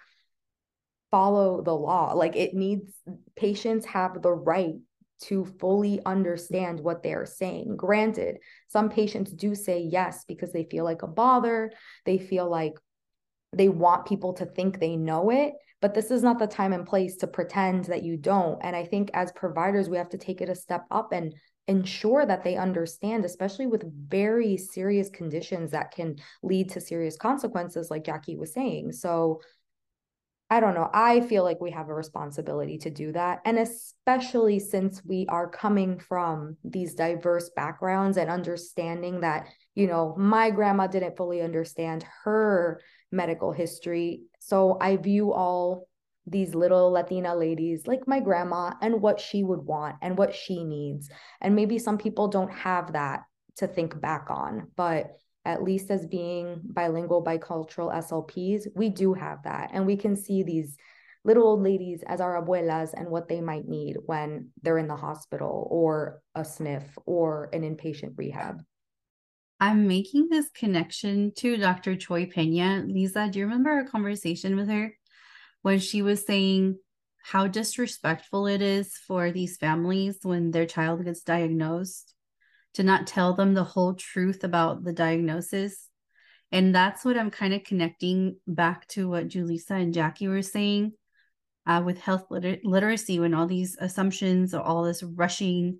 follow 1.11 1.63
the 1.63 1.75
law. 1.75 2.13
Like 2.15 2.35
it 2.35 2.55
needs 2.55 2.93
patients 3.37 3.87
have 3.87 4.21
the 4.21 4.33
right 4.33 4.75
to 5.23 5.45
fully 5.61 6.01
understand 6.05 6.81
what 6.81 7.03
they 7.03 7.15
are 7.15 7.27
saying. 7.27 7.77
Granted 7.77 8.39
some 8.69 8.91
patients 8.91 9.33
do 9.33 9.55
say 9.55 9.81
yes 9.81 10.25
because 10.27 10.53
they 10.53 10.65
feel 10.65 10.85
like 10.85 11.03
a 11.03 11.07
bother. 11.07 11.73
They 12.05 12.19
feel 12.19 12.51
like 12.51 12.75
they 13.53 13.69
want 13.69 14.07
people 14.07 14.33
to 14.35 14.47
think 14.47 14.81
they 14.81 14.97
know 14.97 15.31
it. 15.31 15.53
But 15.81 15.95
this 15.95 16.11
is 16.11 16.23
not 16.23 16.39
the 16.39 16.47
time 16.47 16.73
and 16.73 16.87
place 16.87 17.17
to 17.17 17.27
pretend 17.27 17.85
that 17.85 18.03
you 18.03 18.17
don't. 18.17 18.59
And 18.63 18.75
i 18.75 18.85
think 18.85 19.11
as 19.15 19.31
providers 19.33 19.89
we 19.89 19.99
have 19.99 20.09
to 20.11 20.19
take 20.19 20.41
it 20.41 20.49
a 20.49 20.55
step 20.55 20.85
up 20.91 21.13
and 21.13 21.35
ensure 21.67 22.27
that 22.27 22.45
they 22.45 22.57
understand, 22.57 23.25
especially 23.25 23.67
with 23.67 23.91
very 24.09 24.57
serious 24.57 25.09
conditions 25.09 25.71
that 25.71 25.91
can 25.91 26.17
lead 26.43 26.71
to 26.71 26.81
serious 26.81 27.17
consequences, 27.17 27.91
like 27.91 28.05
Jackie 28.05 28.37
was 28.37 28.53
saying. 28.53 28.93
So 28.93 29.41
I 30.51 30.61
don't 30.61 30.75
know. 30.75 30.91
I 30.93 31.23
feel 31.23 31.43
like 31.43 31.61
we 31.61 31.71
have 31.71 31.89
a 31.89 31.95
responsibility 31.95 32.77
to 32.79 32.91
do 32.91 33.13
that. 33.13 33.41
And 33.47 33.59
especially 33.59 34.59
since 34.59 35.03
we 35.05 35.27
are 35.29 35.49
coming 35.49 35.99
from 35.99 36.59
these 36.63 36.95
diverse 36.95 37.51
backgrounds 37.57 38.19
and 38.19 38.31
understanding 38.31 39.21
that, 39.23 39.49
you 39.75 39.87
know, 39.87 40.15
my 40.19 40.51
grandma 40.51 40.87
didn't 40.87 41.17
fully 41.17 41.41
understand 41.41 42.05
her 42.25 42.81
medical 43.11 43.53
history. 43.53 44.25
So 44.39 44.77
I 44.81 44.97
view 44.97 45.33
all 45.33 45.89
these 46.27 46.55
little 46.55 46.91
Latina 46.91 47.35
ladies 47.35 47.87
like 47.87 48.07
my 48.07 48.21
grandma 48.21 48.73
and 48.81 49.01
what 49.01 49.21
she 49.21 49.43
would 49.43 49.61
want 49.61 49.97
and 50.03 50.17
what 50.17 50.35
she 50.35 50.65
needs. 50.65 51.11
And 51.41 51.55
maybe 51.55 51.79
some 51.79 51.99
people 51.99 52.29
don't 52.29 52.53
have 52.53 52.93
that 52.95 53.25
to 53.57 53.67
think 53.67 54.01
back 54.01 54.27
on, 54.31 54.69
but 54.77 55.13
at 55.45 55.63
least 55.63 55.91
as 55.91 56.07
being 56.07 56.61
bilingual, 56.65 57.23
bicultural 57.23 57.95
SLPs, 57.95 58.67
we 58.75 58.89
do 58.89 59.13
have 59.13 59.43
that. 59.45 59.71
And 59.73 59.87
we 59.87 59.97
can 59.97 60.17
see 60.17 60.43
these 60.43 60.77
little 61.25 61.45
old 61.47 61.63
ladies 61.63 62.03
as 62.07 62.21
our 62.21 62.43
abuelas 62.43 62.93
and 62.95 63.09
what 63.09 63.29
they 63.29 63.41
might 63.41 63.69
need 63.69 63.97
when 64.07 64.51
they're 64.63 64.79
in 64.79 64.89
the 64.89 64.97
hospital 64.97 65.69
or 65.71 66.21
a 66.35 66.43
SNF 66.43 66.85
or 67.07 67.51
an 67.53 67.63
inpatient 67.63 68.13
rehab. 68.17 68.63
I'm 69.61 69.87
making 69.87 70.29
this 70.31 70.51
connection 70.51 71.33
to 71.37 71.57
Dr. 71.57 71.97
Choi 71.97 72.27
Pena. 72.27 72.85
Lisa, 72.87 73.29
do 73.31 73.39
you 73.39 73.47
remember 73.47 73.79
a 73.79 73.89
conversation 73.89 74.57
with 74.57 74.69
her 74.69 74.93
when 75.65 75.79
she 75.79 76.03
was 76.03 76.27
saying 76.27 76.79
how 77.23 77.47
disrespectful 77.47 78.47
it 78.47 78.61
is 78.61 78.99
for 78.99 79.31
these 79.31 79.57
families 79.57 80.19
when 80.23 80.51
their 80.51 80.67
child 80.67 81.03
gets 81.03 81.23
diagnosed 81.23 82.13
to 82.75 82.83
not 82.83 83.07
tell 83.07 83.33
them 83.33 83.55
the 83.55 83.65
whole 83.65 83.95
truth 83.95 84.45
about 84.45 84.85
the 84.85 84.93
diagnosis. 84.93 85.89
And 86.53 86.75
that's 86.75 87.03
what 87.03 87.17
I'm 87.17 87.31
kind 87.31 87.55
of 87.55 87.65
connecting 87.65 88.37
back 88.47 88.87
to 88.89 89.09
what 89.09 89.29
Julisa 89.29 89.71
and 89.71 89.95
Jackie 89.95 90.29
were 90.29 90.43
saying 90.43 90.93
uh, 91.67 91.83
with 91.83 91.99
health 91.99 92.27
liter- 92.29 92.59
literacy 92.63 93.19
when 93.19 93.33
all 93.33 93.47
these 93.47 93.75
assumptions 93.81 94.53
or 94.53 94.61
all 94.61 94.85
this 94.85 95.03
rushing 95.03 95.79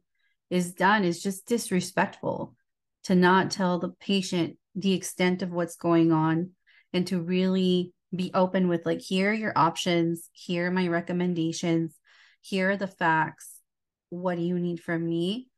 is 0.49 0.73
done 0.73 1.05
is 1.05 1.23
just 1.23 1.47
disrespectful 1.47 2.57
to 3.03 3.15
not 3.15 3.51
tell 3.51 3.79
the 3.79 3.91
patient 4.01 4.57
the 4.75 4.95
extent 4.95 5.43
of 5.43 5.51
what's 5.51 5.77
going 5.77 6.11
on 6.11 6.53
and 6.95 7.07
to 7.09 7.21
really 7.21 7.93
be 8.15 8.31
open 8.35 8.69
with 8.69 8.87
like 8.87 9.01
here 9.01 9.31
are 9.31 9.35
your 9.35 9.53
options 9.57 10.29
here 10.33 10.69
are 10.69 10.71
my 10.71 10.89
recommendations 10.89 11.99
here 12.41 12.71
are 12.71 12.77
the 12.77 12.87
facts 12.87 13.59
what 14.11 14.37
do 14.37 14.43
you 14.43 14.59
need 14.59 14.81
from 14.81 15.05
me 15.05 15.49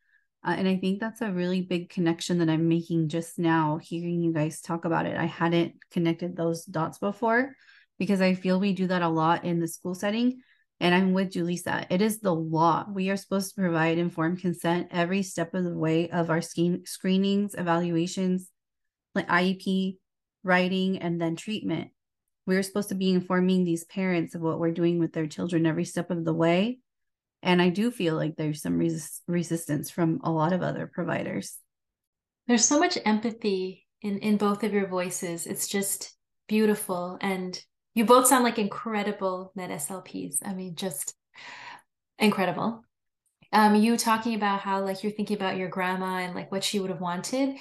uh, 0.46 0.54
and 0.57 0.68
I 0.68 0.76
think 0.76 1.00
that's 1.00 1.22
a 1.22 1.32
really 1.32 1.61
big 1.61 1.90
connection 1.90 2.38
that 2.38 2.48
I'm 2.48 2.68
making 2.68 3.09
just 3.09 3.36
now, 3.36 3.78
hearing 3.82 4.22
you 4.22 4.32
guys 4.32 4.61
talk 4.61 4.84
about 4.84 5.04
it. 5.04 5.16
I 5.16 5.24
hadn't 5.24 5.74
connected 5.90 6.36
those 6.36 6.64
dots 6.64 6.98
before 6.98 7.57
because 7.98 8.20
I 8.20 8.34
feel 8.34 8.61
we 8.61 8.72
do 8.72 8.86
that 8.86 9.02
a 9.02 9.09
lot 9.09 9.44
in 9.44 9.59
the 9.59 9.66
school 9.66 9.96
setting. 9.96 10.40
And 10.78 10.94
I'm 10.94 11.14
with 11.14 11.32
Julisa. 11.32 11.86
It 11.90 12.00
is 12.00 12.20
the 12.20 12.34
law. 12.34 12.86
We 12.88 13.11
are 13.11 13.16
supposed 13.16 13.54
to 13.54 13.61
provide 13.61 13.98
informed 13.98 14.40
consent 14.40 14.88
every 14.92 15.24
step 15.24 15.52
of 15.54 15.64
the 15.64 15.76
way 15.76 16.11
of 16.11 16.30
our 16.30 16.42
screenings, 16.42 17.54
evaluations, 17.54 18.48
like 19.16 19.26
IEP, 19.26 19.96
writing, 20.44 20.98
and 20.98 21.20
then 21.20 21.34
treatment. 21.34 21.90
We're 22.47 22.62
supposed 22.62 22.90
to 22.90 22.94
be 22.94 23.12
informing 23.12 23.64
these 23.64 23.84
parents 23.84 24.34
of 24.34 24.40
what 24.40 24.59
we're 24.59 24.70
doing 24.70 24.99
with 24.99 25.12
their 25.12 25.26
children 25.26 25.66
every 25.66 25.84
step 25.84 26.11
of 26.11 26.24
the 26.24 26.34
way 26.34 26.78
and 27.42 27.62
I 27.62 27.68
do 27.68 27.90
feel 27.90 28.16
like 28.16 28.36
there's 28.36 28.61
some 28.61 28.76
res- 28.76 29.22
resistance 29.28 29.88
from 29.88 30.20
a 30.24 30.30
lot 30.30 30.53
of 30.53 30.62
other 30.62 30.90
providers. 30.92 31.59
There's 32.49 32.64
so 32.64 32.78
much 32.78 32.99
empathy 33.05 33.86
in 34.03 34.18
in 34.18 34.36
both 34.36 34.64
of 34.64 34.72
your 34.72 34.88
voices. 34.88 35.47
It's 35.47 35.68
just 35.68 36.14
beautiful 36.49 37.18
and 37.20 37.59
you 37.94 38.05
both 38.05 38.26
sound 38.26 38.44
like 38.44 38.59
incredible 38.59 39.53
med 39.55 39.70
SLPs. 39.70 40.38
I 40.44 40.55
mean, 40.55 40.74
just 40.74 41.14
incredible. 42.18 42.84
Um, 43.53 43.74
you 43.76 43.97
talking 43.97 44.34
about 44.34 44.61
how 44.61 44.84
like 44.84 45.03
you're 45.03 45.12
thinking 45.12 45.36
about 45.36 45.57
your 45.57 45.68
grandma 45.68 46.18
and 46.18 46.34
like 46.34 46.51
what 46.51 46.64
she 46.64 46.80
would 46.80 46.90
have 46.90 47.01
wanted. 47.01 47.57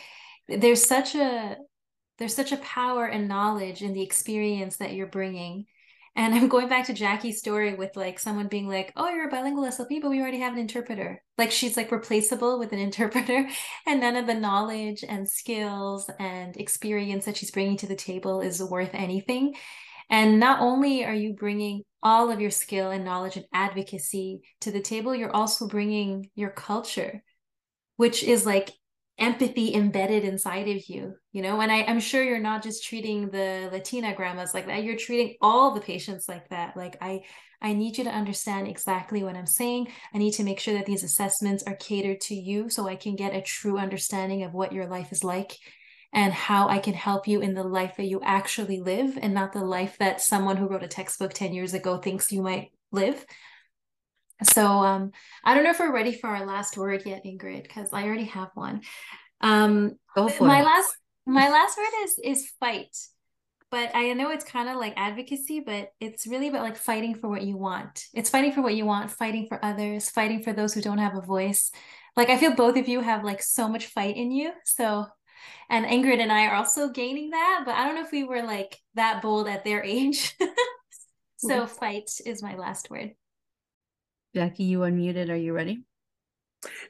There's 0.47 0.85
such 0.85 1.15
a 1.15 1.57
there's 2.17 2.35
such 2.35 2.51
a 2.51 2.57
power 2.57 3.05
and 3.05 3.27
knowledge 3.27 3.81
in 3.81 3.93
the 3.93 4.03
experience 4.03 4.77
that 4.77 4.93
you're 4.93 5.07
bringing 5.07 5.65
and 6.17 6.33
I'm 6.33 6.47
going 6.47 6.69
back 6.69 6.85
to 6.85 6.93
Jackie's 6.93 7.39
story 7.39 7.75
with 7.75 7.95
like 7.97 8.19
someone 8.19 8.47
being 8.47 8.67
like, 8.67 8.93
"Oh, 8.95 9.09
you're 9.09 9.27
a 9.27 9.31
bilingual 9.31 9.65
SLP, 9.65 10.01
but 10.01 10.09
we 10.09 10.21
already 10.21 10.39
have 10.39 10.53
an 10.53 10.59
interpreter." 10.59 11.21
Like 11.37 11.51
she's 11.51 11.75
like 11.75 11.91
replaceable 11.91 12.57
with 12.57 12.71
an 12.71 12.79
interpreter, 12.87 13.47
and 13.85 13.99
none 13.99 14.15
of 14.15 14.25
the 14.25 14.33
knowledge 14.33 15.03
and 15.07 15.29
skills 15.29 16.09
and 16.19 16.55
experience 16.57 17.25
that 17.25 17.37
she's 17.37 17.51
bringing 17.51 17.77
to 17.77 17.87
the 17.87 17.95
table 17.95 18.41
is 18.41 18.63
worth 18.63 18.91
anything. 18.93 19.55
And 20.09 20.39
not 20.39 20.61
only 20.61 21.03
are 21.03 21.13
you 21.13 21.33
bringing 21.33 21.83
all 22.01 22.31
of 22.31 22.39
your 22.39 22.51
skill 22.51 22.91
and 22.91 23.03
knowledge 23.03 23.37
and 23.37 23.45
advocacy 23.53 24.41
to 24.61 24.71
the 24.71 24.81
table, 24.81 25.15
you're 25.15 25.35
also 25.35 25.67
bringing 25.67 26.29
your 26.35 26.51
culture, 26.51 27.23
which 27.97 28.23
is 28.23 28.45
like 28.45 28.71
empathy 29.17 29.73
embedded 29.73 30.23
inside 30.23 30.67
of 30.67 30.89
you 30.89 31.15
you 31.35 31.41
know? 31.41 31.59
And 31.59 31.71
I, 31.71 31.83
i'm 31.83 31.99
sure 31.99 32.23
you're 32.23 32.39
not 32.39 32.63
just 32.63 32.83
treating 32.83 33.29
the 33.29 33.69
latina 33.71 34.15
grandmas 34.15 34.53
like 34.53 34.67
that. 34.67 34.83
You're 34.83 34.95
treating 34.95 35.35
all 35.41 35.73
the 35.73 35.81
patients 35.81 36.29
like 36.29 36.47
that. 36.49 36.77
Like 36.77 36.97
i 37.01 37.21
i 37.61 37.73
need 37.73 37.97
you 37.97 38.05
to 38.05 38.09
understand 38.09 38.67
exactly 38.67 39.21
what 39.21 39.35
i'm 39.35 39.45
saying. 39.45 39.89
I 40.13 40.17
need 40.17 40.31
to 40.35 40.43
make 40.43 40.59
sure 40.59 40.73
that 40.75 40.85
these 40.85 41.03
assessments 41.03 41.63
are 41.67 41.75
catered 41.75 42.21
to 42.21 42.35
you 42.35 42.69
so 42.69 42.87
i 42.87 42.95
can 42.95 43.15
get 43.15 43.35
a 43.35 43.41
true 43.41 43.77
understanding 43.77 44.43
of 44.43 44.53
what 44.53 44.71
your 44.71 44.87
life 44.87 45.11
is 45.11 45.23
like 45.23 45.57
and 46.13 46.31
how 46.31 46.69
i 46.69 46.79
can 46.79 46.93
help 46.93 47.27
you 47.27 47.41
in 47.41 47.53
the 47.53 47.63
life 47.63 47.97
that 47.97 48.07
you 48.07 48.21
actually 48.23 48.79
live 48.79 49.17
and 49.21 49.33
not 49.33 49.51
the 49.51 49.63
life 49.63 49.97
that 49.99 50.21
someone 50.21 50.55
who 50.57 50.67
wrote 50.67 50.83
a 50.83 50.87
textbook 50.87 51.33
10 51.33 51.53
years 51.53 51.73
ago 51.73 51.97
thinks 51.97 52.31
you 52.31 52.41
might 52.41 52.71
live 52.91 53.25
so 54.43 54.65
um, 54.67 55.11
I 55.43 55.53
don't 55.53 55.63
know 55.63 55.71
if 55.71 55.79
we're 55.79 55.93
ready 55.93 56.13
for 56.13 56.27
our 56.27 56.45
last 56.45 56.77
word 56.77 57.03
yet, 57.05 57.23
Ingrid, 57.25 57.63
because 57.63 57.89
I 57.93 58.03
already 58.03 58.25
have 58.25 58.49
one. 58.53 58.81
Um, 59.41 59.93
my 60.15 60.61
it. 60.61 60.65
last 60.65 60.95
my 61.25 61.49
last 61.49 61.77
word 61.77 62.03
is 62.03 62.19
is 62.23 62.51
fight. 62.59 62.95
But 63.71 63.91
I 63.93 64.13
know 64.13 64.29
it's 64.29 64.45
kind 64.45 64.69
of 64.69 64.77
like 64.77 64.93
advocacy, 64.95 65.59
but 65.59 65.89
it's 65.99 66.27
really 66.27 66.47
about 66.47 66.63
like 66.63 66.77
fighting 66.77 67.15
for 67.15 67.27
what 67.27 67.41
you 67.41 67.57
want. 67.57 68.05
It's 68.13 68.29
fighting 68.29 68.53
for 68.53 68.61
what 68.61 68.75
you 68.75 68.85
want, 68.85 69.11
fighting 69.11 69.47
for 69.47 69.63
others, 69.65 70.09
fighting 70.09 70.43
for 70.43 70.53
those 70.53 70.73
who 70.73 70.81
don't 70.81 70.99
have 70.99 71.15
a 71.15 71.21
voice. 71.21 71.71
Like 72.15 72.29
I 72.29 72.37
feel 72.37 72.55
both 72.55 72.77
of 72.77 72.87
you 72.87 73.01
have 73.01 73.23
like 73.23 73.41
so 73.41 73.67
much 73.67 73.87
fight 73.87 74.15
in 74.15 74.31
you. 74.31 74.51
So 74.63 75.07
and 75.69 75.85
Ingrid 75.85 76.19
and 76.19 76.31
I 76.31 76.45
are 76.45 76.55
also 76.55 76.89
gaining 76.89 77.31
that, 77.31 77.63
but 77.65 77.75
I 77.75 77.85
don't 77.85 77.95
know 77.95 78.03
if 78.03 78.11
we 78.11 78.23
were 78.23 78.43
like 78.43 78.77
that 78.93 79.21
bold 79.21 79.47
at 79.47 79.63
their 79.63 79.83
age. 79.83 80.35
so 81.37 81.65
fight 81.65 82.09
is 82.25 82.43
my 82.43 82.55
last 82.55 82.89
word. 82.89 83.11
Jackie, 84.35 84.65
you 84.65 84.79
unmuted. 84.79 85.29
Are 85.29 85.35
you 85.37 85.53
ready? 85.53 85.85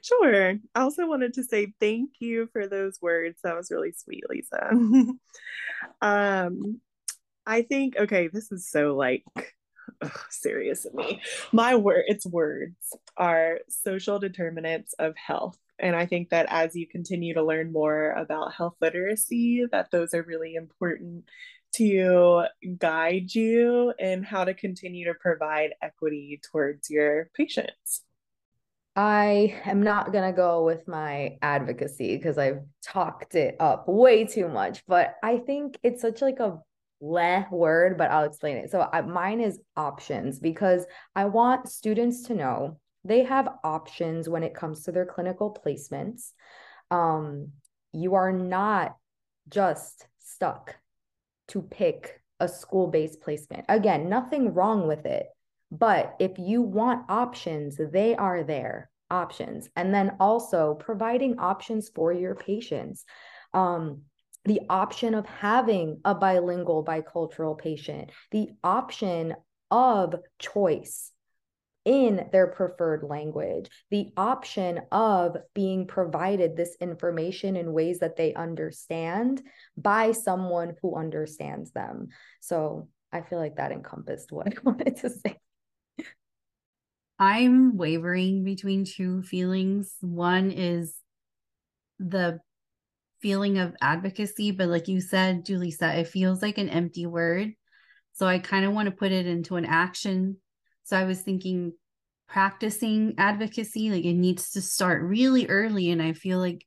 Sure. 0.02 0.54
I 0.74 0.80
also 0.80 1.06
wanted 1.06 1.34
to 1.34 1.44
say 1.44 1.72
thank 1.78 2.10
you 2.18 2.48
for 2.52 2.66
those 2.66 2.98
words. 3.00 3.38
That 3.44 3.54
was 3.54 3.70
really 3.70 3.92
sweet, 3.92 4.24
Lisa. 4.28 4.70
um, 6.02 6.80
I 7.46 7.62
think 7.62 7.96
okay, 7.96 8.26
this 8.26 8.50
is 8.50 8.68
so 8.68 8.96
like 8.96 9.22
ugh, 10.02 10.20
serious 10.28 10.86
of 10.86 10.94
me. 10.94 11.22
My 11.52 11.76
word, 11.76 12.06
its 12.08 12.26
words 12.26 12.74
are 13.16 13.60
social 13.68 14.18
determinants 14.18 14.94
of 14.98 15.14
health. 15.16 15.56
And 15.78 15.94
I 15.94 16.06
think 16.06 16.30
that 16.30 16.46
as 16.48 16.74
you 16.74 16.88
continue 16.88 17.34
to 17.34 17.44
learn 17.44 17.70
more 17.70 18.10
about 18.10 18.54
health 18.54 18.74
literacy, 18.80 19.66
that 19.70 19.92
those 19.92 20.14
are 20.14 20.22
really 20.22 20.56
important 20.56 21.26
to 21.76 22.44
guide 22.78 23.34
you 23.34 23.92
in 23.98 24.22
how 24.22 24.44
to 24.44 24.54
continue 24.54 25.06
to 25.06 25.14
provide 25.14 25.74
equity 25.82 26.40
towards 26.50 26.90
your 26.90 27.30
patients. 27.34 28.02
I 28.94 29.60
am 29.66 29.82
not 29.82 30.12
going 30.12 30.24
to 30.24 30.34
go 30.36 30.64
with 30.64 30.88
my 30.88 31.36
advocacy 31.42 32.16
because 32.16 32.38
I've 32.38 32.60
talked 32.82 33.34
it 33.34 33.56
up 33.60 33.86
way 33.88 34.24
too 34.24 34.48
much, 34.48 34.82
but 34.86 35.16
I 35.22 35.36
think 35.38 35.78
it's 35.82 36.00
such 36.00 36.22
like 36.22 36.40
a 36.40 36.58
leh 37.02 37.44
word, 37.50 37.98
but 37.98 38.10
I'll 38.10 38.24
explain 38.24 38.56
it. 38.56 38.70
So 38.70 38.88
I, 38.90 39.02
mine 39.02 39.40
is 39.40 39.60
options 39.76 40.38
because 40.38 40.86
I 41.14 41.26
want 41.26 41.68
students 41.68 42.22
to 42.24 42.34
know 42.34 42.80
they 43.04 43.24
have 43.24 43.48
options 43.62 44.28
when 44.28 44.42
it 44.42 44.54
comes 44.54 44.84
to 44.84 44.92
their 44.92 45.06
clinical 45.06 45.54
placements. 45.54 46.32
Um, 46.90 47.52
you 47.92 48.14
are 48.14 48.32
not 48.32 48.96
just 49.48 50.06
stuck 50.18 50.76
to 51.48 51.62
pick 51.62 52.20
a 52.40 52.48
school 52.48 52.88
based 52.88 53.20
placement. 53.20 53.64
Again, 53.68 54.08
nothing 54.08 54.52
wrong 54.52 54.86
with 54.86 55.06
it. 55.06 55.26
But 55.70 56.16
if 56.18 56.38
you 56.38 56.62
want 56.62 57.10
options, 57.10 57.78
they 57.92 58.14
are 58.14 58.44
there 58.44 58.90
options. 59.10 59.68
And 59.76 59.94
then 59.94 60.16
also 60.20 60.74
providing 60.74 61.38
options 61.38 61.90
for 61.94 62.12
your 62.12 62.34
patients. 62.34 63.04
Um, 63.54 64.02
the 64.44 64.60
option 64.70 65.14
of 65.14 65.26
having 65.26 66.00
a 66.04 66.14
bilingual, 66.14 66.84
bicultural 66.84 67.58
patient, 67.58 68.10
the 68.30 68.50
option 68.62 69.34
of 69.70 70.14
choice 70.38 71.10
in 71.86 72.28
their 72.32 72.48
preferred 72.48 73.04
language, 73.04 73.70
the 73.90 74.10
option 74.16 74.80
of 74.90 75.36
being 75.54 75.86
provided 75.86 76.56
this 76.56 76.76
information 76.80 77.56
in 77.56 77.72
ways 77.72 78.00
that 78.00 78.16
they 78.16 78.34
understand 78.34 79.40
by 79.76 80.10
someone 80.12 80.74
who 80.82 80.96
understands 80.96 81.70
them. 81.70 82.08
So 82.40 82.88
I 83.12 83.22
feel 83.22 83.38
like 83.38 83.56
that 83.56 83.72
encompassed 83.72 84.32
what 84.32 84.48
I 84.48 84.52
wanted 84.64 84.96
to 84.98 85.10
say. 85.10 85.38
I'm 87.18 87.76
wavering 87.78 88.44
between 88.44 88.84
two 88.84 89.22
feelings. 89.22 89.94
One 90.00 90.50
is 90.50 90.94
the 91.98 92.40
feeling 93.22 93.58
of 93.58 93.74
advocacy, 93.80 94.50
but 94.50 94.68
like 94.68 94.88
you 94.88 95.00
said, 95.00 95.46
Julisa, 95.46 95.98
it 95.98 96.08
feels 96.08 96.42
like 96.42 96.58
an 96.58 96.68
empty 96.68 97.06
word. 97.06 97.52
So 98.12 98.26
I 98.26 98.38
kind 98.38 98.64
of 98.64 98.72
want 98.72 98.86
to 98.86 98.94
put 98.94 99.12
it 99.12 99.26
into 99.26 99.56
an 99.56 99.64
action. 99.64 100.38
So 100.86 100.96
I 100.96 101.02
was 101.02 101.20
thinking 101.20 101.72
practicing 102.28 103.14
advocacy, 103.18 103.90
like 103.90 104.04
it 104.04 104.14
needs 104.14 104.52
to 104.52 104.62
start 104.62 105.02
really 105.02 105.48
early. 105.48 105.90
And 105.90 106.00
I 106.00 106.12
feel 106.12 106.38
like 106.38 106.64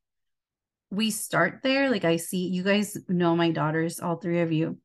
we 0.91 1.09
start 1.09 1.61
there. 1.63 1.89
Like 1.89 2.03
I 2.03 2.17
see 2.17 2.47
you 2.47 2.61
guys 2.61 2.97
know 3.07 3.34
my 3.38 3.51
daughters, 3.51 4.01
all 4.01 4.17
three 4.17 4.41
of 4.41 4.51
you. 4.51 4.78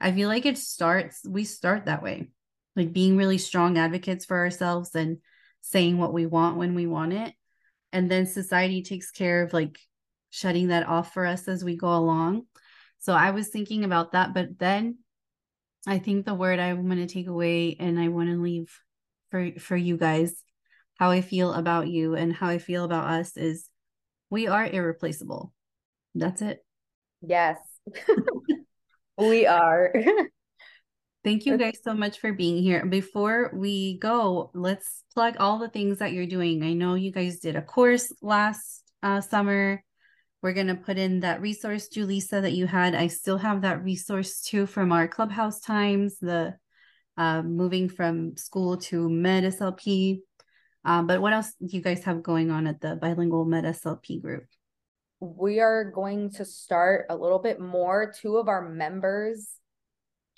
I 0.00 0.10
feel 0.12 0.28
like 0.28 0.46
it 0.46 0.56
starts, 0.56 1.20
we 1.28 1.44
start 1.44 1.84
that 1.84 2.02
way, 2.02 2.28
like 2.76 2.94
being 2.94 3.18
really 3.18 3.36
strong 3.36 3.76
advocates 3.76 4.24
for 4.24 4.38
ourselves 4.38 4.94
and 4.94 5.18
saying 5.60 5.98
what 5.98 6.14
we 6.14 6.24
want 6.24 6.56
when 6.56 6.74
we 6.74 6.86
want 6.86 7.12
it. 7.12 7.34
And 7.92 8.10
then 8.10 8.24
society 8.24 8.82
takes 8.82 9.10
care 9.10 9.42
of 9.42 9.52
like 9.52 9.78
shutting 10.30 10.68
that 10.68 10.88
off 10.88 11.12
for 11.12 11.26
us 11.26 11.46
as 11.46 11.62
we 11.62 11.76
go 11.76 11.94
along. 11.94 12.46
So 13.00 13.12
I 13.12 13.32
was 13.32 13.48
thinking 13.48 13.84
about 13.84 14.12
that. 14.12 14.32
But 14.32 14.58
then 14.58 14.98
I 15.86 15.98
think 15.98 16.26
the 16.26 16.34
word 16.34 16.58
I'm 16.58 16.86
going 16.86 16.98
to 16.98 17.12
take 17.12 17.28
away 17.28 17.76
and 17.78 17.98
I 17.98 18.08
want 18.08 18.28
to 18.28 18.40
leave 18.40 18.70
for, 19.30 19.50
for 19.58 19.76
you 19.76 19.96
guys, 19.96 20.42
how 20.98 21.10
I 21.10 21.20
feel 21.20 21.52
about 21.52 21.88
you 21.88 22.14
and 22.14 22.32
how 22.32 22.48
I 22.48 22.58
feel 22.58 22.84
about 22.84 23.08
us 23.08 23.36
is 23.36 23.68
we 24.30 24.46
are 24.48 24.66
irreplaceable. 24.66 25.52
That's 26.14 26.42
it. 26.42 26.64
Yes. 27.22 27.58
we 29.18 29.46
are. 29.46 29.94
Thank 31.24 31.46
you 31.46 31.58
guys 31.58 31.78
so 31.82 31.94
much 31.94 32.20
for 32.20 32.32
being 32.32 32.62
here. 32.62 32.86
Before 32.86 33.50
we 33.54 33.98
go, 33.98 34.50
let's 34.54 35.04
plug 35.12 35.36
all 35.38 35.58
the 35.58 35.68
things 35.68 35.98
that 35.98 36.12
you're 36.12 36.26
doing. 36.26 36.62
I 36.62 36.72
know 36.72 36.94
you 36.94 37.12
guys 37.12 37.40
did 37.40 37.56
a 37.56 37.62
course 37.62 38.12
last 38.22 38.82
uh, 39.02 39.20
summer. 39.20 39.82
We're 40.40 40.52
going 40.52 40.68
to 40.68 40.76
put 40.76 40.98
in 40.98 41.20
that 41.20 41.40
resource, 41.40 41.88
Julisa, 41.88 42.42
that 42.42 42.52
you 42.52 42.66
had. 42.66 42.94
I 42.94 43.08
still 43.08 43.38
have 43.38 43.62
that 43.62 43.82
resource 43.82 44.40
too 44.40 44.66
from 44.66 44.92
our 44.92 45.08
clubhouse 45.08 45.60
times, 45.60 46.18
the 46.18 46.54
uh, 47.16 47.42
moving 47.42 47.88
from 47.88 48.36
school 48.36 48.76
to 48.76 49.08
Med 49.08 49.44
SLP. 49.44 50.20
Um, 50.84 51.08
but 51.08 51.20
what 51.20 51.32
else 51.32 51.52
do 51.60 51.76
you 51.76 51.82
guys 51.82 52.04
have 52.04 52.22
going 52.22 52.52
on 52.52 52.68
at 52.68 52.80
the 52.80 52.94
bilingual 52.94 53.44
Med 53.44 53.64
SLP 53.64 54.22
group? 54.22 54.44
We 55.20 55.58
are 55.58 55.90
going 55.90 56.30
to 56.34 56.44
start 56.44 57.06
a 57.10 57.16
little 57.16 57.40
bit 57.40 57.58
more. 57.58 58.12
Two 58.16 58.36
of 58.36 58.46
our 58.46 58.68
members 58.68 59.57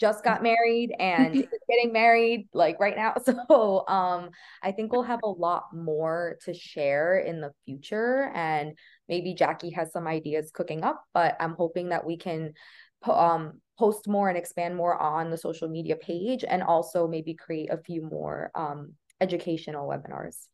just 0.01 0.25
got 0.25 0.43
married 0.51 0.93
and 0.99 1.35
getting 1.69 1.93
married 1.93 2.49
like 2.55 2.81
right 2.81 2.97
now. 2.97 3.15
So 3.25 3.87
um 3.87 4.31
I 4.63 4.73
think 4.73 4.93
we'll 4.93 5.03
have 5.03 5.21
a 5.23 5.29
lot 5.29 5.65
more 5.75 6.39
to 6.45 6.55
share 6.55 7.19
in 7.19 7.41
the 7.41 7.53
future 7.67 8.31
and 8.35 8.77
maybe 9.09 9.35
Jackie 9.35 9.71
has 9.71 9.93
some 9.93 10.07
ideas 10.07 10.51
cooking 10.53 10.83
up, 10.83 11.05
but 11.15 11.37
I'm 11.39 11.55
hoping 11.55 11.91
that 11.91 12.05
we 12.05 12.17
can 12.17 12.55
um 13.05 13.61
post 13.79 14.09
more 14.09 14.29
and 14.29 14.37
expand 14.37 14.77
more 14.77 15.01
on 15.01 15.31
the 15.31 15.39
social 15.39 15.69
media 15.69 15.97
page 15.97 16.45
and 16.47 16.63
also 16.63 17.07
maybe 17.07 17.35
create 17.35 17.71
a 17.71 17.79
few 17.79 18.03
more 18.03 18.51
um 18.55 18.95
educational 19.21 19.89
webinars. 19.89 20.49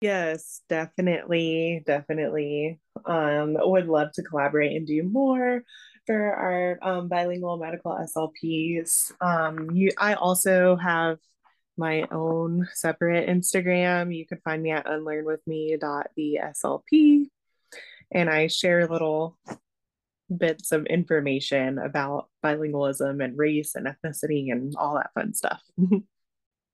Yes, 0.00 0.62
definitely, 0.68 1.82
definitely. 1.84 2.80
Um, 3.04 3.56
would 3.58 3.86
love 3.86 4.08
to 4.14 4.22
collaborate 4.22 4.74
and 4.76 4.86
do 4.86 5.02
more 5.02 5.62
for 6.06 6.34
our 6.34 6.78
um, 6.82 7.08
bilingual 7.08 7.56
medical 7.56 7.92
SLPs. 7.92 9.12
Um, 9.20 9.70
you, 9.72 9.90
I 9.98 10.14
also 10.14 10.76
have 10.76 11.18
my 11.76 12.06
own 12.10 12.68
separate 12.74 13.28
Instagram. 13.28 14.12
You 14.14 14.26
can 14.26 14.38
find 14.44 14.62
me 14.62 14.70
at 14.70 14.86
unlearnwithme.theslp. 14.86 17.26
And 18.12 18.28
I 18.28 18.48
share 18.48 18.88
little 18.88 19.38
bits 20.36 20.72
of 20.72 20.86
information 20.86 21.78
about 21.78 22.28
bilingualism 22.44 23.24
and 23.24 23.38
race 23.38 23.74
and 23.74 23.86
ethnicity 23.86 24.52
and 24.52 24.74
all 24.76 24.94
that 24.94 25.10
fun 25.14 25.34
stuff. 25.34 25.62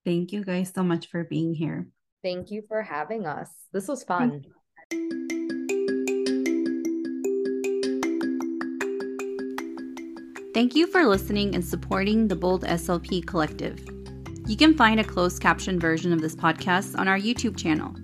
Thank 0.04 0.32
you 0.32 0.44
guys 0.44 0.72
so 0.74 0.82
much 0.82 1.08
for 1.08 1.24
being 1.24 1.54
here. 1.54 1.88
Thank 2.22 2.50
you 2.50 2.62
for 2.68 2.82
having 2.82 3.26
us. 3.26 3.50
This 3.72 3.88
was 3.88 4.04
fun. 4.04 4.44
Thank 10.56 10.74
you 10.74 10.86
for 10.86 11.04
listening 11.04 11.54
and 11.54 11.62
supporting 11.62 12.28
the 12.28 12.34
Bold 12.34 12.64
SLP 12.64 13.26
Collective. 13.26 13.78
You 14.46 14.56
can 14.56 14.74
find 14.74 14.98
a 14.98 15.04
closed 15.04 15.42
caption 15.42 15.78
version 15.78 16.14
of 16.14 16.22
this 16.22 16.34
podcast 16.34 16.98
on 16.98 17.08
our 17.08 17.18
YouTube 17.18 17.58
channel. 17.58 17.94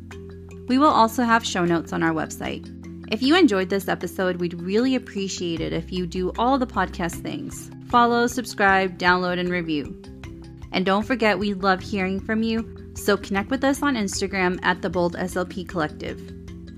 We 0.69 0.77
will 0.77 0.91
also 0.91 1.23
have 1.23 1.47
show 1.47 1.65
notes 1.65 1.95
on 1.95 2.03
our 2.03 2.13
website. 2.13 2.69
If 3.11 3.23
you 3.23 3.37
enjoyed 3.37 3.71
this 3.71 3.89
episode, 3.89 4.37
we'd 4.37 4.61
really 4.61 4.97
appreciate 4.97 5.63
it 5.63 5.73
if 5.73 5.91
you 5.91 6.07
do 6.07 6.31
all 6.37 6.59
the 6.59 6.67
podcast 6.67 7.23
things 7.23 7.71
follow, 7.87 8.27
subscribe, 8.27 8.99
download, 8.99 9.39
and 9.39 9.49
review. 9.49 9.99
And 10.73 10.85
don't 10.85 11.07
forget, 11.07 11.39
we 11.39 11.55
love 11.55 11.81
hearing 11.81 12.21
from 12.21 12.43
you, 12.43 12.93
so 12.93 13.17
connect 13.17 13.49
with 13.49 13.65
us 13.65 13.83
on 13.83 13.97
Instagram 13.97 14.59
at 14.63 14.83
the 14.83 14.91
Bold 14.91 15.17
SLP 15.17 15.67
Collective. 15.67 16.21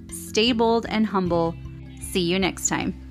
Stay 0.09 0.53
bold 0.53 0.87
and 0.89 1.05
humble. 1.05 1.53
See 2.01 2.23
you 2.23 2.39
next 2.39 2.69
time. 2.69 3.04